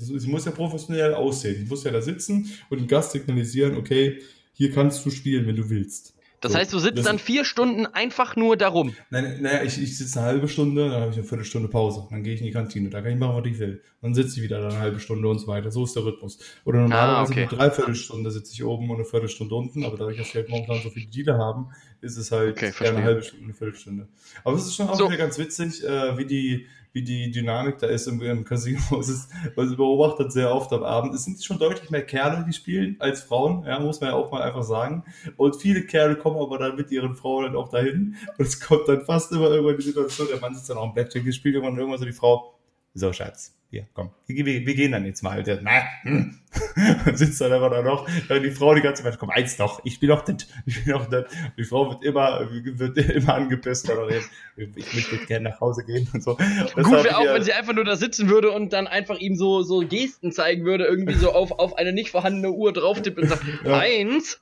[0.00, 1.62] Ich muss ja professionell aussehen.
[1.62, 4.18] Ich muss ja da sitzen und dem Gast signalisieren, okay,
[4.58, 6.14] hier kannst du spielen, wenn du willst.
[6.40, 8.94] Das so, heißt, du sitzt dann vier Stunden einfach nur darum.
[9.10, 12.06] Nein, naja, ich, ich sitze eine halbe Stunde, dann habe ich eine Viertelstunde Pause.
[12.10, 13.82] Dann gehe ich in die Kantine, da kann ich machen, was ich will.
[14.02, 15.70] Dann sitze ich wieder eine halbe Stunde und so weiter.
[15.70, 16.38] So ist der Rhythmus.
[16.64, 17.40] Oder normalerweise ah, okay.
[17.40, 20.80] eine Dreiviertelstunde sitze ich oben und eine Viertelstunde unten, aber dadurch, dass wir halt momentan
[20.82, 24.08] so viele Dealer haben, ist es halt okay, eine halbe Stunde, eine Viertelstunde.
[24.44, 25.06] Aber es ist schon auch so.
[25.08, 26.66] wieder ganz witzig, äh, wie die
[26.98, 28.80] wie die Dynamik da ist im, im Casino.
[29.00, 31.14] Es ist, man beobachtet sehr oft am Abend.
[31.14, 34.32] Es sind schon deutlich mehr Kerle, die spielen, als Frauen, ja, muss man ja auch
[34.32, 35.04] mal einfach sagen.
[35.36, 38.16] Und viele Kerle kommen aber dann mit ihren Frauen dann auch dahin.
[38.36, 40.94] Und es kommt dann fast immer irgendwann die Situation, der Mann sitzt dann auch im
[40.94, 42.54] Blackjack gespielt und irgendwann so die Frau,
[42.94, 45.42] so Schatz, hier, komm, wir, wir, gehen dann jetzt mal.
[45.42, 46.38] Der, na, hm.
[47.14, 50.08] sitzt dann aber da noch, die Frau die ganze Zeit, komm, eins noch, ich bin
[50.08, 51.26] doch das, ich bin doch das.
[51.58, 56.22] Die Frau wird immer, wird immer angepisst, oder ich möchte gerne nach Hause gehen und
[56.22, 56.38] so.
[56.74, 59.36] Das Gut wäre auch, wenn sie einfach nur da sitzen würde und dann einfach ihm
[59.36, 63.28] so, so Gesten zeigen würde, irgendwie so auf, auf eine nicht vorhandene Uhr drauftippen und
[63.28, 63.78] sagt, ja.
[63.78, 64.40] eins.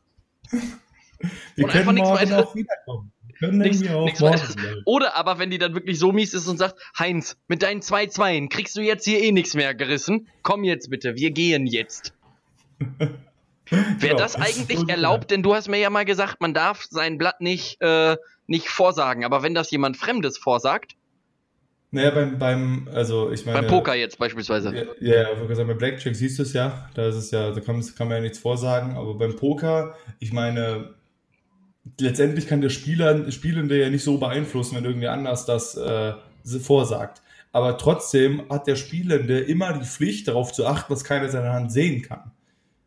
[1.57, 3.13] Wir und können morgen auch wiederkommen.
[3.39, 4.23] Können nichts, auch nichts
[4.85, 8.07] Oder aber, wenn die dann wirklich so mies ist und sagt, Heinz, mit deinen zwei
[8.07, 10.29] Zweien kriegst du jetzt hier eh nichts mehr gerissen.
[10.43, 12.15] Komm jetzt bitte, wir gehen jetzt.
[13.69, 15.31] Wäre ja, das eigentlich erlaubt?
[15.31, 19.25] Denn du hast mir ja mal gesagt, man darf sein Blatt nicht, äh, nicht vorsagen.
[19.25, 20.95] Aber wenn das jemand Fremdes vorsagt?
[21.91, 23.61] Naja, beim, beim, also ich meine.
[23.61, 24.75] Beim Poker jetzt beispielsweise.
[24.75, 26.89] Ja, ja, ja bei Blackjack siehst du es ja.
[26.95, 28.97] Da ist es ja, da kann, kann man ja nichts vorsagen.
[28.97, 30.95] Aber beim Poker, ich meine,
[32.01, 36.15] letztendlich kann der Spieler, Spielende ja nicht so beeinflussen, wenn irgendwie anders das äh,
[36.61, 37.23] vorsagt.
[37.53, 41.73] Aber trotzdem hat der Spielende immer die Pflicht, darauf zu achten, dass keiner seine Hand
[41.73, 42.33] sehen kann.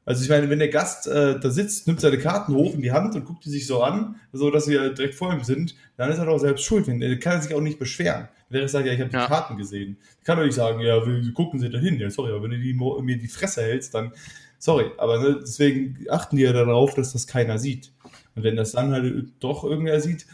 [0.05, 2.91] Also ich meine, wenn der Gast äh, da sitzt, nimmt seine Karten hoch in die
[2.91, 5.75] Hand und guckt die sich so an, so dass sie halt direkt vor ihm sind,
[5.97, 6.87] dann ist er doch selbst schuld.
[6.87, 8.27] Er kann sich auch nicht beschweren.
[8.49, 9.27] Wenn er sagt, ja, ich habe die ja.
[9.27, 9.97] Karten gesehen.
[10.19, 10.99] Ich kann doch nicht sagen, ja,
[11.35, 11.99] gucken Sie da hin.
[11.99, 14.11] Ja, sorry, aber wenn du die, mir die Fresse hältst, dann
[14.57, 14.85] sorry.
[14.97, 17.91] Aber ne, deswegen achten die ja darauf, dass das keiner sieht.
[18.35, 20.25] Und wenn das dann halt doch irgendwer sieht,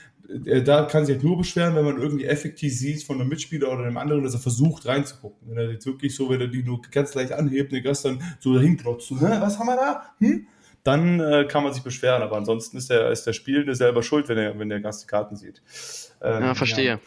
[0.46, 3.72] äh, da kann sich halt nur beschweren, wenn man irgendwie effektiv sieht von einem Mitspieler
[3.72, 5.50] oder einem anderen, dass er versucht reinzugucken.
[5.50, 8.22] Wenn er jetzt wirklich so, wenn er die nur ganz leicht anhebt, den Gast dann
[8.40, 10.04] so dahin klotzt, so, was haben wir da?
[10.20, 10.48] Hm?
[10.84, 14.30] Dann äh, kann man sich beschweren, aber ansonsten ist der, ist der Spielende selber schuld,
[14.30, 15.62] wenn, er, wenn der Gast die Karten sieht.
[16.22, 16.86] Ähm, ja, verstehe.
[16.86, 17.00] Ja.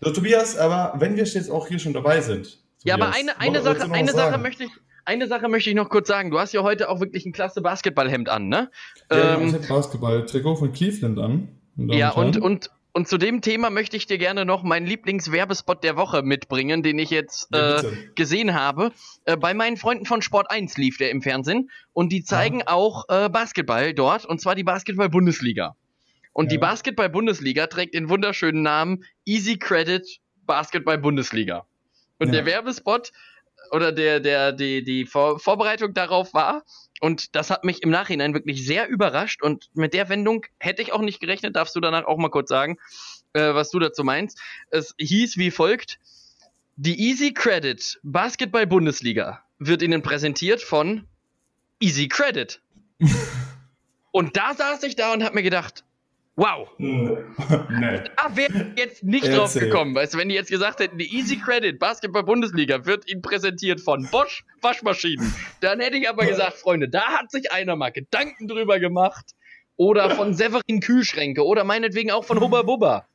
[0.00, 2.44] So, Tobias, aber wenn wir jetzt auch hier schon dabei sind.
[2.44, 4.70] Tobias, ja, aber eine, eine Sache, eine Sache möchte ich,
[5.06, 6.30] eine Sache möchte ich noch kurz sagen.
[6.30, 8.70] Du hast ja heute auch wirklich ein klasse Basketballhemd an, ne?
[9.10, 11.48] Ja, ähm, ich Basketball-Trikot von Cleveland an.
[11.76, 15.96] Ja, und, und, und zu dem Thema möchte ich dir gerne noch meinen Lieblingswerbespot der
[15.96, 17.82] Woche mitbringen, den ich jetzt äh,
[18.14, 18.92] gesehen habe.
[19.24, 22.72] Äh, bei meinen Freunden von Sport 1 lief der im Fernsehen und die zeigen ah.
[22.72, 25.76] auch äh, Basketball dort und zwar die Basketball-Bundesliga.
[26.32, 26.50] Und ja.
[26.50, 31.66] die Basketball-Bundesliga trägt den wunderschönen Namen Easy Credit Basketball-Bundesliga.
[32.18, 32.32] Und ja.
[32.32, 33.12] der Werbespot
[33.72, 36.64] oder der, der, die, die Vor Vorbereitung darauf war.
[37.00, 39.42] Und das hat mich im Nachhinein wirklich sehr überrascht.
[39.42, 41.56] Und mit der Wendung hätte ich auch nicht gerechnet.
[41.56, 42.78] Darfst du danach auch mal kurz sagen,
[43.32, 44.40] äh, was du dazu meinst?
[44.70, 45.98] Es hieß wie folgt:
[46.76, 51.06] Die Easy Credit Basketball Bundesliga wird Ihnen präsentiert von
[51.80, 52.60] Easy Credit.
[54.16, 55.84] Und da saß ich da und habe mir gedacht,
[56.36, 56.68] wow.
[56.78, 57.18] nee.
[58.16, 59.38] Da wäre jetzt nicht Erzähl.
[59.38, 59.94] drauf gekommen.
[59.94, 63.80] Weißt du, wenn die jetzt gesagt hätten, die Easy Credit Basketball Bundesliga wird Ihnen präsentiert
[63.80, 68.48] von Bosch Waschmaschinen, dann hätte ich aber gesagt, Freunde, da hat sich einer mal Gedanken
[68.48, 69.24] drüber gemacht.
[69.78, 73.06] Oder von Severin Kühlschränke oder meinetwegen auch von Hubba Bubba.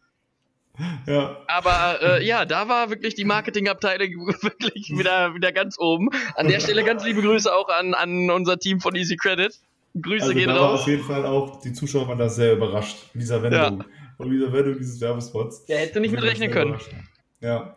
[1.08, 1.38] Ja.
[1.48, 6.10] Aber äh, ja, da war wirklich die Marketingabteilung wirklich wieder, wieder ganz oben.
[6.36, 9.54] An der Stelle ganz liebe Grüße auch an, an unser Team von Easy Credit.
[10.00, 10.64] Grüße also gehen da raus.
[10.64, 13.84] War auf jeden Fall auch, die Zuschauer waren da sehr überrascht von dieser Wendung.
[14.20, 14.26] Ja.
[14.26, 15.66] Dieser Wendung dieses Werbespots.
[15.66, 16.78] Der hätte nicht mit rechnen können.
[17.40, 17.76] Ja.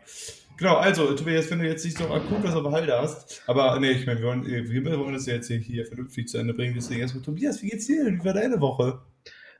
[0.57, 3.81] Genau, also Tobias, wenn du jetzt nicht so akut was auf der Halde hast, aber
[3.81, 6.75] nee, ich meine, wir wollen, wir wollen das ja jetzt hier vernünftig zu Ende bringen,
[6.77, 8.07] deswegen erstmal, Tobias, wie geht's dir?
[8.07, 9.01] Wie war deine Woche?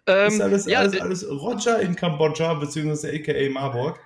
[0.07, 3.99] Ähm, ist alles, ja, alles, alles Roger in Kambodscha, beziehungsweise aka Marburg?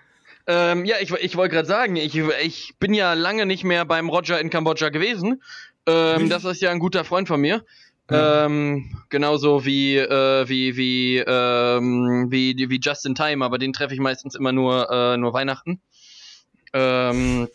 [0.47, 4.09] Ähm, ja, ich, ich wollte gerade sagen, ich, ich bin ja lange nicht mehr beim
[4.09, 5.43] Roger in Kambodscha gewesen.
[5.87, 7.65] Ähm, das ist ja ein guter Freund von mir.
[8.11, 8.47] Ja.
[8.47, 14.01] Ähm, genauso wie, äh, wie, wie, ähm, wie, wie Justin Time, aber den treffe ich
[14.01, 15.81] meistens immer nur, äh, nur Weihnachten.
[16.73, 17.49] Ähm,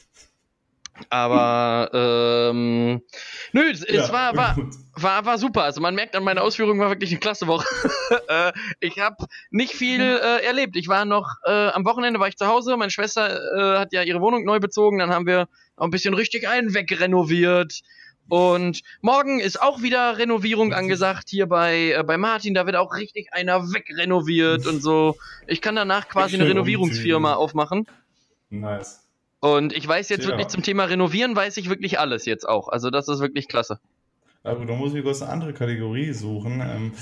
[1.09, 3.01] aber ähm,
[3.51, 4.55] nö, es, ja, war, war,
[4.95, 5.63] war, war super.
[5.63, 7.65] Also man merkt an meiner Ausführung war wirklich eine klasse Woche.
[8.27, 10.75] äh, ich habe nicht viel äh, erlebt.
[10.75, 12.77] Ich war noch äh, am Wochenende war ich zu Hause.
[12.77, 14.99] Meine Schwester äh, hat ja ihre Wohnung neu bezogen.
[14.99, 15.47] Dann haben wir
[15.77, 17.81] noch ein bisschen richtig einen wegrenoviert.
[18.29, 22.53] Und morgen ist auch wieder Renovierung angesagt hier bei, äh, bei Martin.
[22.53, 25.17] Da wird auch richtig einer wegrenoviert und so.
[25.47, 27.85] Ich kann danach quasi eine Renovierungsfirma aufmachen.
[28.49, 29.01] Nice.
[29.39, 30.29] Und ich weiß jetzt ja.
[30.29, 32.69] wirklich zum Thema Renovieren, weiß ich wirklich alles jetzt auch.
[32.69, 33.79] Also das ist wirklich klasse.
[34.43, 36.61] Aber also, da muss ich kurz eine andere Kategorie suchen.
[36.61, 36.93] Ähm,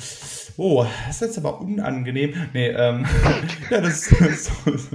[0.58, 2.34] oh, das ist jetzt aber unangenehm.
[2.54, 3.06] Nee, ähm,
[3.70, 4.90] ja, das, das, das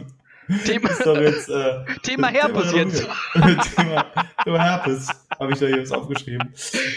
[0.65, 3.09] Thema, jetzt, äh, Thema Herpes Thema, jetzt.
[3.77, 4.13] Thema,
[4.45, 6.55] Thema Herpes habe ich da jetzt aufgeschrieben.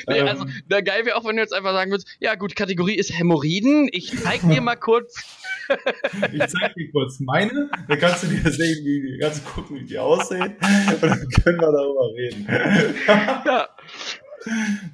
[0.08, 2.56] Nee, ähm, also, na, geil wäre auch, wenn du jetzt einfach sagen würdest, ja gut,
[2.56, 3.89] Kategorie ist Hämorrhoiden.
[3.91, 5.16] Ich zeig dir mal kurz
[6.32, 9.86] ich zeig dir kurz meine, dann kannst du dir sehen, wie, kannst du gucken, wie
[9.86, 10.56] die aussehen
[10.91, 12.47] und dann können wir darüber reden.
[13.45, 13.68] ja.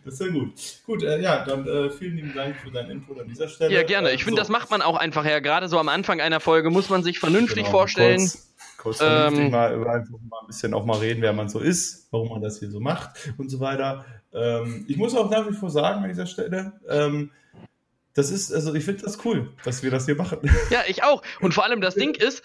[0.03, 0.53] Das ist ja gut.
[0.85, 3.73] Gut, äh, ja, dann äh, vielen lieben Dank für dein Input an dieser Stelle.
[3.73, 4.11] Ja, gerne.
[4.11, 4.41] Ich finde, so.
[4.41, 5.39] das macht man auch einfach ja.
[5.39, 8.19] Gerade so am Anfang einer Folge muss man sich vernünftig genau, vorstellen.
[8.19, 11.59] Kurz, kurz vernünftig ähm, mal, einfach mal ein bisschen auch mal reden, wer man so
[11.59, 14.05] ist, warum man das hier so macht und so weiter.
[14.33, 17.31] Ähm, ich muss auch nach wie vor sagen an dieser Stelle, ähm,
[18.15, 20.39] das ist, also ich finde das cool, dass wir das hier machen.
[20.69, 21.21] Ja, ich auch.
[21.41, 22.39] Und vor allem das Ding ist.
[22.39, 22.43] ist.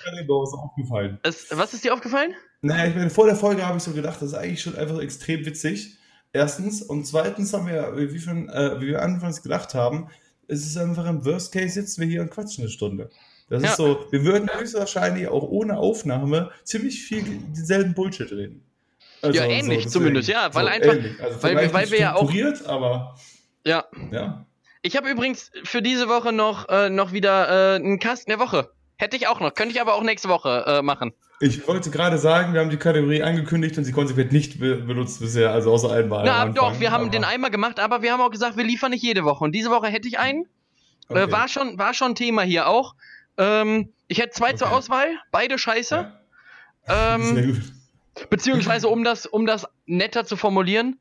[1.23, 2.35] Es, was ist dir aufgefallen?
[2.61, 4.99] Naja, ich meine, vor der Folge habe ich so gedacht, das ist eigentlich schon einfach
[5.01, 5.97] extrem witzig.
[6.33, 6.83] Erstens.
[6.83, 10.09] Und zweitens haben wir, wie, schon, äh, wie wir anfangs gedacht haben,
[10.47, 13.11] es ist einfach im Worst Case sitzen wir hier und quatschen eine Stunde.
[13.49, 13.71] Das ja.
[13.71, 17.23] ist so, wir würden höchstwahrscheinlich auch ohne Aufnahme ziemlich viel
[17.57, 18.65] denselben Bullshit reden.
[19.23, 22.33] Also, ja, ähnlich so, zumindest, ja, weil so einfach, also weil, weil wir ja auch.
[22.67, 23.17] aber.
[23.67, 23.85] Ja.
[24.11, 24.47] Ja.
[24.83, 28.71] Ich habe übrigens für diese Woche noch, äh, noch wieder äh, einen Kasten der Woche.
[29.01, 29.55] Hätte ich auch noch.
[29.55, 31.15] Könnte ich aber auch nächste Woche äh, machen.
[31.41, 35.21] Ich wollte gerade sagen, wir haben die Kategorie angekündigt und sie konsequent nicht be benutzt
[35.21, 36.27] bisher, also außer einmal.
[36.27, 38.91] Na, doch, wir haben aber den einmal gemacht, aber wir haben auch gesagt, wir liefern
[38.91, 39.43] nicht jede Woche.
[39.43, 40.43] Und diese Woche hätte ich einen.
[40.43, 40.47] Äh,
[41.09, 41.23] okay.
[41.23, 42.95] Äh, war, schon, war schon Thema hier auch.
[43.39, 44.57] Ähm, ich hätte zwei okay.
[44.57, 45.95] zur Auswahl, beide scheiße.
[45.95, 46.17] Ja.
[46.89, 48.31] Ähm, Sehr gut.
[48.31, 50.99] Beziehungsweise, um das, um das netter zu formulieren,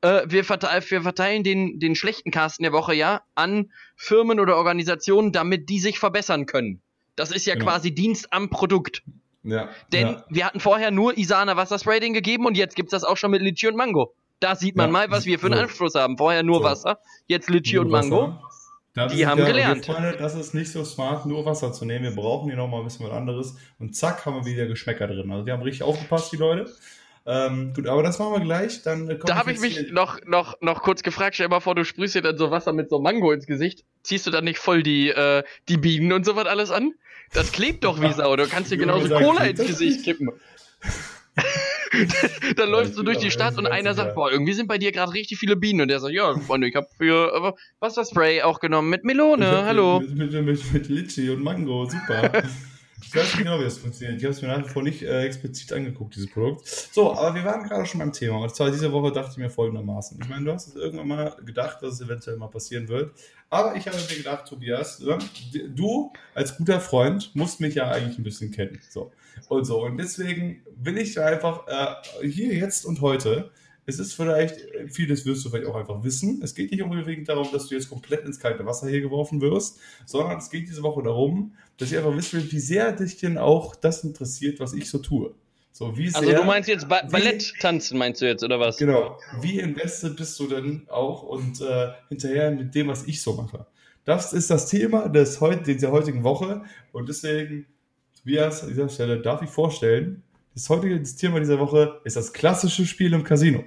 [0.00, 4.56] äh, wir, verteilen, wir verteilen den, den schlechten Casten der Woche ja an Firmen oder
[4.56, 6.80] Organisationen, damit die sich verbessern können.
[7.16, 7.66] Das ist ja genau.
[7.66, 9.02] quasi Dienst am Produkt.
[9.42, 10.24] Ja, Denn ja.
[10.28, 13.42] wir hatten vorher nur Isana Wassersprayding gegeben und jetzt gibt es das auch schon mit
[13.42, 14.14] Litchi und Mango.
[14.40, 14.92] Da sieht man ja.
[14.92, 15.62] mal, was wir für einen so.
[15.62, 16.18] Anspruch haben.
[16.18, 16.64] Vorher nur so.
[16.64, 18.38] Wasser, jetzt Litchi und Mango.
[18.94, 19.84] Das die haben ja, gelernt.
[19.84, 22.04] Freunde, das ist nicht so smart, nur Wasser zu nehmen.
[22.04, 23.56] Wir brauchen hier nochmal ein bisschen was anderes.
[23.78, 25.30] Und zack, haben wir wieder Geschmäcker drin.
[25.30, 26.72] Also, die haben richtig aufgepasst, die Leute.
[27.26, 28.82] Ähm, gut, aber das machen wir gleich.
[28.82, 31.84] Dann da habe ich mich noch, noch, noch kurz gefragt, stell dir mal vor, du
[31.84, 33.84] sprühst dir dann so Wasser mit so Mango ins Gesicht.
[34.02, 36.94] Ziehst du dann nicht voll die, äh, die Bienen und so was alles an?
[37.32, 38.36] Das klebt doch wie Sau.
[38.36, 40.30] Du kannst dir genauso Cola ins Gesicht kippen.
[42.56, 45.12] dann läufst du durch die Stadt und einer sagt, boah, irgendwie sind bei dir gerade
[45.12, 45.82] richtig viele Bienen.
[45.82, 50.00] Und der sagt, ja, Freunde, ich habe für äh, Wasserspray auch genommen mit Melone, hallo.
[50.00, 52.42] Mit, mit, mit, mit Litchi und Mango, super.
[53.06, 54.18] Ich weiß nicht genau, wie das funktioniert.
[54.18, 56.66] Ich habe es mir nach vor nicht äh, explizit angeguckt, dieses Produkt.
[56.66, 58.38] So, aber wir waren gerade schon beim Thema.
[58.38, 60.18] Und zwar diese Woche dachte ich mir folgendermaßen.
[60.20, 63.12] Ich meine, du hast es irgendwann mal gedacht, dass es eventuell mal passieren wird.
[63.48, 68.24] Aber ich habe mir gedacht, Tobias, du als guter Freund musst mich ja eigentlich ein
[68.24, 68.80] bisschen kennen.
[68.90, 69.12] So.
[69.48, 69.84] Und so.
[69.84, 73.50] Und deswegen will ich einfach äh, hier, jetzt und heute
[73.86, 74.56] es ist vielleicht,
[74.88, 76.40] vieles wirst du vielleicht auch einfach wissen.
[76.42, 79.78] Es geht nicht unbedingt darum, dass du jetzt komplett ins kalte Wasser hier geworfen wirst,
[80.04, 83.38] sondern es geht diese Woche darum, dass ich einfach wissen will, wie sehr dich denn
[83.38, 85.34] auch das interessiert, was ich so tue.
[85.72, 88.78] So, wie sehr, also du meinst jetzt ba Ballett tanzen, meinst du jetzt, oder was?
[88.78, 89.18] Genau.
[89.40, 93.66] Wie invested bist du denn auch und äh, hinterher mit dem, was ich so mache?
[94.06, 96.62] das ist das Thema des heut, dieser heutigen Woche.
[96.92, 97.66] Und deswegen,
[98.18, 100.22] Tobias, an dieser Stelle darf ich vorstellen,
[100.54, 103.64] das heutige Thema dieser Woche ist das klassische Spiel im Casino.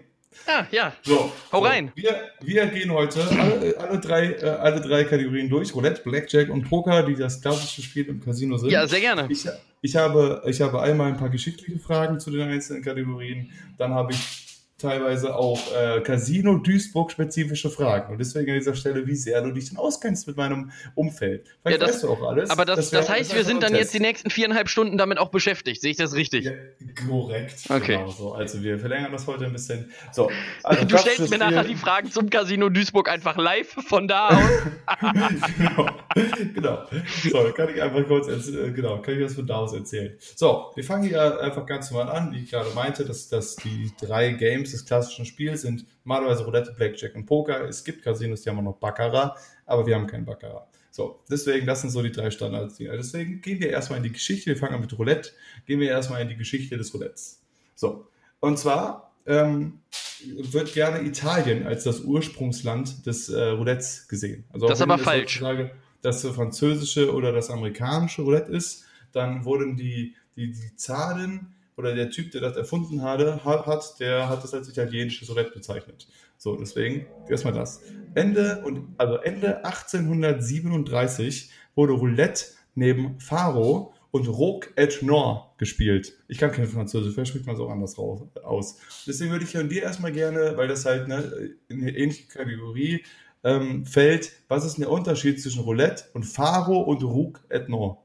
[0.48, 0.94] Ah, ja.
[1.04, 1.66] So, Hau so.
[1.68, 1.92] rein.
[1.96, 5.74] Wir, wir gehen heute alle, alle, drei, äh, alle drei Kategorien durch.
[5.74, 8.72] Roulette, Blackjack und Poker, die das klassische Spiel im Casino sind.
[8.72, 9.28] Ja, sehr gerne.
[9.30, 9.48] Ich,
[9.82, 13.52] ich, habe, ich habe einmal ein paar geschichtliche Fragen zu den einzelnen Kategorien.
[13.78, 14.49] Dann habe ich
[14.80, 18.14] teilweise auch äh, Casino Duisburg spezifische Fragen.
[18.14, 21.46] Und deswegen an dieser Stelle, wie sehr du dich denn auskennst mit meinem Umfeld.
[21.62, 22.50] Vielleicht ja, das, weißt du auch alles.
[22.50, 23.82] Aber das, das, wär, das heißt, wir sind dann Test.
[23.82, 25.82] jetzt die nächsten viereinhalb Stunden damit auch beschäftigt.
[25.82, 26.46] Sehe ich das richtig?
[26.46, 26.52] Ja,
[27.08, 27.66] korrekt.
[27.70, 27.98] Okay.
[27.98, 28.34] Genau so.
[28.34, 29.92] Also wir verlängern das heute ein bisschen.
[30.12, 30.32] So,
[30.64, 35.02] also du stellst mir nachher die Fragen zum Casino Duisburg einfach live von da aus.
[35.58, 35.90] genau.
[36.54, 36.86] genau.
[37.30, 40.16] So, kann ich einfach kurz äh, genau, kann ich das von da aus erzählen.
[40.36, 43.92] So, wir fangen hier einfach ganz normal an, wie ich gerade meinte, dass, dass die
[44.00, 47.68] drei Games Games des klassischen Spiels sind normalerweise Roulette, Blackjack und Poker.
[47.68, 50.68] Es gibt Casinos, die haben auch noch Baccarat, aber wir haben kein Baccarat.
[50.92, 52.78] So, deswegen, das sind so die drei Standards.
[52.78, 54.48] Deswegen gehen wir erstmal in die Geschichte.
[54.48, 55.32] Wir fangen an mit Roulette.
[55.66, 57.42] Gehen wir erstmal in die Geschichte des Roulettes.
[57.76, 58.08] So,
[58.40, 59.80] und zwar ähm,
[60.26, 64.46] wird gerne Italien als das Ursprungsland des äh, Roulettes gesehen.
[64.52, 65.42] Also das ist aber falsch.
[66.02, 72.10] Das französische oder das amerikanische Roulette ist, dann wurden die, die, die Zahlen oder der
[72.10, 76.08] Typ, der das erfunden hatte, hat, der hat das als italienisches Roulette bezeichnet.
[76.38, 77.82] So, deswegen erstmal das.
[78.16, 86.18] Ende und also Ende 1837 wurde Roulette neben Faro und Roque et Nord gespielt.
[86.28, 88.80] Ich kann kein Französisch, vielleicht spricht man es auch anders raus, aus.
[89.08, 93.06] Deswegen würde ich von dir erstmal gerne, weil das halt ne, in eine ähnliche Kategorie
[93.46, 98.00] ähm, fällt, was ist der Unterschied zwischen Roulette und Faro und Roque et Nord?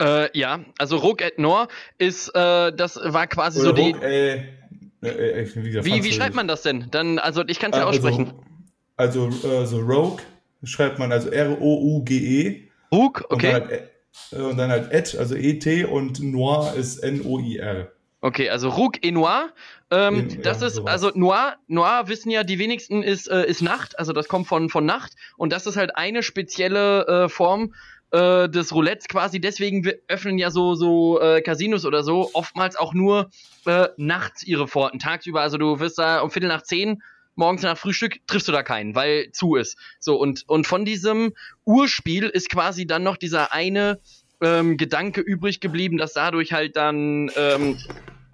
[0.00, 3.90] Äh, ja, also Rogue et Nord ist, äh, das war quasi Oder so die.
[4.02, 4.42] äh,
[5.02, 6.88] äh, äh wie, wie, wie, schreibt man das denn?
[6.90, 8.32] Dann, also ich kann es ja also, aussprechen.
[8.96, 10.22] Also, also so Rogue
[10.64, 12.68] schreibt man also R-O-U-G-E.
[12.92, 13.34] Rogue, okay.
[13.34, 13.90] Und dann, halt,
[14.32, 17.92] und dann halt Et, also E-T und Noir ist N-O-I-R.
[18.26, 19.50] Okay, also Rook et Noir.
[19.90, 20.90] Ähm, In, das ja, ist, sowas.
[20.90, 24.68] also Noir, Noir wissen ja die wenigsten, ist, äh, ist Nacht, also das kommt von,
[24.68, 25.12] von Nacht.
[25.36, 27.74] Und das ist halt eine spezielle äh, Form
[28.12, 29.40] äh, des Roulettes quasi.
[29.40, 33.30] Deswegen öffnen ja so, so äh, Casinos oder so oftmals auch nur
[33.66, 34.98] äh, nachts ihre Pforten.
[34.98, 37.02] Tagsüber, also du wirst da um Viertel nach zehn
[37.36, 39.76] morgens nach Frühstück triffst du da keinen, weil zu ist.
[40.00, 41.34] So, und, und von diesem
[41.64, 44.00] Urspiel ist quasi dann noch dieser eine
[44.40, 47.78] ähm, Gedanke übrig geblieben, dass dadurch halt dann ähm,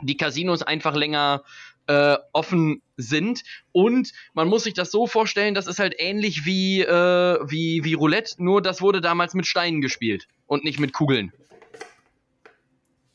[0.00, 1.42] die Casinos einfach länger
[1.86, 3.42] äh, offen sind.
[3.72, 7.94] Und man muss sich das so vorstellen, das ist halt ähnlich wie, äh, wie, wie
[7.94, 11.32] Roulette, nur das wurde damals mit Steinen gespielt und nicht mit Kugeln.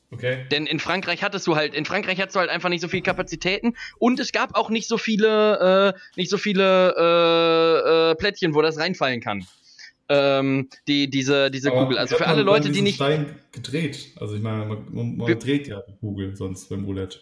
[0.09, 0.45] Okay.
[0.51, 3.03] Denn in Frankreich hattest du halt, in Frankreich hattest du halt einfach nicht so viele
[3.03, 8.53] Kapazitäten und es gab auch nicht so viele, äh, nicht so viele äh, äh, Plättchen,
[8.55, 9.45] wo das reinfallen kann.
[10.09, 11.97] Ähm, die, diese, diese Aber Kugel.
[11.97, 12.95] Also für alle Leute, die nicht.
[12.95, 14.13] Stein gedreht.
[14.15, 17.20] Also ich meine, man, man dreht ja die Kugel sonst beim Roulette.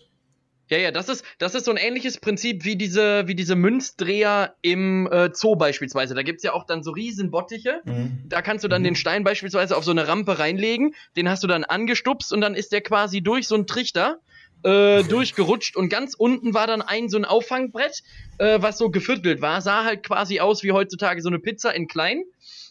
[0.68, 4.56] Ja, ja, das ist, das ist so ein ähnliches Prinzip wie diese, wie diese Münzdreher
[4.62, 6.16] im äh, Zoo beispielsweise.
[6.16, 7.82] Da gibt's ja auch dann so riesen Bottiche.
[7.86, 8.24] Mhm.
[8.26, 8.86] Da kannst du dann mhm.
[8.86, 12.56] den Stein beispielsweise auf so eine Rampe reinlegen, den hast du dann angestupst und dann
[12.56, 14.18] ist der quasi durch so einen Trichter
[14.64, 18.02] äh, durchgerutscht und ganz unten war dann ein so ein Auffangbrett,
[18.40, 19.62] äh, was so geviertelt war.
[19.62, 22.24] Sah halt quasi aus wie heutzutage so eine Pizza in klein.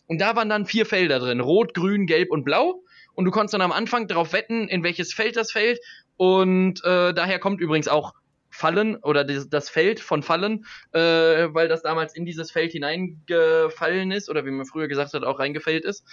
[0.07, 1.41] Und da waren dann vier Felder drin.
[1.41, 2.83] Rot, grün, gelb und blau
[3.15, 5.79] und du konntest dann am Anfang darauf wetten, in welches Feld das fällt
[6.17, 8.15] und äh, daher kommt übrigens auch
[8.51, 14.31] Fallen oder das, Feld von Fallen, äh, weil das damals in dieses Feld hineingefallen ist
[14.31, 16.05] oder wie man früher gesagt hat, auch reingefällt ist.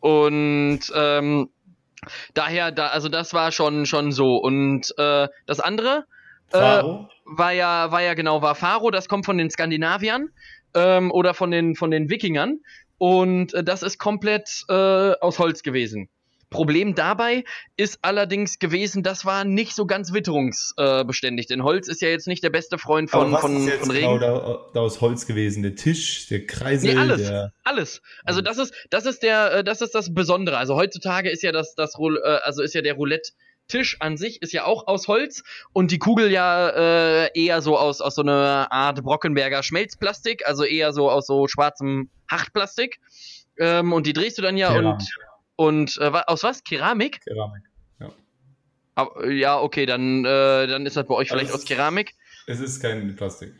[0.00, 1.48] Und ähm,
[2.34, 4.36] daher, da, also das war schon schon so.
[4.36, 6.04] Und äh, das andere
[6.52, 6.82] äh,
[7.24, 10.28] war ja, war ja genau, war Faro, das kommt von den Skandinaviern
[10.74, 12.60] ähm, oder von den von den Wikingern.
[12.98, 14.72] Und äh, das ist komplett äh,
[15.20, 16.10] aus Holz gewesen.
[16.50, 17.44] Problem dabei
[17.76, 22.44] ist allerdings gewesen, das war nicht so ganz witterungsbeständig, denn Holz ist ja jetzt nicht
[22.44, 24.18] der beste Freund von, was von, ist jetzt von Regen.
[24.18, 28.02] Genau da, da, aus Holz gewesen, der Tisch, der Kreisel, nee, alles, der alles.
[28.24, 30.56] Also das ist das ist der äh, das ist das Besondere.
[30.58, 33.32] Also heutzutage ist ja das das äh, also ist ja der Roulette
[33.68, 35.42] Tisch an sich ist ja auch aus Holz
[35.72, 36.68] und die Kugel ja
[37.24, 41.48] äh, eher so aus, aus so einer Art Brockenberger Schmelzplastik, also eher so aus so
[41.48, 43.00] schwarzem Hartplastik.
[43.58, 44.78] Ähm, und die drehst du dann ja, ja.
[44.78, 45.02] und
[45.56, 46.64] und äh, aus was?
[46.64, 47.20] Keramik?
[47.22, 47.62] Keramik,
[48.00, 48.12] ja.
[48.94, 52.14] Aber, ja, okay, dann, äh, dann ist das bei euch vielleicht also aus Keramik.
[52.48, 53.54] Es ist kein Plastik.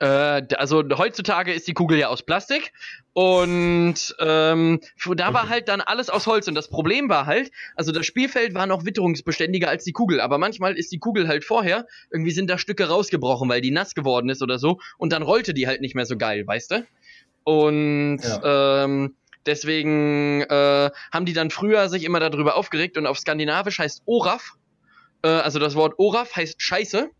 [0.00, 2.72] Äh, also heutzutage ist die Kugel ja aus Plastik
[3.12, 4.80] und ähm,
[5.14, 8.54] da war halt dann alles aus Holz und das Problem war halt, also das Spielfeld
[8.54, 12.50] war noch witterungsbeständiger als die Kugel, aber manchmal ist die Kugel halt vorher, irgendwie sind
[12.50, 15.80] da Stücke rausgebrochen, weil die nass geworden ist oder so und dann rollte die halt
[15.80, 16.86] nicht mehr so geil, weißt du?
[17.44, 18.84] Und ja.
[18.84, 19.14] ähm,
[19.46, 24.52] Deswegen äh, haben die dann früher sich immer darüber aufgeregt und auf Skandinavisch heißt Oraf,
[25.22, 27.10] äh, also das Wort Oraf heißt Scheiße.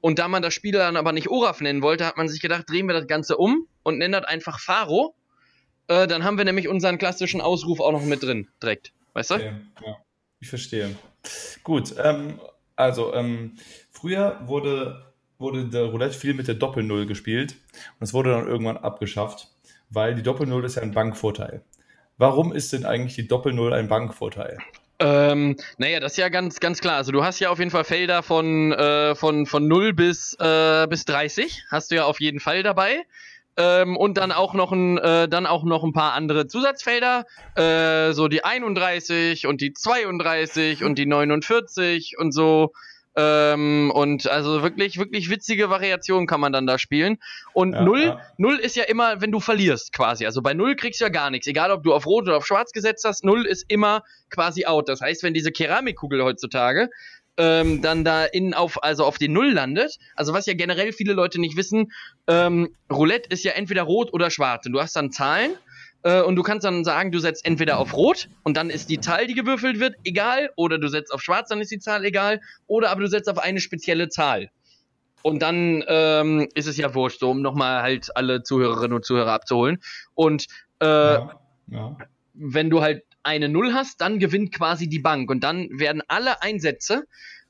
[0.00, 2.68] Und da man das Spiel dann aber nicht Oraf nennen wollte, hat man sich gedacht,
[2.68, 5.14] drehen wir das Ganze um und nennen das einfach Faro.
[5.88, 8.92] Äh, dann haben wir nämlich unseren klassischen Ausruf auch noch mit drin, direkt.
[9.14, 9.34] Weißt du?
[9.36, 9.52] Okay,
[9.86, 9.96] ja,
[10.40, 10.94] ich verstehe.
[11.62, 12.38] Gut, ähm,
[12.76, 13.56] also ähm,
[13.90, 17.54] früher wurde, wurde der Roulette viel mit der Doppel-Null gespielt
[17.98, 19.53] und es wurde dann irgendwann abgeschafft,
[19.90, 21.62] weil die Doppel-Null ist ja ein Bankvorteil.
[22.16, 24.58] Warum ist denn eigentlich die Doppel-Null ein Bankvorteil?
[25.00, 26.96] Ähm, naja, das ist ja ganz, ganz klar.
[26.96, 30.86] Also du hast ja auf jeden Fall Felder von, äh, von, von 0 bis, äh,
[30.88, 31.64] bis 30.
[31.70, 33.02] Hast du ja auf jeden Fall dabei.
[33.56, 37.24] Ähm, und dann auch noch ein, äh, dann auch noch ein paar andere Zusatzfelder,
[37.54, 42.72] äh, so die 31 und die 32 und die 49 und so.
[43.16, 47.18] Ähm, und also wirklich, wirklich witzige Variationen kann man dann da spielen.
[47.52, 48.20] Und ja, null, ja.
[48.38, 50.26] null ist ja immer, wenn du verlierst, quasi.
[50.26, 51.46] Also bei null kriegst du ja gar nichts.
[51.46, 54.88] Egal, ob du auf Rot oder auf Schwarz gesetzt hast, null ist immer quasi out.
[54.88, 56.90] Das heißt, wenn diese Keramikkugel heutzutage
[57.36, 59.98] ähm, dann da in auf, also auf den Null landet.
[60.14, 61.92] Also was ja generell viele Leute nicht wissen,
[62.26, 64.66] ähm, Roulette ist ja entweder rot oder schwarz.
[64.66, 65.52] Und du hast dann Zahlen
[66.04, 69.00] äh, und du kannst dann sagen, du setzt entweder auf rot und dann ist die
[69.00, 72.40] Zahl, die gewürfelt wird, egal, oder du setzt auf schwarz, dann ist die Zahl egal,
[72.66, 74.50] oder aber du setzt auf eine spezielle Zahl.
[75.22, 79.32] Und dann ähm, ist es ja wurscht, so um nochmal halt alle Zuhörerinnen und Zuhörer
[79.32, 79.78] abzuholen.
[80.12, 80.46] Und
[80.80, 81.96] äh, ja, ja.
[82.34, 85.30] wenn du halt eine Null hast, dann gewinnt quasi die Bank.
[85.30, 87.04] Und dann werden alle Einsätze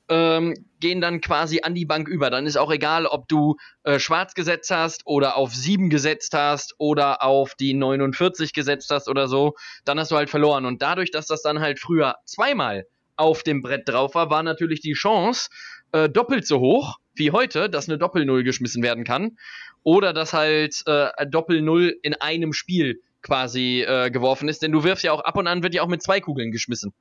[0.09, 2.31] ähm, gehen dann quasi an die Bank über.
[2.31, 6.75] Dann ist auch egal, ob du äh, schwarz gesetzt hast oder auf 7 gesetzt hast
[6.79, 9.55] oder auf die 49 gesetzt hast oder so.
[9.85, 10.67] Dann hast du halt verloren.
[10.67, 12.87] Und dadurch, dass das dann halt früher zweimal
[13.17, 15.49] auf dem Brett drauf war, war natürlich die Chance
[15.93, 19.37] äh, doppelt so hoch wie heute, dass eine Doppel-Null geschmissen werden kann.
[19.85, 24.63] Oder dass halt äh, Doppel-Null in einem Spiel quasi äh, geworfen ist.
[24.63, 26.93] Denn du wirfst ja auch ab und an, wird ja auch mit zwei Kugeln geschmissen.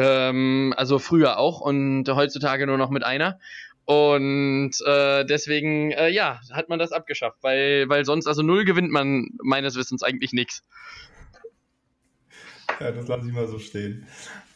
[0.00, 3.40] Ähm, also früher auch und heutzutage nur noch mit einer.
[3.84, 8.92] Und äh, deswegen, äh, ja, hat man das abgeschafft, weil, weil sonst, also null gewinnt
[8.92, 10.62] man meines Wissens eigentlich nichts.
[12.78, 14.06] Ja, das lasse ich mal so stehen.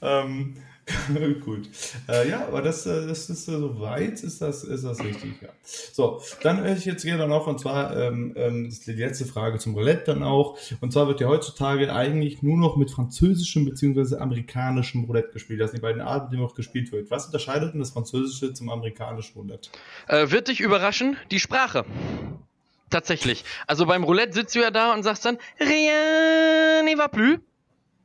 [0.00, 0.58] Ähm,
[1.44, 1.68] Gut.
[2.08, 5.48] Äh, ja, aber das, äh, das ist äh, soweit, ist das, ist das richtig, ja.
[5.62, 9.24] So, dann hätte ich jetzt gerne noch, und zwar ähm, ähm, das ist die letzte
[9.24, 10.58] Frage zum Roulette dann auch.
[10.80, 14.16] Und zwar wird ja heutzutage eigentlich nur noch mit französischem bzw.
[14.16, 15.60] amerikanischem Roulette gespielt.
[15.60, 17.10] Das sind die beiden Arten, die noch gespielt wird.
[17.10, 19.70] Was unterscheidet denn das französische zum amerikanischen Roulette?
[20.08, 21.84] Äh, wird dich überraschen, die Sprache.
[22.90, 23.44] Tatsächlich.
[23.66, 27.38] Also beim Roulette sitzt du ja da und sagst dann, rien ne va plus.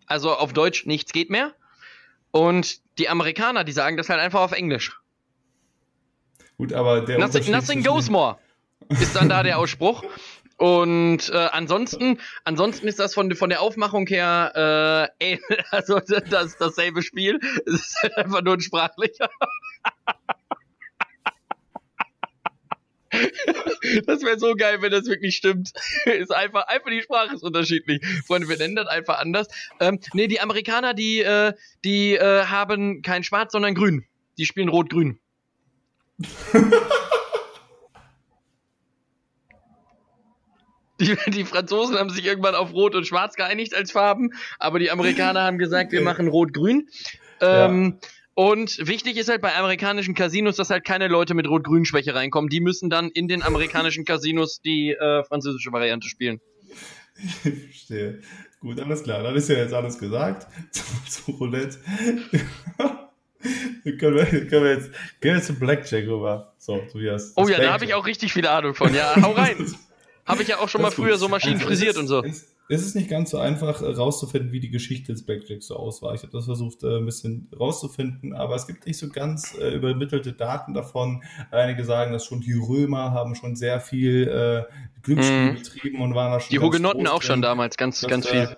[0.05, 1.53] Also auf Deutsch, nichts geht mehr.
[2.37, 4.99] Und die Amerikaner, die sagen das halt einfach auf Englisch.
[6.57, 8.37] Gut, aber der Nothing, nothing goes more
[8.89, 10.03] ist dann da der Ausspruch.
[10.57, 15.37] Und äh, ansonsten, ansonsten ist das von, von der Aufmachung her äh,
[15.71, 17.39] also das, dasselbe Spiel.
[17.65, 19.29] Es ist halt einfach nur ein sprachlicher.
[24.05, 25.71] Das wäre so geil, wenn das wirklich stimmt.
[26.05, 28.05] Ist einfach, einfach die Sprache ist unterschiedlich.
[28.25, 29.47] Freunde, wir nennen das einfach anders.
[29.79, 34.05] Ähm, nee, die Amerikaner, die, äh, die äh, haben kein Schwarz, sondern Grün.
[34.37, 35.19] Die spielen Rot-Grün.
[40.99, 44.89] Die, die, Franzosen haben sich irgendwann auf Rot und Schwarz geeinigt als Farben, aber die
[44.89, 46.89] Amerikaner haben gesagt, wir machen Rot-Grün.
[47.39, 48.09] Ähm, ja.
[48.37, 52.51] Und wichtig ist halt bei amerikanischen Casinos, dass halt keine Leute mit Rot-Grün-Schwäche reinkommen.
[52.51, 56.39] Die müssen dann in den amerikanischen Casinos die äh, französische Variante spielen.
[57.15, 58.21] Ich verstehe.
[58.59, 59.23] Gut, alles klar.
[59.23, 61.79] Dann ist ja jetzt alles gesagt zu, zu Roulette.
[63.97, 66.53] können, wir, können wir jetzt, gehen wir zum Blackjack rüber.
[66.59, 67.33] So, Tobias.
[67.37, 67.65] Oh ja, Blackjack.
[67.65, 68.93] da habe ich auch richtig viel Ahnung von.
[68.93, 69.75] Ja, hau rein.
[70.27, 72.21] habe ich ja auch schon mal früher so Maschinen also, frisiert und so.
[72.21, 75.75] Ist, es ist nicht ganz so einfach herauszufinden, äh, wie die Geschichte des Blackjacks so
[75.75, 76.13] aus war.
[76.13, 79.75] Ich habe das versucht, äh, ein bisschen rauszufinden, aber es gibt nicht so ganz äh,
[79.75, 81.23] übermittelte Daten davon.
[81.51, 84.63] Einige sagen, dass schon die Römer haben schon sehr viel äh,
[85.01, 85.55] Glücksspiel mm.
[85.55, 86.49] betrieben und waren da schon.
[86.49, 88.57] Die Hugenotten auch schon damals, ganz, ganz viel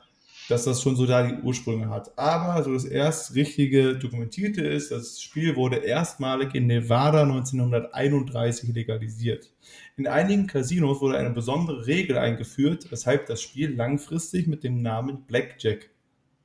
[0.50, 2.18] dass das schon so da die Ursprünge hat.
[2.18, 9.52] Aber so das erst richtige Dokumentierte ist, das Spiel wurde erstmalig in Nevada 1931 legalisiert.
[9.96, 15.24] In einigen Casinos wurde eine besondere Regel eingeführt, weshalb das Spiel langfristig mit dem Namen
[15.28, 15.92] Blackjack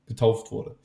[0.06, 0.76] getauft wurde.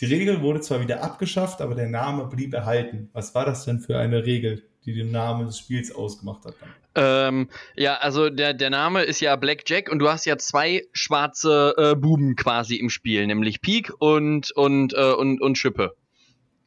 [0.00, 3.10] Die Regel wurde zwar wieder abgeschafft, aber der Name blieb erhalten.
[3.12, 6.54] Was war das denn für eine Regel, die den Namen des Spiels ausgemacht hat?
[6.94, 11.74] Ähm, ja, also der, der Name ist ja Blackjack und du hast ja zwei schwarze
[11.76, 15.94] äh, Buben quasi im Spiel, nämlich Peak und, und, äh, und, und Schippe.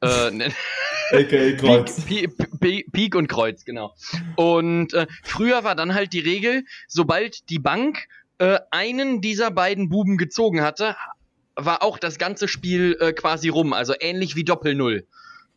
[0.01, 0.07] Äh,
[1.11, 2.01] AKA Kreuz.
[2.05, 3.93] Peak, Peak, Peak, und Kreuz, genau.
[4.35, 8.07] Und äh, früher war dann halt die Regel, sobald die Bank
[8.37, 10.95] äh, einen dieser beiden Buben gezogen hatte,
[11.55, 13.73] war auch das ganze Spiel äh, quasi rum.
[13.73, 15.05] Also ähnlich wie Doppel-Null.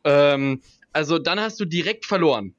[0.04, 0.60] Ähm,
[0.92, 2.54] also dann hast du direkt verloren.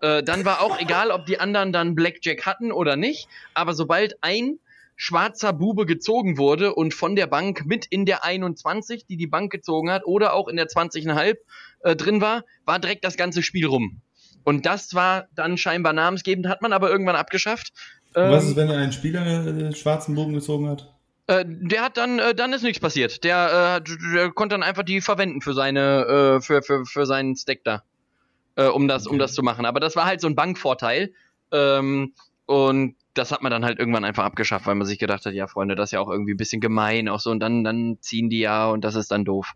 [0.00, 3.28] Äh, dann war auch egal, ob die anderen dann Blackjack hatten oder nicht.
[3.54, 4.58] Aber sobald ein
[4.96, 9.50] schwarzer Bube gezogen wurde und von der Bank mit in der 21, die die Bank
[9.50, 11.36] gezogen hat, oder auch in der 20,5
[11.80, 14.02] äh, drin war, war direkt das ganze Spiel rum.
[14.44, 17.72] Und das war dann scheinbar namensgebend, hat man aber irgendwann abgeschafft.
[18.14, 20.92] Ähm, was ist, wenn ein Spieler den schwarzen Bogen gezogen hat?
[21.26, 23.22] Äh, der hat dann, äh, dann ist nichts passiert.
[23.24, 27.36] Der, äh, der konnte dann einfach die verwenden für seine, äh, für, für, für seinen
[27.36, 27.84] Stack da.
[28.60, 29.14] Äh, um das, okay.
[29.14, 29.64] um das zu machen.
[29.64, 31.14] Aber das war halt so ein Bankvorteil.
[31.50, 32.12] Ähm,
[32.44, 35.46] und das hat man dann halt irgendwann einfach abgeschafft, weil man sich gedacht hat, ja,
[35.46, 38.28] Freunde, das ist ja auch irgendwie ein bisschen gemein, auch so, und dann, dann ziehen
[38.28, 39.54] die ja und das ist dann doof.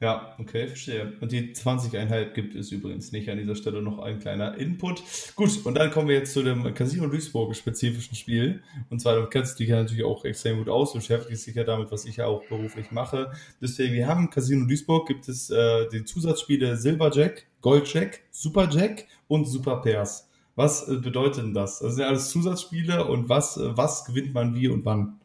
[0.00, 1.12] Ja, okay, verstehe.
[1.20, 3.28] Und die 20,5 gibt es übrigens nicht.
[3.30, 5.02] An dieser Stelle noch ein kleiner Input.
[5.36, 8.62] Gut, und dann kommen wir jetzt zu dem Casino Duisburg spezifischen Spiel.
[8.90, 11.64] Und zwar, du kennst dich ja natürlich auch extrem gut aus, du beschäftigst dich ja
[11.64, 13.32] damit, was ich ja auch beruflich mache.
[13.62, 19.76] Deswegen, wir haben Casino Duisburg, gibt es äh, die Zusatzspiele Silberjack, Goldjack, Superjack und Super
[19.76, 20.28] Pairs.
[20.56, 21.78] Was äh, bedeutet denn das?
[21.78, 25.20] Das sind ja alles Zusatzspiele und was, äh, was gewinnt man wie und wann?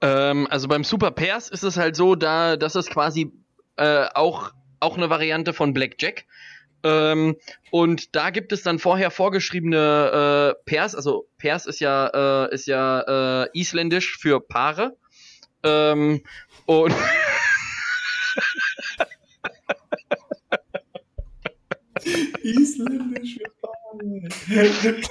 [0.00, 3.32] Ähm, also beim Super Pairs ist es halt so, da, dass es quasi
[3.76, 6.24] äh, auch, auch eine Variante von Blackjack.
[6.82, 7.36] Ähm,
[7.70, 12.66] und da gibt es dann vorher vorgeschriebene äh, Pairs, also Pairs ist ja, äh, ist
[12.66, 14.96] ja äh, isländisch für Paare.
[15.62, 16.22] Ähm,
[16.66, 16.94] und
[22.42, 23.72] isländisch für Paare.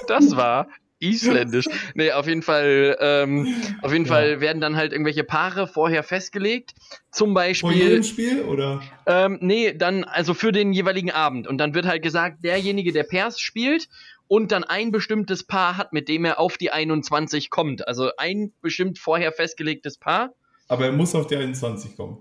[0.08, 1.66] Das war Isländisch.
[1.94, 4.12] Nee, auf jeden Fall, ähm, auf jeden ja.
[4.12, 6.74] Fall werden dann halt irgendwelche Paare vorher festgelegt.
[7.10, 7.70] Zum Beispiel.
[7.70, 8.82] Vor jedem Spiel, oder?
[9.06, 11.46] Ähm, nee, dann, also für den jeweiligen Abend.
[11.46, 13.88] Und dann wird halt gesagt, derjenige, der Pairs spielt
[14.28, 17.86] und dann ein bestimmtes Paar hat, mit dem er auf die 21 kommt.
[17.86, 20.34] Also ein bestimmt vorher festgelegtes Paar.
[20.68, 22.18] Aber er muss auf die 21 kommen.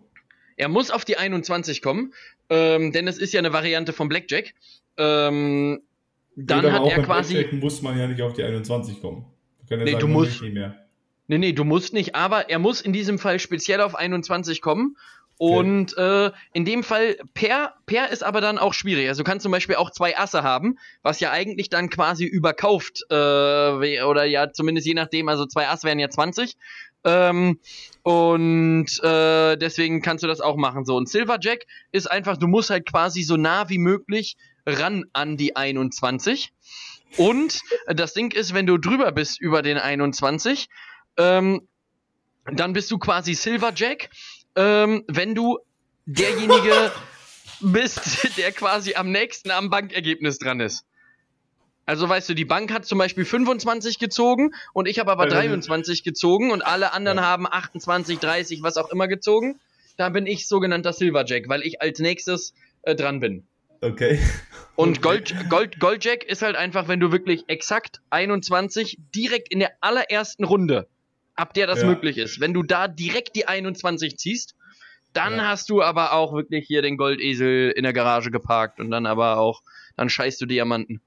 [0.57, 2.13] Er muss auf die 21 kommen,
[2.49, 4.53] ähm, denn es ist ja eine Variante von Blackjack.
[4.97, 5.81] Ähm,
[6.35, 7.47] dann hat er quasi.
[7.53, 9.25] muss man ja nicht auf die 21 kommen.
[9.69, 10.41] Ja nee, sagen, du musst.
[10.41, 10.75] Nicht mehr.
[11.27, 14.95] Nee, nee, du musst nicht, aber er muss in diesem Fall speziell auf 21 kommen.
[15.37, 16.27] Und okay.
[16.27, 19.09] äh, in dem Fall, Per, Per ist aber dann auch schwierig.
[19.09, 23.03] Also du kannst zum Beispiel auch zwei Asse haben, was ja eigentlich dann quasi überkauft,
[23.09, 23.15] äh,
[24.03, 26.55] oder ja, zumindest je nachdem, also zwei Asse wären ja 20.
[27.03, 27.59] Ähm,
[28.03, 30.85] und äh, deswegen kannst du das auch machen.
[30.85, 35.37] So, und Silverjack ist einfach, du musst halt quasi so nah wie möglich ran an
[35.37, 36.51] die 21.
[37.17, 40.67] Und das Ding ist, wenn du drüber bist über den 21,
[41.17, 41.67] ähm,
[42.51, 44.09] dann bist du quasi Silverjack.
[44.55, 45.59] Ähm, wenn du
[46.05, 46.91] derjenige
[47.61, 50.85] bist, der quasi am nächsten am Bankergebnis dran ist.
[51.85, 56.03] Also weißt du, die Bank hat zum Beispiel 25 gezogen und ich habe aber 23
[56.03, 57.23] gezogen und alle anderen ja.
[57.23, 59.59] haben 28, 30, was auch immer gezogen.
[59.97, 63.45] Da bin ich sogenannter Silverjack, weil ich als nächstes äh, dran bin.
[63.81, 64.19] Okay.
[64.75, 69.71] Und Gold, Gold, Goldjack ist halt einfach, wenn du wirklich exakt 21 direkt in der
[69.79, 70.87] allerersten Runde,
[71.35, 71.87] ab der das ja.
[71.87, 74.55] möglich ist, wenn du da direkt die 21 ziehst,
[75.13, 75.47] dann ja.
[75.47, 79.37] hast du aber auch wirklich hier den Goldesel in der Garage geparkt und dann aber
[79.37, 79.61] auch,
[79.95, 81.01] dann scheißt du Diamanten.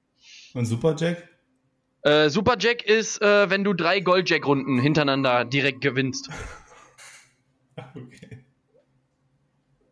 [0.53, 1.29] Und Superjack?
[2.01, 6.29] Äh, Superjack ist, äh, wenn du drei Goldjack-Runden hintereinander direkt gewinnst.
[7.77, 8.28] okay.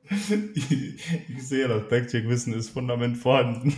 [0.55, 3.75] ich, sehe, das Backcheck-Wissen ist Fundament vorhanden.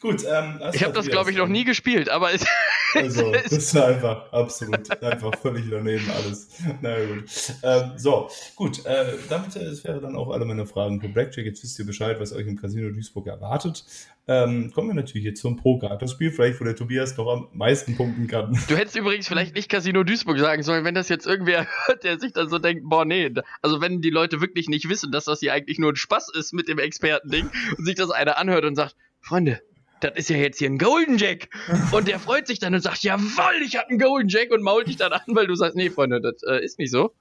[0.00, 2.44] Gut, ähm, ich habe das, glaube ich, noch nie gespielt, aber es.
[2.94, 6.48] Also, das ist einfach absolut, einfach völlig daneben alles.
[6.80, 7.24] Na naja, gut.
[7.62, 11.44] Ähm, so, gut, äh, damit äh, das wäre dann auch alle meine Fragen von Blackjack.
[11.44, 13.84] Jetzt wisst ihr Bescheid, was euch im Casino Duisburg erwartet.
[14.26, 15.98] Ähm, kommen wir natürlich jetzt zum Poker.
[16.00, 18.58] Das Spiel vielleicht, wo der Tobias noch am meisten punkten kann.
[18.68, 22.18] Du hättest übrigens vielleicht nicht Casino Duisburg sagen sollen, wenn das jetzt irgendwer hört, der
[22.18, 23.30] sich dann so denkt, boah, nee.
[23.60, 26.54] Also wenn die Leute wirklich nicht wissen, dass das hier eigentlich nur ein Spaß ist
[26.54, 29.60] mit dem Expertending und sich das einer anhört und sagt, Freunde,
[30.00, 31.48] das ist ja jetzt hier ein Golden Jack.
[31.92, 34.88] Und der freut sich dann und sagt, jawoll, ich hab einen Golden Jack und mault
[34.88, 37.12] dich dann an, weil du sagst, nee, Freunde, das äh, ist nicht so.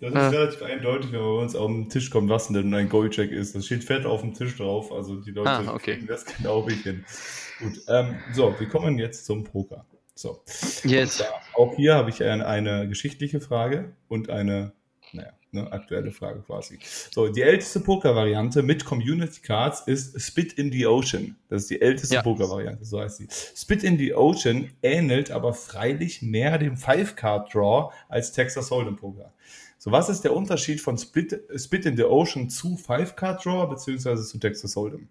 [0.00, 0.36] Das ist äh.
[0.36, 3.54] relativ eindeutig, wenn man bei uns auf den Tisch kommt, was denn ein Goldjack ist.
[3.54, 5.94] Das steht fett auf dem Tisch drauf, also die Leute ah, okay.
[5.94, 7.04] kriegen das genau wie hin.
[7.60, 9.86] Gut, ähm, so, wir kommen jetzt zum Poker.
[10.14, 10.42] So.
[10.84, 11.24] Yes.
[11.54, 14.72] auch hier habe ich eine, eine geschichtliche Frage und eine,
[15.52, 16.78] eine aktuelle Frage quasi.
[17.10, 21.36] So, die älteste Poker-Variante mit Community Cards ist Spit in the Ocean.
[21.48, 22.22] Das ist die älteste ja.
[22.22, 23.28] Poker-Variante, so heißt sie.
[23.54, 29.32] Spit in the Ocean ähnelt aber freilich mehr dem Five-Card-Draw als Texas Hold'em Poker.
[29.76, 34.38] So, was ist der Unterschied von Split, Spit in the Ocean zu Five-Card-Draw beziehungsweise zu
[34.38, 35.08] Texas Hold'em?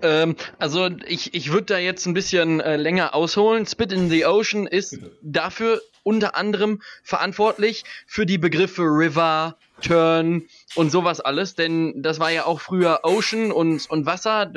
[0.00, 3.66] Ähm, also ich, ich würde da jetzt ein bisschen äh, länger ausholen.
[3.66, 5.18] Spit in the Ocean ist Bitte.
[5.22, 12.30] dafür unter anderem verantwortlich für die Begriffe River, Turn und sowas alles, denn das war
[12.30, 14.50] ja auch früher Ocean und, und Wasser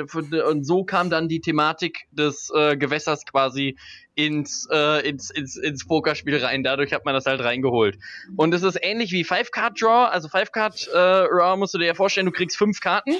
[0.48, 3.76] und so kam dann die Thematik des äh, Gewässers quasi
[4.14, 6.62] ins, äh, ins, ins, ins Pokerspiel rein.
[6.62, 7.98] Dadurch hat man das halt reingeholt.
[8.36, 10.10] Und es ist ähnlich wie Five-Card-Draw.
[10.10, 13.14] Also Five-Card-Draw äh, musst du dir ja vorstellen, du kriegst fünf Karten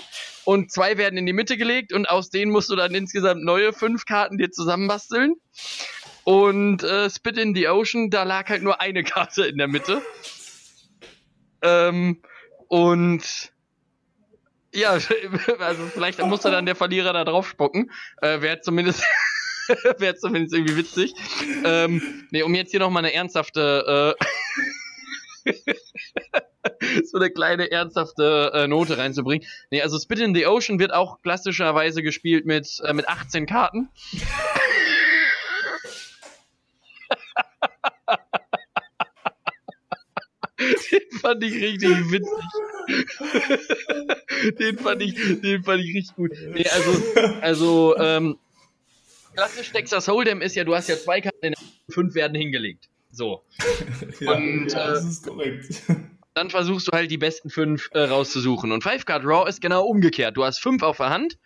[0.45, 3.73] und zwei werden in die Mitte gelegt und aus denen musst du dann insgesamt neue
[3.73, 5.35] fünf Karten dir zusammenbasteln.
[6.25, 10.03] Und äh, Spit in the Ocean, da lag halt nur eine Karte in der Mitte.
[11.63, 12.23] Ähm,
[12.69, 13.53] und
[14.73, 14.91] ja,
[15.59, 17.91] also vielleicht musste dann der Verlierer da drauf spucken.
[18.23, 19.03] Äh, Wäre zumindest,
[19.99, 21.13] wäre zumindest irgendwie witzig.
[21.65, 24.17] Ähm, nee, um jetzt hier nochmal eine ernsthafte,
[25.45, 25.53] äh,
[27.05, 29.47] so eine kleine ernsthafte äh, Note reinzubringen.
[29.71, 33.89] Nee, also Spit in the Ocean wird auch klassischerweise gespielt mit, äh, mit 18 Karten.
[40.91, 42.45] Den fand ich richtig witzig.
[44.59, 46.33] den, fand ich, den fand ich richtig gut.
[46.55, 47.03] Nee, also,
[47.41, 48.39] also ähm,
[49.35, 51.55] klassisch Texas Hold'em ist ja, du hast ja zwei Karten,
[51.89, 52.89] fünf werden hingelegt.
[53.13, 53.43] So.
[54.21, 55.83] ja, Und, ja, das äh, ist korrekt.
[56.35, 58.71] Dann versuchst du halt die besten fünf äh, rauszusuchen.
[58.71, 60.37] Und Five Card Raw ist genau umgekehrt.
[60.37, 61.37] Du hast fünf auf der Hand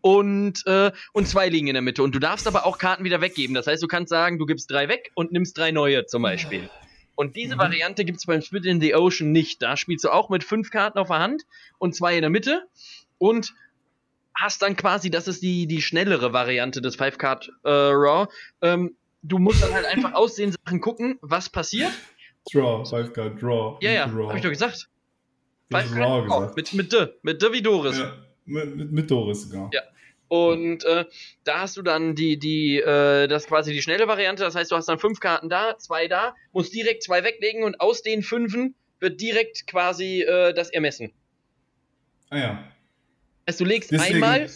[0.00, 2.02] und, äh, und zwei liegen in der Mitte.
[2.02, 3.54] Und du darfst aber auch Karten wieder weggeben.
[3.54, 6.68] Das heißt, du kannst sagen, du gibst drei weg und nimmst drei neue zum Beispiel.
[7.14, 7.60] Und diese mhm.
[7.60, 9.62] Variante gibt es beim Split in the Ocean nicht.
[9.62, 11.44] Da spielst du auch mit fünf Karten auf der Hand
[11.78, 12.66] und zwei in der Mitte
[13.18, 13.54] und
[14.34, 18.26] hast dann quasi, das ist die, die schnellere Variante des Five Card äh, Raw.
[18.62, 21.92] Ähm, du musst dann halt einfach aus den Sachen gucken, was passiert.
[22.52, 23.78] Draw, Five Card Draw.
[23.80, 24.88] Ja, ja, hab ich doch gesagt.
[25.70, 26.56] Five Card Draw gesagt.
[26.56, 27.98] Mit, mit D, mit D wie Doris.
[27.98, 28.12] Ja,
[28.44, 29.70] mit, mit, mit Doris, genau.
[29.72, 29.82] Ja.
[30.34, 31.04] Und äh,
[31.44, 34.42] da hast du dann die, die, äh, das quasi die schnelle Variante.
[34.42, 37.80] Das heißt, du hast dann fünf Karten da, zwei da, musst direkt zwei weglegen und
[37.80, 41.12] aus den fünfen wird direkt quasi äh, das ermessen.
[42.30, 42.72] Ah ja.
[43.46, 44.50] Also du legst deswegen, einmal.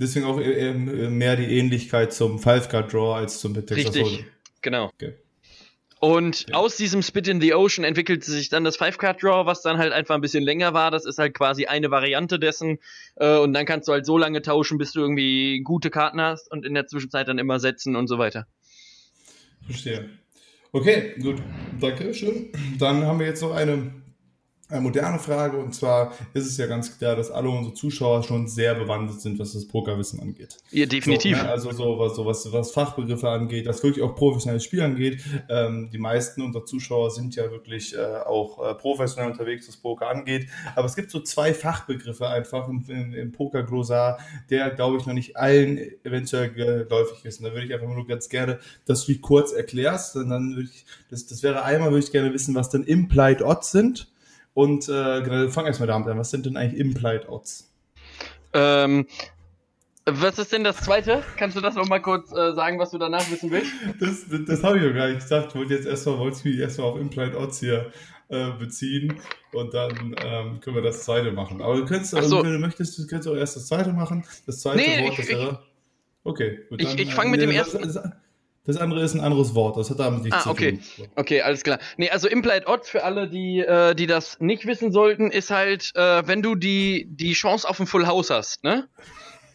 [0.00, 4.24] Deswegen auch äh, mehr die Ähnlichkeit zum Five Card Draw als zum Texas Richtig, Hold'em.
[4.62, 4.86] genau.
[4.86, 5.14] Okay.
[6.00, 6.54] Und ja.
[6.56, 10.14] aus diesem Spit in the Ocean entwickelte sich dann das Five-Card-Draw, was dann halt einfach
[10.14, 10.90] ein bisschen länger war.
[10.90, 12.78] Das ist halt quasi eine Variante dessen.
[13.16, 16.50] Äh, und dann kannst du halt so lange tauschen, bis du irgendwie gute Karten hast
[16.50, 18.46] und in der Zwischenzeit dann immer setzen und so weiter.
[19.66, 20.08] Verstehe.
[20.72, 21.42] Okay, gut.
[21.80, 22.52] Danke schön.
[22.78, 23.92] Dann haben wir jetzt noch eine eine
[24.70, 28.74] moderne Frage und zwar ist es ja ganz klar, dass alle unsere Zuschauer schon sehr
[28.74, 30.58] bewandert sind, was das Pokerwissen angeht.
[30.70, 31.38] Ja, definitiv.
[31.38, 34.82] So, ne, also so was, so was, was Fachbegriffe angeht, was wirklich auch professionelles Spiel
[34.82, 35.20] angeht.
[35.48, 40.08] Ähm, die meisten unserer Zuschauer sind ja wirklich äh, auch äh, professionell unterwegs, was Poker
[40.08, 40.48] angeht.
[40.76, 44.18] Aber es gibt so zwei Fachbegriffe einfach im, im, im Poker-Glossar,
[44.50, 47.40] der, glaube ich, noch nicht allen eventuell geläufig ist.
[47.40, 50.16] Und da würde ich einfach nur ganz gerne, dass du dich kurz erklärst.
[50.16, 53.40] Und dann würde ich, das, das wäre einmal, würde ich gerne wissen, was denn Implied
[53.40, 54.08] Odds sind
[54.58, 56.18] und äh, genau, fang erstmal damit an.
[56.18, 57.72] Was sind denn eigentlich Implied Odds?
[58.52, 59.06] Ähm,
[60.04, 61.22] was ist denn das zweite?
[61.36, 63.70] Kannst du das noch mal kurz äh, sagen, was du danach wissen willst?
[64.00, 65.50] Das, das, das habe ich doch gar nicht gesagt.
[65.50, 67.92] Ich wollte jetzt erstmal, wollte mich erstmal auf Implied Odds hier
[68.30, 69.20] äh, beziehen
[69.52, 71.62] und dann ähm, können wir das zweite machen.
[71.62, 72.42] Aber du kannst, also, so.
[72.42, 74.24] wenn du möchtest, du kannst auch erst das zweite machen.
[74.44, 75.62] Das zweite nee, Wort, das wäre.
[76.24, 76.82] Okay, gut.
[76.82, 78.12] Ich ich fange mit dem ersten.
[78.68, 80.78] Das, andere ist ein anderes Wort, das hat damit nichts ah, okay.
[80.78, 81.08] zu tun.
[81.16, 81.78] Okay, alles klar.
[81.96, 85.92] Nee, also Implied Odds für alle, die, äh, die das nicht wissen sollten, ist halt,
[85.94, 88.86] äh, wenn du die, die Chance auf ein Full House hast, ne?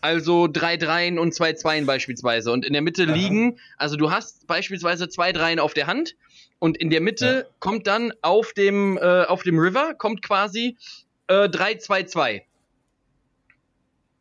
[0.01, 2.51] Also drei Dreien und zwei Zweien beispielsweise.
[2.51, 3.14] Und in der Mitte Aha.
[3.14, 6.16] liegen, also du hast beispielsweise zwei Dreien auf der Hand
[6.57, 7.55] und in der Mitte ja.
[7.59, 10.76] kommt dann auf dem, äh, auf dem River, kommt quasi
[11.28, 12.45] äh, 3, 2, 2.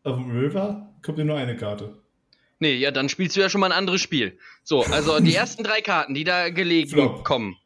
[0.04, 2.01] Auf dem River kommt dir nur eine Karte.
[2.62, 4.38] Nee, ja, dann spielst du ja schon mal ein anderes Spiel.
[4.62, 7.24] So, also die ersten drei Karten, die da gelegt Flop.
[7.24, 7.56] kommen.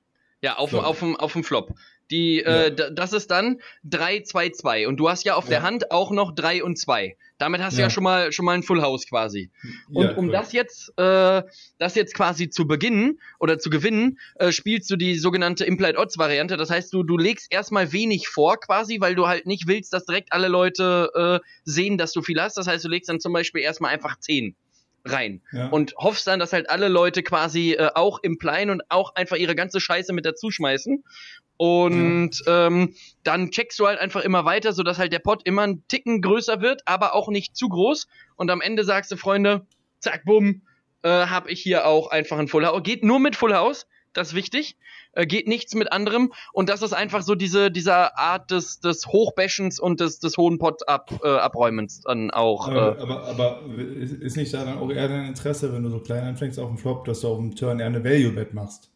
[0.41, 1.75] Ja, auf, auf, auf, auf dem Flop.
[2.11, 2.89] Die, äh, ja.
[2.89, 4.89] das ist dann 3, 2, 2.
[4.89, 5.51] Und du hast ja auf ja.
[5.51, 7.15] der Hand auch noch 3 und 2.
[7.37, 7.77] Damit hast ja.
[7.77, 9.51] du ja schon mal, schon mal ein Full House quasi.
[9.93, 11.43] Und um das jetzt, äh,
[11.77, 16.17] das jetzt quasi zu beginnen oder zu gewinnen, äh, spielst du die sogenannte Implied Odds
[16.17, 16.57] Variante.
[16.57, 20.07] Das heißt, du, du legst erstmal wenig vor quasi, weil du halt nicht willst, dass
[20.07, 22.57] direkt alle Leute äh, sehen, dass du viel hast.
[22.57, 24.57] Das heißt, du legst dann zum Beispiel erstmal einfach 10
[25.07, 25.43] rein.
[25.53, 25.69] Ja.
[25.69, 29.37] Und hoffst dann, dass halt alle Leute quasi äh, auch im Plein und auch einfach
[29.37, 31.05] ihre ganze Scheiße mit dazu schmeißen.
[31.57, 32.67] Und ja.
[32.67, 36.21] ähm, dann checkst du halt einfach immer weiter, sodass halt der Pot immer ein Ticken
[36.21, 38.09] größer wird, aber auch nicht zu groß.
[38.37, 39.67] Und am Ende sagst du, Freunde,
[40.01, 40.63] zack, bumm,
[41.03, 42.83] äh, habe ich hier auch einfach ein Full House.
[42.83, 43.87] Geht nur mit Full House.
[44.13, 44.77] das ist wichtig.
[45.17, 46.33] Äh, geht nichts mit anderem.
[46.53, 50.59] Und das ist einfach so diese, dieser Art des, des Hochbashens und des, des hohen
[50.59, 52.69] Pot ab, äh, Abräumens dann auch.
[52.69, 53.03] Aber, äh.
[53.03, 53.61] aber, aber,
[54.21, 56.77] ist nicht da dann auch eher dein Interesse, wenn du so klein anfängst auf dem
[56.77, 58.91] Flop, dass du auf dem Turn eher eine Value-Bet machst?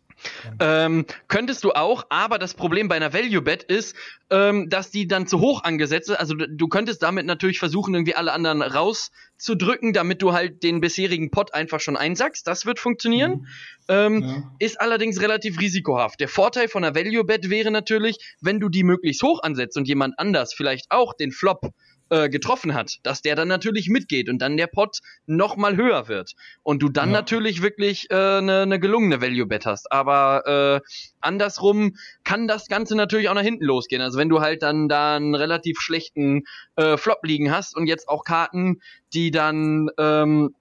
[0.58, 3.96] Ähm, könntest du auch, aber das Problem bei einer Value Bet ist,
[4.30, 6.16] ähm, dass die dann zu hoch angesetzt ist.
[6.16, 11.30] Also du könntest damit natürlich versuchen, irgendwie alle anderen rauszudrücken, damit du halt den bisherigen
[11.30, 12.46] Pot einfach schon einsackst.
[12.46, 13.30] Das wird funktionieren.
[13.30, 13.46] Mhm.
[13.88, 14.52] Ähm, ja.
[14.58, 16.20] Ist allerdings relativ risikohaft.
[16.20, 19.88] Der Vorteil von einer Value Bet wäre natürlich, wenn du die möglichst hoch ansetzt und
[19.88, 21.72] jemand anders vielleicht auch den Flop
[22.10, 26.08] äh, getroffen hat, dass der dann natürlich mitgeht und dann der Pot noch mal höher
[26.08, 26.32] wird
[26.62, 27.18] und du dann ja.
[27.18, 29.90] natürlich wirklich eine äh, ne, ne gelungene Value Bet hast.
[29.92, 30.90] Aber äh,
[31.20, 34.02] andersrum kann das Ganze natürlich auch nach hinten losgehen.
[34.02, 36.42] Also wenn du halt dann da einen relativ schlechten
[36.76, 38.80] äh, Flop liegen hast und jetzt auch Karten,
[39.12, 40.54] die dann ähm,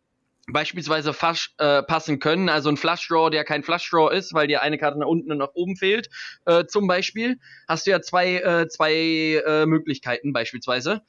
[0.51, 4.47] beispielsweise fasch, äh, passen können, also ein Flush Draw, der kein Flush Draw ist, weil
[4.47, 6.09] dir eine Karte nach unten und nach oben fehlt,
[6.45, 7.37] äh, zum Beispiel,
[7.67, 11.01] hast du ja zwei, äh, zwei äh, Möglichkeiten beispielsweise.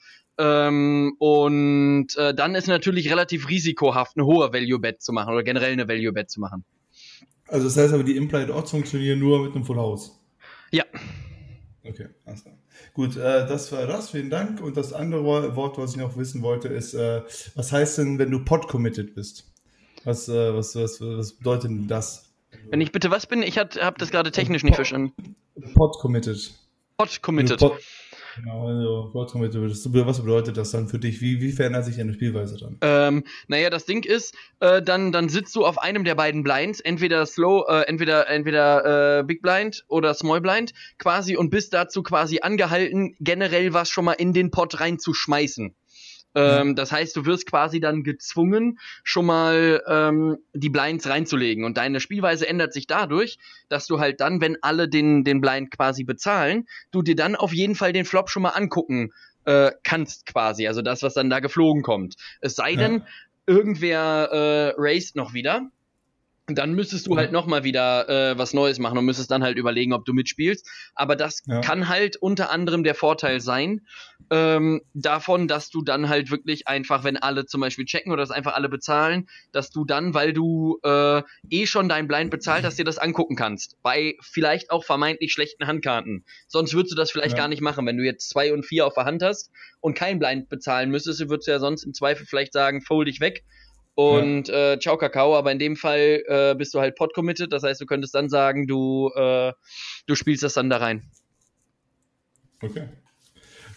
[0.42, 5.72] Ähm, und äh, dann ist natürlich relativ risikohaft, eine hohe Value-Bet zu machen oder generell
[5.72, 6.64] eine Value-Bet zu machen.
[7.46, 10.18] Also das heißt aber, die Implied Odds funktionieren nur mit einem Full House?
[10.70, 10.84] Ja.
[11.84, 12.54] Okay, alles klar.
[12.94, 14.62] Gut, äh, das war das, vielen Dank.
[14.62, 17.20] Und das andere Wort, was ich noch wissen wollte, ist, äh,
[17.54, 19.52] was heißt denn, wenn du pod-committed bist?
[20.04, 22.32] Was, äh, was, was, was bedeutet denn das?
[22.70, 25.12] Wenn ich bitte was bin, ich habe das gerade technisch nicht verstanden.
[25.74, 26.54] Pod-committed.
[26.96, 27.58] Pod-committed.
[27.58, 27.78] Pod
[28.36, 31.20] Genau, also was bedeutet das dann für dich?
[31.20, 32.78] Wie, wie verändert sich deine Spielweise dann?
[32.80, 36.80] Ähm, naja, das Ding ist, äh, dann, dann sitzt du auf einem der beiden Blinds,
[36.80, 42.02] entweder Slow, äh, entweder, entweder äh, Big Blind oder Small Blind, quasi, und bist dazu
[42.02, 45.74] quasi angehalten, generell was schon mal in den Pot reinzuschmeißen.
[46.34, 51.64] Ähm, das heißt, du wirst quasi dann gezwungen, schon mal ähm, die Blinds reinzulegen.
[51.64, 55.70] Und deine Spielweise ändert sich dadurch, dass du halt dann, wenn alle den, den Blind
[55.70, 59.12] quasi bezahlen, du dir dann auf jeden Fall den Flop schon mal angucken
[59.44, 60.68] äh, kannst, quasi.
[60.68, 62.16] Also das, was dann da geflogen kommt.
[62.40, 63.06] Es sei denn, ja.
[63.46, 65.70] irgendwer äh, raced noch wieder
[66.54, 69.92] dann müsstest du halt nochmal wieder äh, was Neues machen und müsstest dann halt überlegen,
[69.92, 70.68] ob du mitspielst.
[70.94, 71.60] Aber das ja.
[71.60, 73.82] kann halt unter anderem der Vorteil sein,
[74.30, 78.30] ähm, davon, dass du dann halt wirklich einfach, wenn alle zum Beispiel checken oder das
[78.30, 82.78] einfach alle bezahlen, dass du dann, weil du äh, eh schon dein Blind bezahlt hast,
[82.78, 83.76] dir das angucken kannst.
[83.82, 86.24] Bei vielleicht auch vermeintlich schlechten Handkarten.
[86.46, 87.38] Sonst würdest du das vielleicht ja.
[87.38, 87.86] gar nicht machen.
[87.86, 91.20] Wenn du jetzt zwei und vier auf der Hand hast und kein Blind bezahlen müsstest,
[91.28, 93.44] würdest du ja sonst im Zweifel vielleicht sagen, fold dich weg
[94.08, 94.72] und ja.
[94.72, 97.86] äh, ciao Kakao, aber in dem Fall äh, bist du halt pod-committed, das heißt, du
[97.86, 99.52] könntest dann sagen, du, äh,
[100.06, 101.02] du spielst das dann da rein.
[102.62, 102.88] Okay.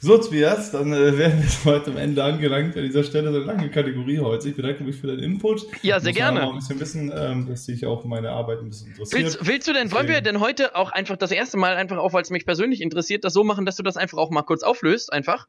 [0.04, 3.32] So, Tobias, dann äh, wären wir heute am Ende angelangt an dieser Stelle.
[3.32, 4.50] So eine lange Kategorie heute.
[4.50, 5.66] Ich bedanke mich für deinen Input.
[5.82, 6.42] Ja, sehr gerne.
[6.42, 9.24] Mal ein bisschen wissen, ähm, dass dich auch meine Arbeit ein bisschen interessiert.
[9.24, 12.12] Willst, willst du denn, wollen wir denn heute auch einfach das erste Mal einfach auch,
[12.12, 14.62] weil es mich persönlich interessiert, das so machen, dass du das einfach auch mal kurz
[14.62, 15.48] auflöst, einfach?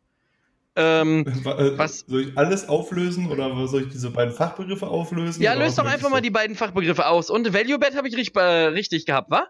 [0.76, 5.40] Ähm, äh, was, soll ich alles auflösen oder soll ich diese beiden Fachbegriffe auflösen?
[5.40, 7.30] Ja, löst doch einfach mal die beiden Fachbegriffe aus.
[7.30, 9.46] Und Value Bet habe ich richtig, äh, richtig gehabt, wa?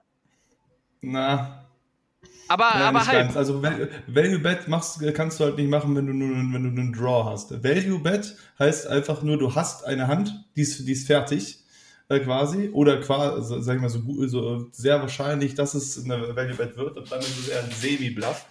[1.01, 1.65] Na.
[2.49, 3.19] Aber, Nein, aber halt.
[3.19, 3.37] Ganz.
[3.37, 6.93] Also Value Bet machst, kannst du halt nicht machen, wenn du nur wenn du einen
[6.93, 7.65] Draw hast.
[7.65, 11.65] Value Bet heißt einfach nur, du hast eine Hand, die ist, die ist fertig
[12.09, 16.55] äh, quasi oder quasi, sag ich mal so, so sehr wahrscheinlich, dass es eine Value
[16.55, 18.45] Bet wird und dann ist es eher ein Semi-Bluff.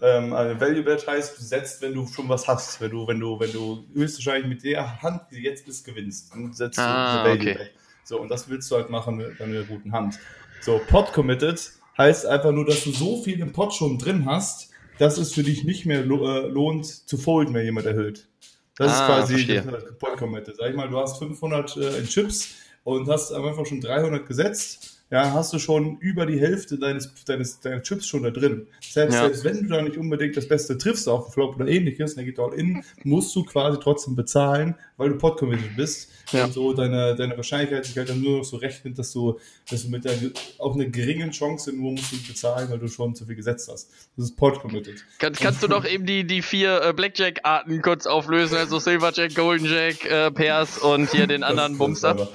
[0.00, 2.80] Ähm, also Value Bet heißt, du setzt, wenn du schon was hast.
[2.80, 6.52] Wenn du, wenn du, wenn du höchstwahrscheinlich mit der Hand, die jetzt bist, gewinnst, dann
[6.52, 7.54] setzt ah, du Value okay.
[7.58, 7.70] Bet.
[8.04, 10.18] So, und das willst du halt machen mit einer guten Hand.
[10.60, 14.70] So, Pot Committed heißt einfach nur, dass du so viel im Pot schon drin hast,
[14.98, 18.28] dass es für dich nicht mehr äh, lohnt zu folden, wenn jemand erhöht.
[18.76, 19.60] Das ah, ist quasi
[19.98, 20.56] Pot Committed.
[20.56, 24.97] Sag ich mal, du hast 500 äh, in Chips und hast einfach schon 300 gesetzt
[25.10, 28.66] ja, hast du schon über die Hälfte deines, deines, deines Chips schon da drin.
[28.80, 29.22] Selbst, ja.
[29.22, 32.24] selbst wenn du da nicht unbedingt das Beste triffst auf dem Flop oder ähnliches, der
[32.24, 36.10] geht all in, musst du quasi trotzdem bezahlen, weil du pot-committed bist.
[36.32, 36.44] Ja.
[36.44, 39.38] Und so deine, deine Wahrscheinlichkeit sich halt dann nur noch so rechnet, dass du,
[39.70, 40.12] dass du mit der
[40.58, 43.90] auch eine geringen Chance nur musst du bezahlen, weil du schon zu viel gesetzt hast.
[44.14, 45.02] Das ist pot-committed.
[45.18, 49.64] Kann, kannst du doch eben die, die vier äh, Blackjack-Arten kurz auflösen, also Silverjack, Golden
[49.64, 52.28] Jack, äh, Pairs und hier den anderen Bumster?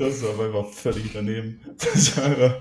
[0.00, 1.60] Das ist aber einfach völlig daneben.
[1.76, 2.58] Das ist einfach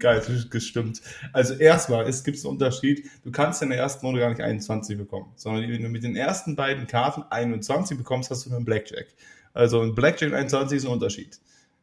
[0.00, 1.00] geil gestimmt.
[1.32, 3.08] Also erstmal, es gibt einen Unterschied.
[3.22, 6.16] Du kannst in der ersten Runde gar nicht 21 bekommen, sondern wenn du mit den
[6.16, 9.06] ersten beiden Karten 21 bekommst, hast du einen Blackjack.
[9.54, 11.38] Also ein Blackjack und 21 ist ein Unterschied.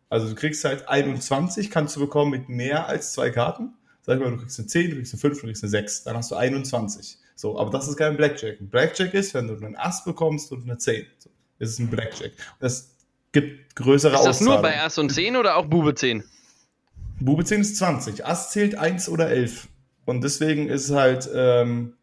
[0.09, 3.75] Also du kriegst halt 21, kannst du bekommen mit mehr als zwei Karten.
[4.01, 6.03] Sag mal, du kriegst eine 10, du kriegst eine 5, du kriegst eine 6.
[6.03, 7.17] Dann hast du 21.
[7.37, 8.59] So, aber das ist kein Blackjack.
[8.59, 11.05] Ein Blackjack ist, wenn du einen Ass bekommst und eine 10.
[11.17, 12.31] So, das ist ein Blackjack.
[12.31, 12.94] Und das
[13.35, 16.23] gibt größere Ist das nur bei Ass und 10 oder auch Bube 10?
[17.19, 18.25] Bube 10 ist 20.
[18.25, 19.67] Ass zählt 1 oder 11.
[20.05, 21.93] Und deswegen ist es halt, ähm,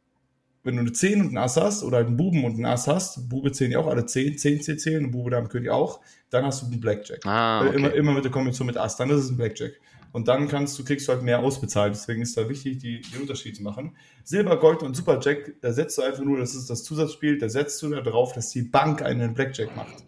[0.62, 2.86] wenn du eine 10 und ein Ass hast, oder halt einen Buben und ein Ass
[2.86, 6.00] hast, Bube 10 ja auch alle 10, 10 C zählen und Bube Dame König auch,
[6.30, 7.24] dann hast du einen Blackjack.
[7.26, 7.76] Ah, Äh, okay.
[7.76, 9.72] Immer, immer mit der Kombination mit Ass, dann ist es ein Blackjack.
[10.12, 11.94] Und dann kannst du, kriegst du halt mehr ausbezahlt.
[11.94, 13.96] Deswegen ist da wichtig, die, den Unterschied zu machen.
[14.24, 17.80] Silber, Gold und Superjack, da setzt du einfach nur, das ist das Zusatzspiel, da setzt
[17.82, 20.04] du da drauf, dass die Bank einen Blackjack macht.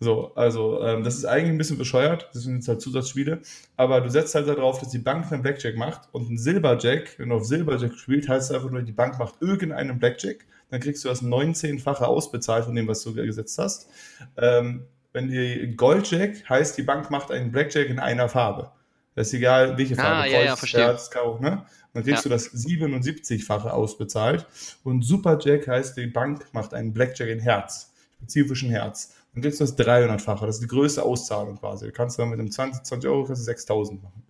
[0.00, 3.40] So, also ähm, das ist eigentlich ein bisschen bescheuert, das sind jetzt halt Zusatzspiele,
[3.76, 7.30] aber du setzt halt darauf, dass die Bank einen Blackjack macht und ein Silberjack, wenn
[7.30, 11.04] du auf Silberjack spielst, heißt es einfach nur, die Bank macht irgendeinen Blackjack, dann kriegst
[11.04, 13.88] du das 19-fache ausbezahlt von dem, was du gesetzt hast.
[14.36, 18.70] Ähm, wenn die Goldjack heißt, die Bank macht einen Blackjack in einer Farbe.
[19.16, 20.16] Das ist egal, welche Farbe.
[20.22, 20.84] Ah, ja, ja, verstehe.
[20.84, 21.64] Herz, Karo, ne?
[21.92, 22.28] Dann kriegst Ja.
[22.28, 24.46] du das 77-fache ausbezahlt.
[24.84, 29.14] Und Superjack heißt, die Bank macht einen Blackjack in Herz, spezifischen Herz.
[29.38, 30.46] Dann kriegst du das 300-fache.
[30.46, 31.86] Das ist die größte Auszahlung quasi.
[31.86, 34.24] Du kannst dann mit einem 20, 20 Euro kannst du 6000 machen.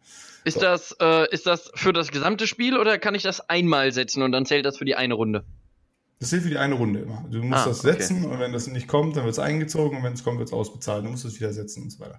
[0.44, 4.22] Ist das, äh, ist das für das gesamte Spiel oder kann ich das einmal setzen
[4.22, 5.44] und dann zählt das für die eine Runde?
[6.20, 7.24] Das zählt für die eine Runde immer.
[7.30, 7.92] Du musst Ah, das okay.
[7.92, 10.48] setzen und wenn das nicht kommt, dann wird es eingezogen und wenn es kommt, wird
[10.48, 11.04] es ausbezahlt.
[11.04, 12.18] Du musst es wieder setzen und so weiter.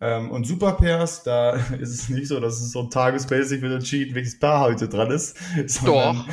[0.00, 4.14] Ähm, und Super Pairs, da ist es nicht so, dass es so tagesmäßig wird entschieden,
[4.14, 5.36] welches Paar heute dran ist.
[5.66, 6.24] Sondern,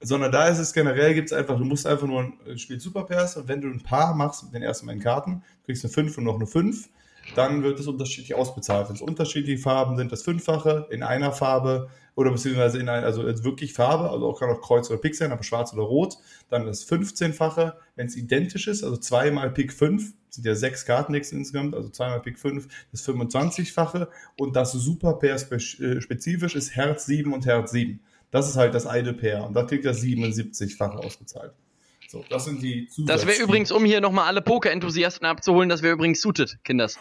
[0.00, 3.04] sondern da ist es generell, gibt es einfach, du musst einfach nur ein Spiel Super
[3.04, 5.94] Pairs und wenn du ein Paar machst mit den ersten beiden Karten, kriegst du eine
[5.94, 6.88] 5 und noch eine 5,
[7.34, 8.88] dann wird es unterschiedlich ausbezahlt.
[8.88, 13.24] Wenn es unterschiedliche Farben sind, das Fünffache in einer Farbe oder beziehungsweise in ein, also
[13.44, 16.16] wirklich Farbe, also auch kann auch Kreuz oder Pik sein, aber schwarz oder rot,
[16.48, 17.74] dann das 15-fache.
[17.94, 22.20] Wenn es identisch ist, also zweimal Pik 5, sind ja sechs Karten insgesamt, also zweimal
[22.20, 27.44] Pik 5, das 25-fache und das Super Pair spe äh, spezifisch ist Herz 7 und
[27.44, 28.00] Herz 7.
[28.30, 31.52] Das ist halt das eine Pair und da kriegt er 77-fache ausbezahlt.
[32.08, 35.82] So, das sind die Das wäre Zusatz- übrigens, um hier nochmal alle Poker-Enthusiasten abzuholen, das
[35.82, 36.98] wäre übrigens suited, Kinders.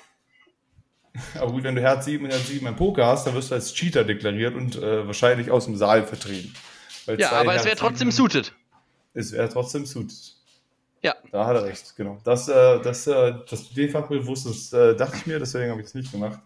[1.39, 3.55] Aber gut, wenn du Herz 7 und Herz 7 im Poker hast, dann wirst du
[3.55, 6.53] als Cheater deklariert und äh, wahrscheinlich aus dem Saal vertrieben.
[7.17, 8.53] Ja, aber es Herz wäre trotzdem 7 suited.
[9.13, 10.17] Es wäre trotzdem suited.
[11.03, 11.15] Ja.
[11.31, 12.19] Da hat er recht, genau.
[12.25, 13.33] Das, äh, das, äh,
[13.75, 16.39] den Fachbegriff wusstest, äh, dachte ich mir, deswegen habe ich es nicht gemacht.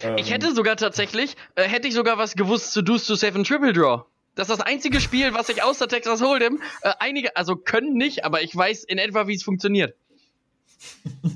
[0.00, 3.44] Ähm, Ich hätte sogar tatsächlich, äh, hätte ich sogar was gewusst zu Deuce to Seven
[3.44, 4.04] Triple Draw.
[4.36, 8.24] Das ist das einzige Spiel, was ich außer Texas Hold'em, äh, einige, also können nicht,
[8.24, 9.96] aber ich weiß in etwa, wie es funktioniert.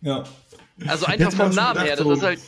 [0.00, 0.24] Ja.
[0.86, 2.38] Also einfach vom Namen gedacht, her, das so- ist halt,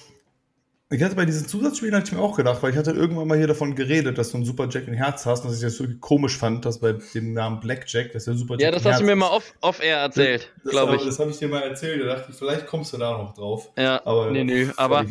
[0.91, 3.39] Ich hatte bei diesen Zusatzspielen hatte ich mir auch gedacht, weil ich hatte irgendwann mal
[3.39, 6.01] hier davon geredet, dass du einen Superjack in Herz hast und dass ich das wirklich
[6.03, 9.07] komisch fand, dass bei dem Namen Blackjack, dass der Superjack ja, das hast du Herz
[9.07, 9.55] mir mal ist.
[9.63, 11.05] off, erzählt, glaube ich.
[11.05, 13.71] Das habe ich dir mal erzählt, da dachte ich, vielleicht kommst du da noch drauf.
[13.79, 15.07] Ja, Aber nee, nee, aber,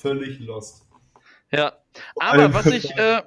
[0.00, 0.82] völlig lost.
[1.52, 1.72] Ja.
[2.20, 3.22] Aber was ich, äh,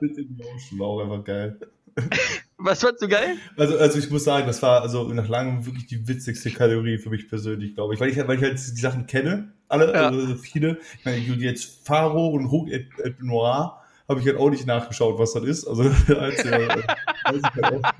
[0.78, 1.60] war auch einfach geil.
[2.58, 3.36] was fandst du geil?
[3.58, 7.10] Also, also ich muss sagen, das war also nach langem wirklich die witzigste Kategorie für
[7.10, 8.00] mich persönlich, glaube ich.
[8.00, 10.08] Weil ich, weil ich halt die Sachen kenne, alle, Ja.
[10.10, 10.78] also viele.
[11.00, 15.18] Ich meine, jetzt Faro und Hook et, et Noir habe ich halt auch nicht nachgeschaut,
[15.20, 15.68] was das ist.
[15.68, 15.84] Also,
[16.16, 17.92] als, äh, weiß ich halt auch.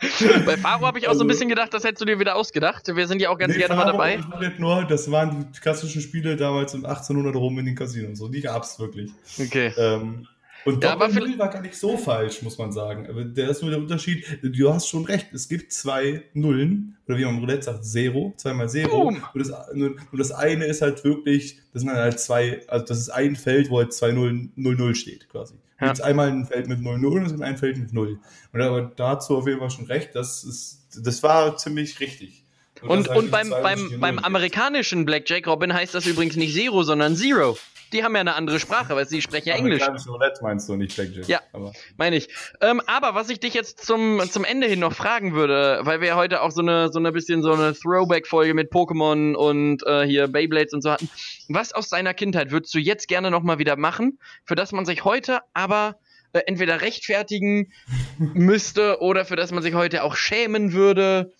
[0.46, 2.86] Bei Faro habe ich auch so ein bisschen gedacht, das hättest du dir wieder ausgedacht.
[2.94, 4.16] Wir sind ja auch ganz Also- Nee, gerne mal Faro dabei.
[4.18, 7.74] und Hook et Noir, das waren die klassischen Spiele damals um 1800 rum in den
[7.74, 8.18] Casinos.
[8.18, 9.10] So, die gab's wirklich.
[9.38, 9.72] Okay.
[9.76, 10.26] Ähm,
[10.64, 13.06] und Ja, für- Null war gar nicht so falsch, muss man sagen.
[13.08, 14.24] Aber der ist nur der Unterschied.
[14.42, 15.28] Du hast schon recht.
[15.32, 19.04] Es gibt zwei Nullen, oder wie man im Roulette sagt, Zero, zweimal Zero.
[19.04, 19.22] Boom.
[19.34, 22.98] Und das, nur, nur das eine ist halt wirklich, das sind halt zwei, also das
[22.98, 25.54] ist ein Feld, wo halt zwei Nullen, 0-0 steht, quasi.
[25.80, 25.88] Ja.
[25.88, 28.18] gibt einmal ein Feld mit 0-0 und es gibt ein Feld mit 0.
[28.52, 32.44] Und aber dazu auf jeden Fall schon recht, das ist, das war ziemlich richtig.
[32.82, 36.82] Und, es halt und beim, beim, beim amerikanischen Blackjack Robin heißt das übrigens nicht Zero,
[36.82, 37.56] sondern Zero.
[37.92, 39.82] Die haben ja eine andere Sprache, weil sie sprechen ja Englisch.
[40.06, 41.28] Roulette meinst du, nicht Blackjack.
[41.28, 41.40] Ja.
[41.52, 42.28] Aber, Meine ich.
[42.60, 46.08] Ähm, aber was ich dich jetzt zum, zum Ende hin noch fragen würde, weil wir
[46.08, 50.06] ja heute auch so eine, so eine bisschen so eine Throwback-Folge mit Pokémon und äh,
[50.06, 51.08] hier Beyblades und so hatten.
[51.48, 55.04] Was aus deiner Kindheit würdest du jetzt gerne nochmal wieder machen, für das man sich
[55.04, 55.96] heute aber
[56.32, 57.72] äh, entweder rechtfertigen
[58.18, 61.32] müsste oder für das man sich heute auch schämen würde?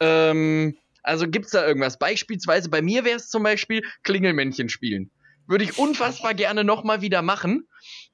[0.00, 1.98] Ähm, also gibt's da irgendwas?
[1.98, 5.10] Beispielsweise bei mir wäre es zum Beispiel Klingelmännchen spielen.
[5.52, 7.68] Würde ich unfassbar gerne nochmal wieder machen.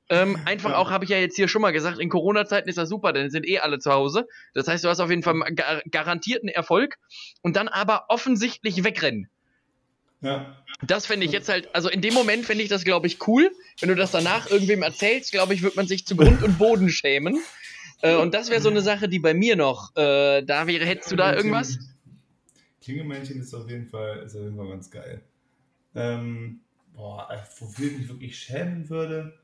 [0.08, 2.88] Ähm, einfach auch, habe ich ja jetzt hier schon mal gesagt, in Corona-Zeiten ist das
[2.88, 4.26] super, denn sind eh alle zu Hause.
[4.54, 6.96] Das heißt, du hast auf jeden Fall gar garantierten Erfolg
[7.42, 9.28] und dann aber offensichtlich wegrennen.
[10.20, 10.56] ja.
[10.84, 13.52] Das fände ich jetzt halt, also in dem Moment fände ich das, glaube ich, cool.
[13.78, 16.88] Wenn du das danach irgendwem erzählst, glaube ich, wird man sich zu Grund und Boden
[16.88, 17.38] schämen.
[18.02, 20.84] Äh, und das wäre so eine Sache, die bei mir noch äh, da wäre.
[20.84, 21.78] Hättest du da irgendwas?
[22.82, 25.22] Klingelmännchen ist auf jeden Fall, ist auf jeden Fall ganz geil.
[25.94, 26.62] Ähm,
[26.98, 29.38] boah, äh, wofür ich mich wirklich schämen würde,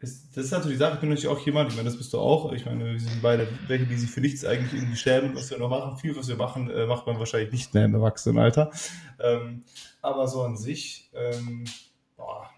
[0.00, 1.98] ist, das ist halt so die Sache, ich bin natürlich auch jemand, ich meine, das
[1.98, 4.96] bist du auch, ich meine, wir sind beide welche, die sich für nichts eigentlich irgendwie
[4.96, 5.96] schämen, was wir noch machen.
[5.96, 8.72] Viel, was wir machen, äh, macht man wahrscheinlich nicht mehr im Erwachsenenalter.
[9.20, 9.64] Ähm,
[10.00, 11.64] aber so an sich, ähm,
[12.16, 12.50] boah,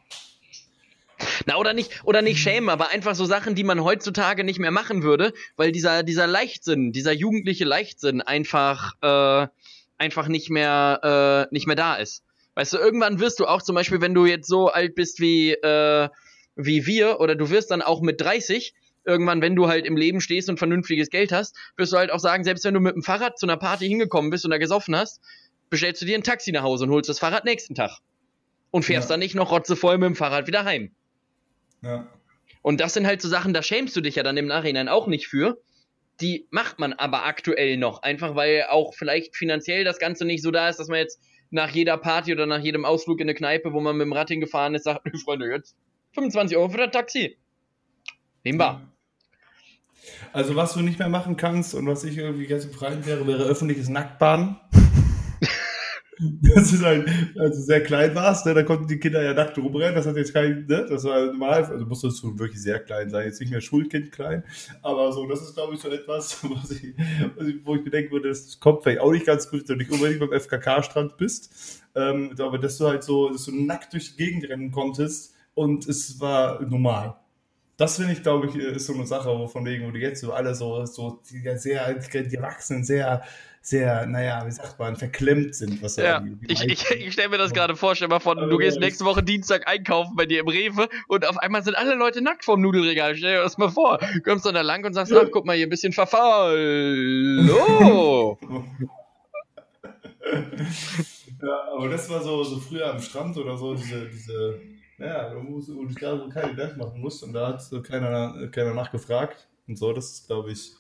[1.46, 4.70] Na, oder nicht, oder nicht schämen, aber einfach so Sachen, die man heutzutage nicht mehr
[4.70, 9.48] machen würde, weil dieser, dieser Leichtsinn, dieser jugendliche Leichtsinn einfach, äh,
[9.98, 12.24] einfach nicht mehr, äh, nicht mehr da ist.
[12.54, 15.52] Weißt du, irgendwann wirst du auch zum Beispiel, wenn du jetzt so alt bist wie,
[15.52, 16.08] äh,
[16.56, 18.74] wie wir, oder du wirst dann auch mit 30,
[19.04, 22.20] irgendwann, wenn du halt im Leben stehst und vernünftiges Geld hast, wirst du halt auch
[22.20, 24.96] sagen, selbst wenn du mit dem Fahrrad zu einer Party hingekommen bist und da gesoffen
[24.96, 25.20] hast,
[25.68, 27.98] bestellst du dir ein Taxi nach Hause und holst das Fahrrad nächsten Tag.
[28.70, 29.14] Und fährst ja.
[29.14, 30.92] dann nicht noch rotzevoll mit dem Fahrrad wieder heim.
[31.82, 32.08] Ja.
[32.62, 35.06] Und das sind halt so Sachen, da schämst du dich ja dann im Nachhinein auch
[35.06, 35.60] nicht für.
[36.20, 38.02] Die macht man aber aktuell noch.
[38.02, 41.70] Einfach weil auch vielleicht finanziell das Ganze nicht so da ist, dass man jetzt nach
[41.70, 44.74] jeder Party oder nach jedem Ausflug in eine Kneipe, wo man mit dem Rad hingefahren
[44.74, 45.76] ist, sagt, Freunde, jetzt
[46.12, 47.36] 25 Euro für das Taxi.
[48.44, 48.80] Nehmen wir.
[50.32, 53.44] Also was du nicht mehr machen kannst und was ich irgendwie ganz befreiend wäre, wäre
[53.44, 54.56] öffentliches Nacktbaden.
[56.18, 57.08] Das ist halt,
[57.38, 60.16] als du sehr klein warst, ne, da konnten die Kinder ja nackt rumrennen, das hat
[60.16, 63.50] jetzt kein, ne, das war normal, also musstest du wirklich sehr klein sein, jetzt nicht
[63.50, 64.44] mehr Schulkind klein,
[64.82, 66.94] aber so, das ist glaube ich so etwas, was ich,
[67.64, 70.20] wo ich bedenken würde, das kommt vielleicht auch nicht ganz gut, wenn du nicht unbedingt
[70.20, 74.48] beim FKK-Strand bist, ähm, aber dass du halt so, dass du nackt durch die Gegend
[74.48, 77.16] rennen konntest und es war normal.
[77.76, 80.32] Das finde ich, glaube ich, ist so eine Sache, wo wegen, wo die jetzt so
[80.32, 83.22] alle so, so die sehr, die Erwachsenen sehr,
[83.66, 85.82] sehr, naja, wie sagt man, verklemmt sind.
[85.82, 88.78] Was ja, ich, ich, ich stelle mir das gerade vor, stell mal vor, du gehst
[88.78, 92.44] nächste Woche Dienstag einkaufen bei dir im Rewe und auf einmal sind alle Leute nackt
[92.44, 93.16] vorm Nudelregal.
[93.16, 93.98] Stell dir das mal vor.
[94.12, 97.50] Du kommst dann da lang und sagst, ach, guck mal hier, ein bisschen verfaul.
[97.54, 98.38] Oh.
[101.42, 104.60] ja, aber das war so, so früher am Strand oder so, diese, diese
[104.98, 109.76] ja, wo du gerade keine Gedanken machen musst und da hat keiner, keiner nachgefragt und
[109.78, 109.92] so.
[109.92, 110.72] Das ist, glaube ich,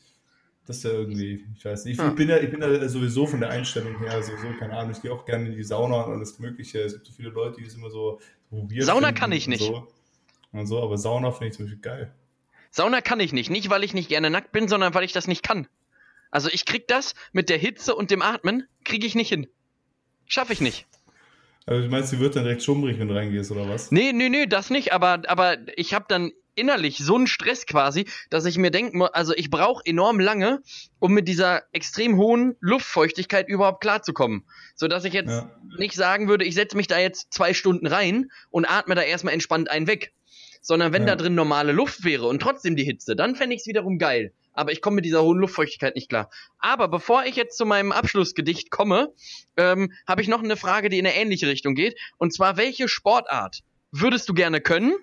[0.66, 2.00] das ist ja irgendwie, ich weiß nicht.
[2.00, 4.76] Ich, ich, bin ja, ich bin ja sowieso von der Einstellung her, also so, keine
[4.76, 6.80] Ahnung, ich gehe auch gerne in die Sauna und alles Mögliche.
[6.80, 8.86] Es gibt so viele Leute, die es immer so probieren.
[8.86, 9.62] Sauna kann ich nicht.
[9.62, 9.86] So.
[10.52, 12.14] Und so, aber Sauna finde ich zum Beispiel geil.
[12.70, 13.50] Sauna kann ich nicht.
[13.50, 15.68] Nicht, weil ich nicht gerne nackt bin, sondern weil ich das nicht kann.
[16.30, 19.46] Also ich krieg das mit der Hitze und dem Atmen, kriege ich nicht hin.
[20.26, 20.86] Schaffe ich nicht.
[21.66, 23.90] Also du meinst, sie wird dann direkt schummrig, wenn du reingehst, oder was?
[23.90, 28.06] Nee, nee, nee, das nicht, aber, aber ich habe dann innerlich so einen Stress quasi,
[28.30, 30.62] dass ich mir denke, also ich brauche enorm lange,
[30.98, 34.44] um mit dieser extrem hohen Luftfeuchtigkeit überhaupt klarzukommen.
[34.74, 35.50] So dass ich jetzt ja.
[35.78, 39.34] nicht sagen würde, ich setze mich da jetzt zwei Stunden rein und atme da erstmal
[39.34, 40.12] entspannt einen weg.
[40.60, 41.08] Sondern wenn ja.
[41.08, 44.32] da drin normale Luft wäre und trotzdem die Hitze, dann fände ich es wiederum geil
[44.54, 46.30] aber ich komme mit dieser hohen Luftfeuchtigkeit nicht klar.
[46.58, 49.12] Aber bevor ich jetzt zu meinem Abschlussgedicht komme,
[49.56, 51.98] ähm, habe ich noch eine Frage, die in eine ähnliche Richtung geht.
[52.16, 53.60] Und zwar, welche Sportart
[53.90, 54.94] würdest du gerne können,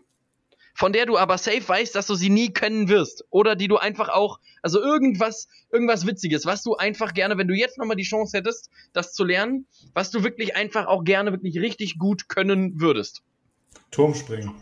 [0.74, 3.26] von der du aber safe weißt, dass du sie nie können wirst?
[3.30, 7.56] Oder die du einfach auch, also irgendwas, irgendwas Witziges, was du einfach gerne, wenn du
[7.56, 11.60] jetzt nochmal die Chance hättest, das zu lernen, was du wirklich einfach auch gerne wirklich
[11.60, 13.24] richtig gut können würdest?
[13.92, 14.54] Turmspringen.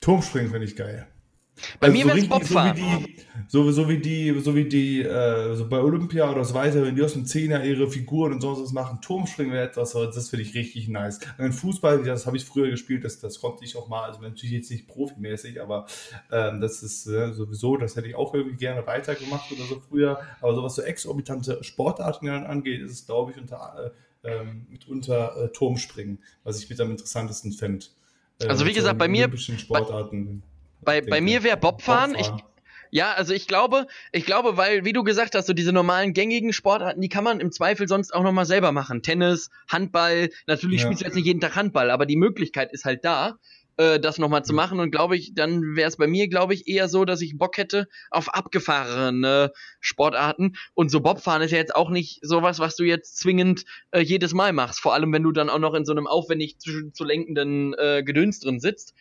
[0.00, 1.08] Turmspringen finde ich geil.
[1.80, 3.06] Bei also mir so wäre es Bobfahren.
[3.48, 6.96] So, so, wie die, so wie die, äh, so bei Olympia oder so weiter, wenn
[6.96, 10.44] die aus dem Zehner ihre Figuren und sonst was machen, Turmspringen wäre etwas, das finde
[10.44, 11.20] ich richtig nice.
[11.38, 14.52] Und Fußball, das habe ich früher gespielt, das, das konnte ich auch mal, also natürlich
[14.52, 15.86] jetzt nicht profimäßig, aber
[16.32, 20.20] ähm, das ist äh, sowieso, das hätte ich auch irgendwie gerne weitergemacht oder so früher.
[20.40, 23.92] Aber so was so exorbitante Sportarten angeht, ist es, glaube ich, unter,
[24.24, 27.86] äh, ähm, mitunter äh, Turmspringen, was ich mit am interessantesten fände.
[28.46, 29.30] also wie gesagt, bei mir.
[29.36, 30.42] Sportarten.
[30.42, 30.55] Bei
[30.86, 32.14] bei, bei mir wäre Bobfahren.
[32.14, 32.38] Bobfahren.
[32.38, 32.44] Ich,
[32.90, 36.54] ja, also ich glaube, ich glaube, weil, wie du gesagt hast, so diese normalen gängigen
[36.54, 39.02] Sportarten, die kann man im Zweifel sonst auch nochmal selber machen.
[39.02, 40.86] Tennis, Handball, natürlich ja.
[40.86, 43.38] spielst du jetzt nicht jeden Tag Handball, aber die Möglichkeit ist halt da,
[43.76, 44.80] äh, das nochmal zu machen.
[44.80, 47.56] Und glaube ich, dann wäre es bei mir, glaube ich, eher so, dass ich Bock
[47.58, 50.56] hätte auf abgefahrene Sportarten.
[50.74, 54.32] Und so Bobfahren ist ja jetzt auch nicht sowas, was du jetzt zwingend äh, jedes
[54.32, 54.80] Mal machst.
[54.80, 58.02] Vor allem, wenn du dann auch noch in so einem aufwendig zu, zu lenkenden äh,
[58.04, 58.94] Gedöns drin sitzt.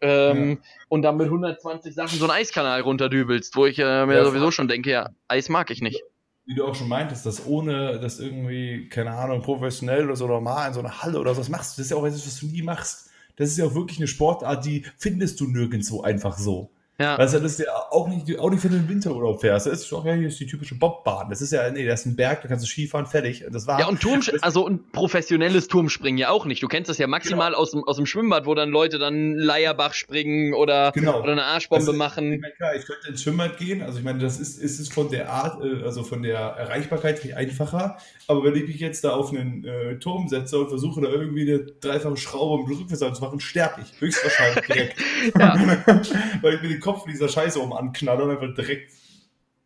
[0.00, 0.56] Ähm, ja.
[0.88, 4.50] Und dann mit 120 Sachen so einen Eiskanal runterdübelst, wo ich äh, mir ja, sowieso
[4.50, 6.02] schon denke, ja, Eis mag ich nicht.
[6.46, 10.68] Wie du auch schon meintest, dass ohne das irgendwie, keine Ahnung, professionell oder so normal
[10.68, 12.46] in so einer Halle oder so was machst, das ist ja auch etwas, was du
[12.46, 13.10] nie machst.
[13.36, 16.70] Das ist ja auch wirklich eine Sportart, die findest du nirgendwo einfach so.
[17.00, 17.16] Ja.
[17.16, 19.66] Weißt du, das ist ja auch nicht, auch nicht, wenn du im Winterurlaub fährst.
[19.66, 21.30] Das ist auch, ja, hier ist die typische Bobbahn.
[21.30, 23.42] Das ist ja, nee, das ist ein Berg, da kannst du Skifahren, fertig.
[23.50, 23.80] Das war.
[23.80, 26.62] Ja, und Turm, also und professionelles Turmspringen ja auch nicht.
[26.62, 27.62] Du kennst das ja maximal genau.
[27.62, 31.22] aus, dem, aus dem Schwimmbad, wo dann Leute dann Leierbach springen oder, genau.
[31.22, 32.34] oder eine Arschbombe also, machen.
[32.34, 33.80] Ich, meine, klar, ich könnte ins Schwimmbad gehen.
[33.80, 37.18] Also ich meine, das ist, ist es von der Art, äh, also von der Erreichbarkeit
[37.18, 37.96] viel einfacher.
[38.28, 41.50] Aber wenn ich mich jetzt da auf einen äh, Turm setze und versuche da irgendwie
[41.50, 44.00] eine dreifache Schraube im Rückwärts zu machen, sterbe ich.
[44.00, 44.98] Höchstwahrscheinlich direkt.
[46.42, 48.92] Weil ich mir den Kopf dieser Scheiße um oben anknalle und einfach direkt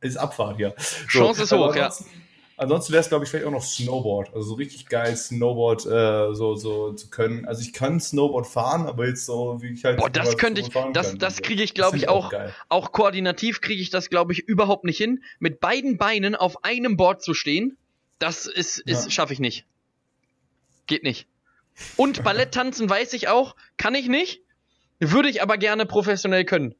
[0.00, 0.72] ist Abfahrt, ja.
[0.78, 1.90] So, Chance ist hoch, ja.
[2.56, 4.32] Ansonsten wäre es, glaube ich, vielleicht auch noch Snowboard.
[4.32, 7.46] Also so richtig geil Snowboard äh, so, so zu können.
[7.46, 9.98] Also ich kann Snowboard fahren, aber jetzt so, wie ich halt.
[9.98, 13.82] Boah, das könnte ich, das, das kriege ich, glaube ich, auch, auch, auch koordinativ kriege
[13.82, 15.24] ich das, glaube ich, überhaupt nicht hin.
[15.40, 17.76] Mit beiden Beinen auf einem Board zu stehen,
[18.20, 19.10] das ist, ist ja.
[19.10, 19.66] schaffe ich nicht.
[20.86, 21.26] Geht nicht.
[21.96, 24.42] Und Ballett tanzen weiß ich auch, kann ich nicht.
[25.00, 26.76] Würde ich aber gerne professionell können.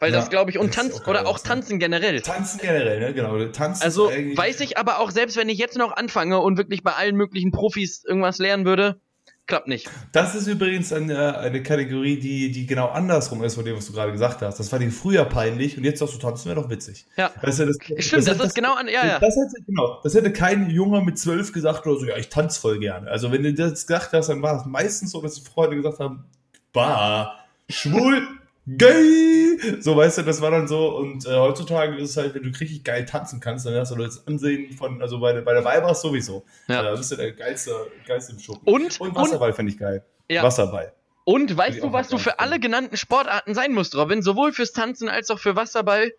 [0.00, 2.20] Weil ja, das, glaube ich, und Tanz oder auch Tanzen generell.
[2.20, 3.14] Tanzen generell, ne?
[3.14, 3.42] Genau.
[3.46, 6.92] Tanzen also weiß ich aber auch, selbst wenn ich jetzt noch anfange und wirklich bei
[6.92, 9.00] allen möglichen Profis irgendwas lernen würde,
[9.46, 9.90] klappt nicht.
[10.12, 13.92] Das ist übrigens eine, eine Kategorie, die, die genau andersrum ist von dem, was du
[13.92, 14.58] gerade gesagt hast.
[14.58, 17.06] Das war dir früher peinlich und jetzt sagst du, tanzen wäre doch witzig.
[17.16, 17.30] Ja.
[17.40, 19.18] Du, das, Stimmt, das, das, ist genau an, ja, ja.
[19.18, 22.60] Das hätte, genau, das hätte kein Junge mit zwölf gesagt oder so, ja, ich tanze
[22.60, 23.10] voll gerne.
[23.10, 26.00] Also wenn du das gesagt hast, dann war es meistens so, dass die Freunde gesagt
[26.00, 26.24] haben,
[26.72, 27.34] bah,
[27.68, 28.26] schwul,
[28.66, 29.58] gay.
[29.80, 30.96] So, weißt du, das war dann so.
[30.96, 33.96] Und äh, heutzutage ist es halt, wenn du richtig geil tanzen kannst, dann hast du
[33.96, 36.44] das Ansehen von, also bei, bei der Weibers sowieso.
[36.68, 36.82] Ja.
[36.82, 37.72] Da bist du der geilste,
[38.06, 38.72] geilste im Schuppen.
[38.72, 40.04] Und, und Wasserball finde ich geil.
[40.28, 40.42] Ja.
[40.42, 40.92] Wasserball.
[41.24, 44.22] Und weißt du, was du für alle genannten Sportarten sein musst, Robin?
[44.22, 46.12] Sowohl fürs Tanzen als auch für Wasserball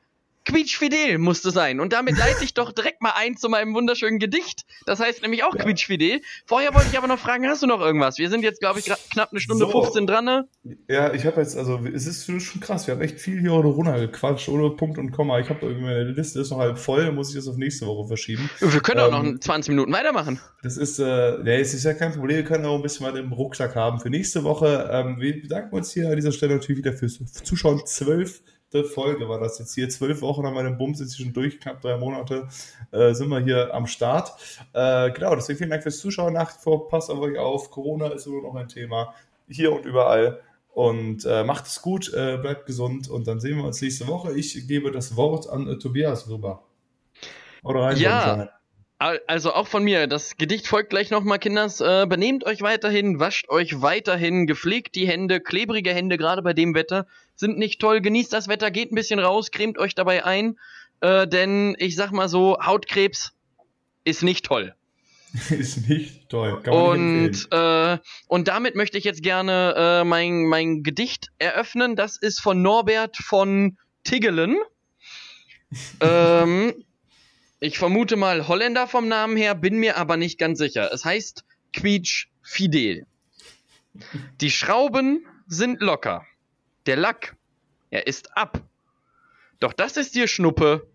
[0.45, 1.79] quietschfidel musste sein.
[1.79, 4.65] Und damit leite ich doch direkt mal ein zu meinem wunderschönen Gedicht.
[4.85, 5.63] Das heißt nämlich auch ja.
[5.63, 6.21] quietschfidel.
[6.45, 8.17] Vorher wollte ich aber noch fragen, hast du noch irgendwas?
[8.17, 9.71] Wir sind jetzt, glaube ich, knapp eine Stunde so.
[9.71, 10.47] 15 dran, ne?
[10.87, 14.49] Ja, ich habe jetzt, also es ist schon krass, wir haben echt viel hier runtergequatscht,
[14.49, 15.39] ohne Punkt und Komma.
[15.39, 18.07] Ich habe irgendwie, meine Liste ist noch halb voll, muss ich das auf nächste Woche
[18.07, 18.49] verschieben.
[18.59, 20.39] Wir können ähm, auch noch 20 Minuten weitermachen.
[20.63, 23.17] Das ist, äh, nee, es ist ja kein Problem, wir können auch ein bisschen mal
[23.17, 24.89] im Rucksack haben für nächste Woche.
[24.91, 27.81] Ähm, wir bedanken uns hier an dieser Stelle natürlich wieder fürs Zuschauen.
[27.85, 28.41] Zwölf
[28.83, 29.87] Folge war das jetzt hier.
[29.89, 32.47] Zwölf Wochen nach meinem Bums, jetzt schon durch, knapp drei Monate,
[32.91, 34.33] äh, sind wir hier am Start.
[34.73, 36.33] Äh, genau, deswegen vielen Dank fürs Zuschauen.
[36.33, 37.71] Nach wie vor, passt auf euch auf.
[37.71, 39.13] Corona ist immer noch ein Thema.
[39.47, 40.41] Hier und überall.
[40.73, 44.33] Und äh, macht es gut, äh, bleibt gesund und dann sehen wir uns nächste Woche.
[44.33, 46.63] Ich gebe das Wort an äh, Tobias rüber.
[47.63, 47.97] Oder rein.
[47.97, 48.49] Ja.
[48.97, 51.81] Also auch von mir, das Gedicht folgt gleich nochmal, Kinders.
[51.81, 56.73] Äh, benehmt euch weiterhin, wascht euch weiterhin, gepflegt die Hände, klebrige Hände, gerade bei dem
[56.75, 57.05] Wetter,
[57.35, 57.99] sind nicht toll.
[57.99, 60.57] Genießt das Wetter, geht ein bisschen raus, cremt euch dabei ein.
[61.01, 63.33] Äh, denn ich sag mal so, Hautkrebs
[64.05, 64.73] ist nicht toll.
[65.49, 66.61] ist nicht toll.
[66.63, 67.97] Kann man und, äh,
[68.27, 71.97] und damit möchte ich jetzt gerne äh, mein, mein Gedicht eröffnen.
[71.97, 74.57] Das ist von Norbert von Tiggelen.
[75.99, 76.84] ähm,
[77.65, 80.91] ich vermute mal Holländer vom Namen her, bin mir aber nicht ganz sicher.
[80.93, 81.43] Es heißt
[81.73, 83.07] Quietsch Fidel.
[84.39, 86.27] Die Schrauben sind locker.
[86.85, 87.35] Der Lack,
[87.89, 88.61] er ist ab.
[89.59, 90.87] Doch das ist dir Schnuppe.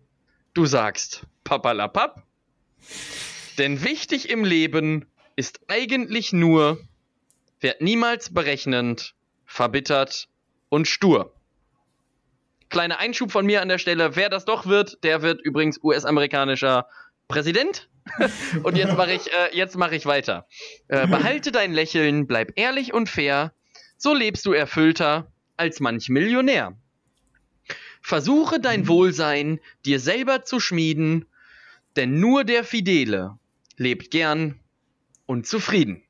[0.53, 2.23] Du sagst papalapap.
[3.57, 6.79] Denn wichtig im Leben ist eigentlich nur,
[7.59, 9.13] werd niemals berechnend,
[9.45, 10.29] verbittert
[10.69, 11.33] und stur.
[12.71, 14.15] Kleiner Einschub von mir an der Stelle.
[14.15, 16.87] Wer das doch wird, der wird übrigens US-amerikanischer
[17.27, 17.89] Präsident.
[18.63, 20.47] und jetzt mache ich, äh, mach ich weiter.
[20.87, 23.53] Äh, behalte dein Lächeln, bleib ehrlich und fair.
[23.97, 26.77] So lebst du erfüllter als manch Millionär.
[28.01, 31.25] Versuche dein Wohlsein dir selber zu schmieden,
[31.97, 33.37] denn nur der Fidele
[33.75, 34.59] lebt gern
[35.25, 36.03] und zufrieden.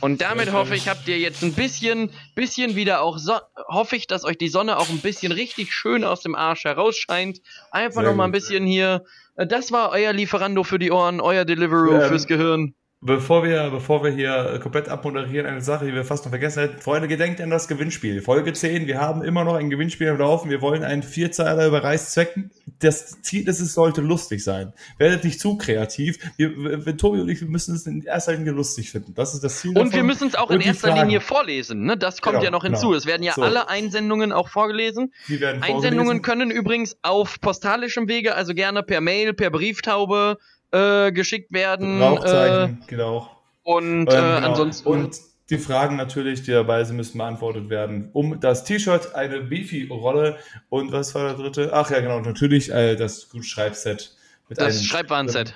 [0.00, 3.34] Und damit hoffe ich, habt ihr jetzt ein bisschen, bisschen wieder auch, so
[3.68, 7.40] hoffe ich, dass euch die Sonne auch ein bisschen richtig schön aus dem Arsch herausscheint.
[7.70, 9.04] Einfach nochmal ein bisschen hier.
[9.36, 12.74] Äh, das war euer Lieferando für die Ohren, euer Deliveroo ähm, fürs Gehirn.
[13.06, 16.80] Bevor wir, bevor wir hier komplett abmoderieren, eine Sache, die wir fast noch vergessen hätten.
[16.80, 18.22] Freunde, gedenkt an das Gewinnspiel.
[18.22, 18.86] Folge 10.
[18.86, 20.48] Wir haben immer noch ein Gewinnspiel am Laufen.
[20.48, 22.50] Wir wollen einen Vierzeiler über Reißzwecken.
[22.78, 24.72] Das Ziel ist, es sollte lustig sein.
[24.96, 26.16] Werdet nicht zu kreativ.
[26.38, 26.56] Wir,
[26.86, 29.12] wir, Tobi und ich, wir müssen es in erster Linie lustig finden.
[29.12, 29.72] Das ist das Ziel.
[29.72, 29.92] Und davon.
[29.92, 31.02] wir müssen es auch in erster Fragen.
[31.02, 31.84] Linie vorlesen.
[31.84, 31.98] Ne?
[31.98, 32.86] Das kommt genau, ja noch hinzu.
[32.86, 32.96] Genau.
[32.96, 33.42] Es werden ja so.
[33.42, 35.12] alle Einsendungen auch vorgelesen.
[35.28, 40.38] Die werden Einsendungen können übrigens auf postalischem Wege, also gerne per Mail, per Brieftaube,
[40.74, 42.02] äh, geschickt werden.
[42.02, 43.30] Rauchzeichen, äh, genau.
[43.62, 44.48] Und ähm, äh, genau.
[44.48, 44.88] ansonsten.
[44.88, 45.20] Und
[45.50, 48.10] die Fragen natürlich, die dabei sind, müssen beantwortet werden.
[48.12, 50.38] Um das T-Shirt, eine Beefy-Rolle
[50.70, 51.70] und was war der dritte?
[51.72, 54.16] Ach ja, genau, natürlich äh, das Schreibset.
[54.48, 55.54] Mit das Schreibwarenset.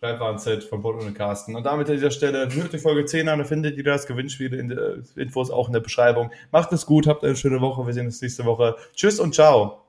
[0.00, 1.56] Schreibwarenset von Paul und Carsten.
[1.56, 4.54] Und damit an dieser Stelle hört die Folge 10 an, da findet ihr das Gewinnspiel
[4.54, 6.30] in der Infos auch in der Beschreibung.
[6.52, 8.76] Macht es gut, habt eine schöne Woche, wir sehen uns nächste Woche.
[8.94, 9.82] Tschüss und ciao.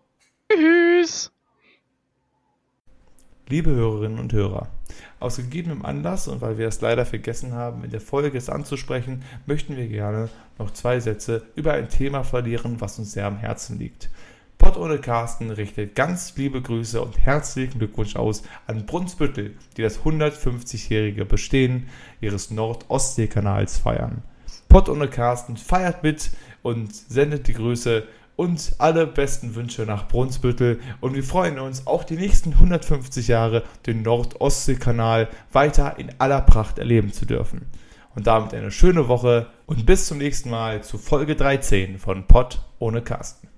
[0.51, 1.31] Tschüss.
[3.51, 4.67] Liebe Hörerinnen und Hörer,
[5.19, 9.23] aus gegebenem Anlass und weil wir es leider vergessen haben, in der Folge es anzusprechen,
[9.47, 13.79] möchten wir gerne noch zwei Sätze über ein Thema verlieren, was uns sehr am Herzen
[13.79, 14.11] liegt.
[14.59, 20.01] Pott ohne Carsten richtet ganz liebe Grüße und herzlichen Glückwunsch aus an Brunsbüttel, die das
[20.01, 21.89] 150-jährige Bestehen
[22.21, 24.21] ihres Nord-Ostsee-Kanals feiern.
[24.67, 26.29] Pott ohne Carsten feiert mit
[26.61, 28.03] und sendet die Grüße
[28.39, 33.63] und alle besten Wünsche nach Brunsbüttel und wir freuen uns auch die nächsten 150 Jahre
[33.85, 37.65] den Nord-Ostsee-Kanal weiter in aller Pracht erleben zu dürfen.
[38.15, 42.61] Und damit eine schöne Woche und bis zum nächsten Mal zu Folge 13 von Pott
[42.79, 43.48] ohne Carsten.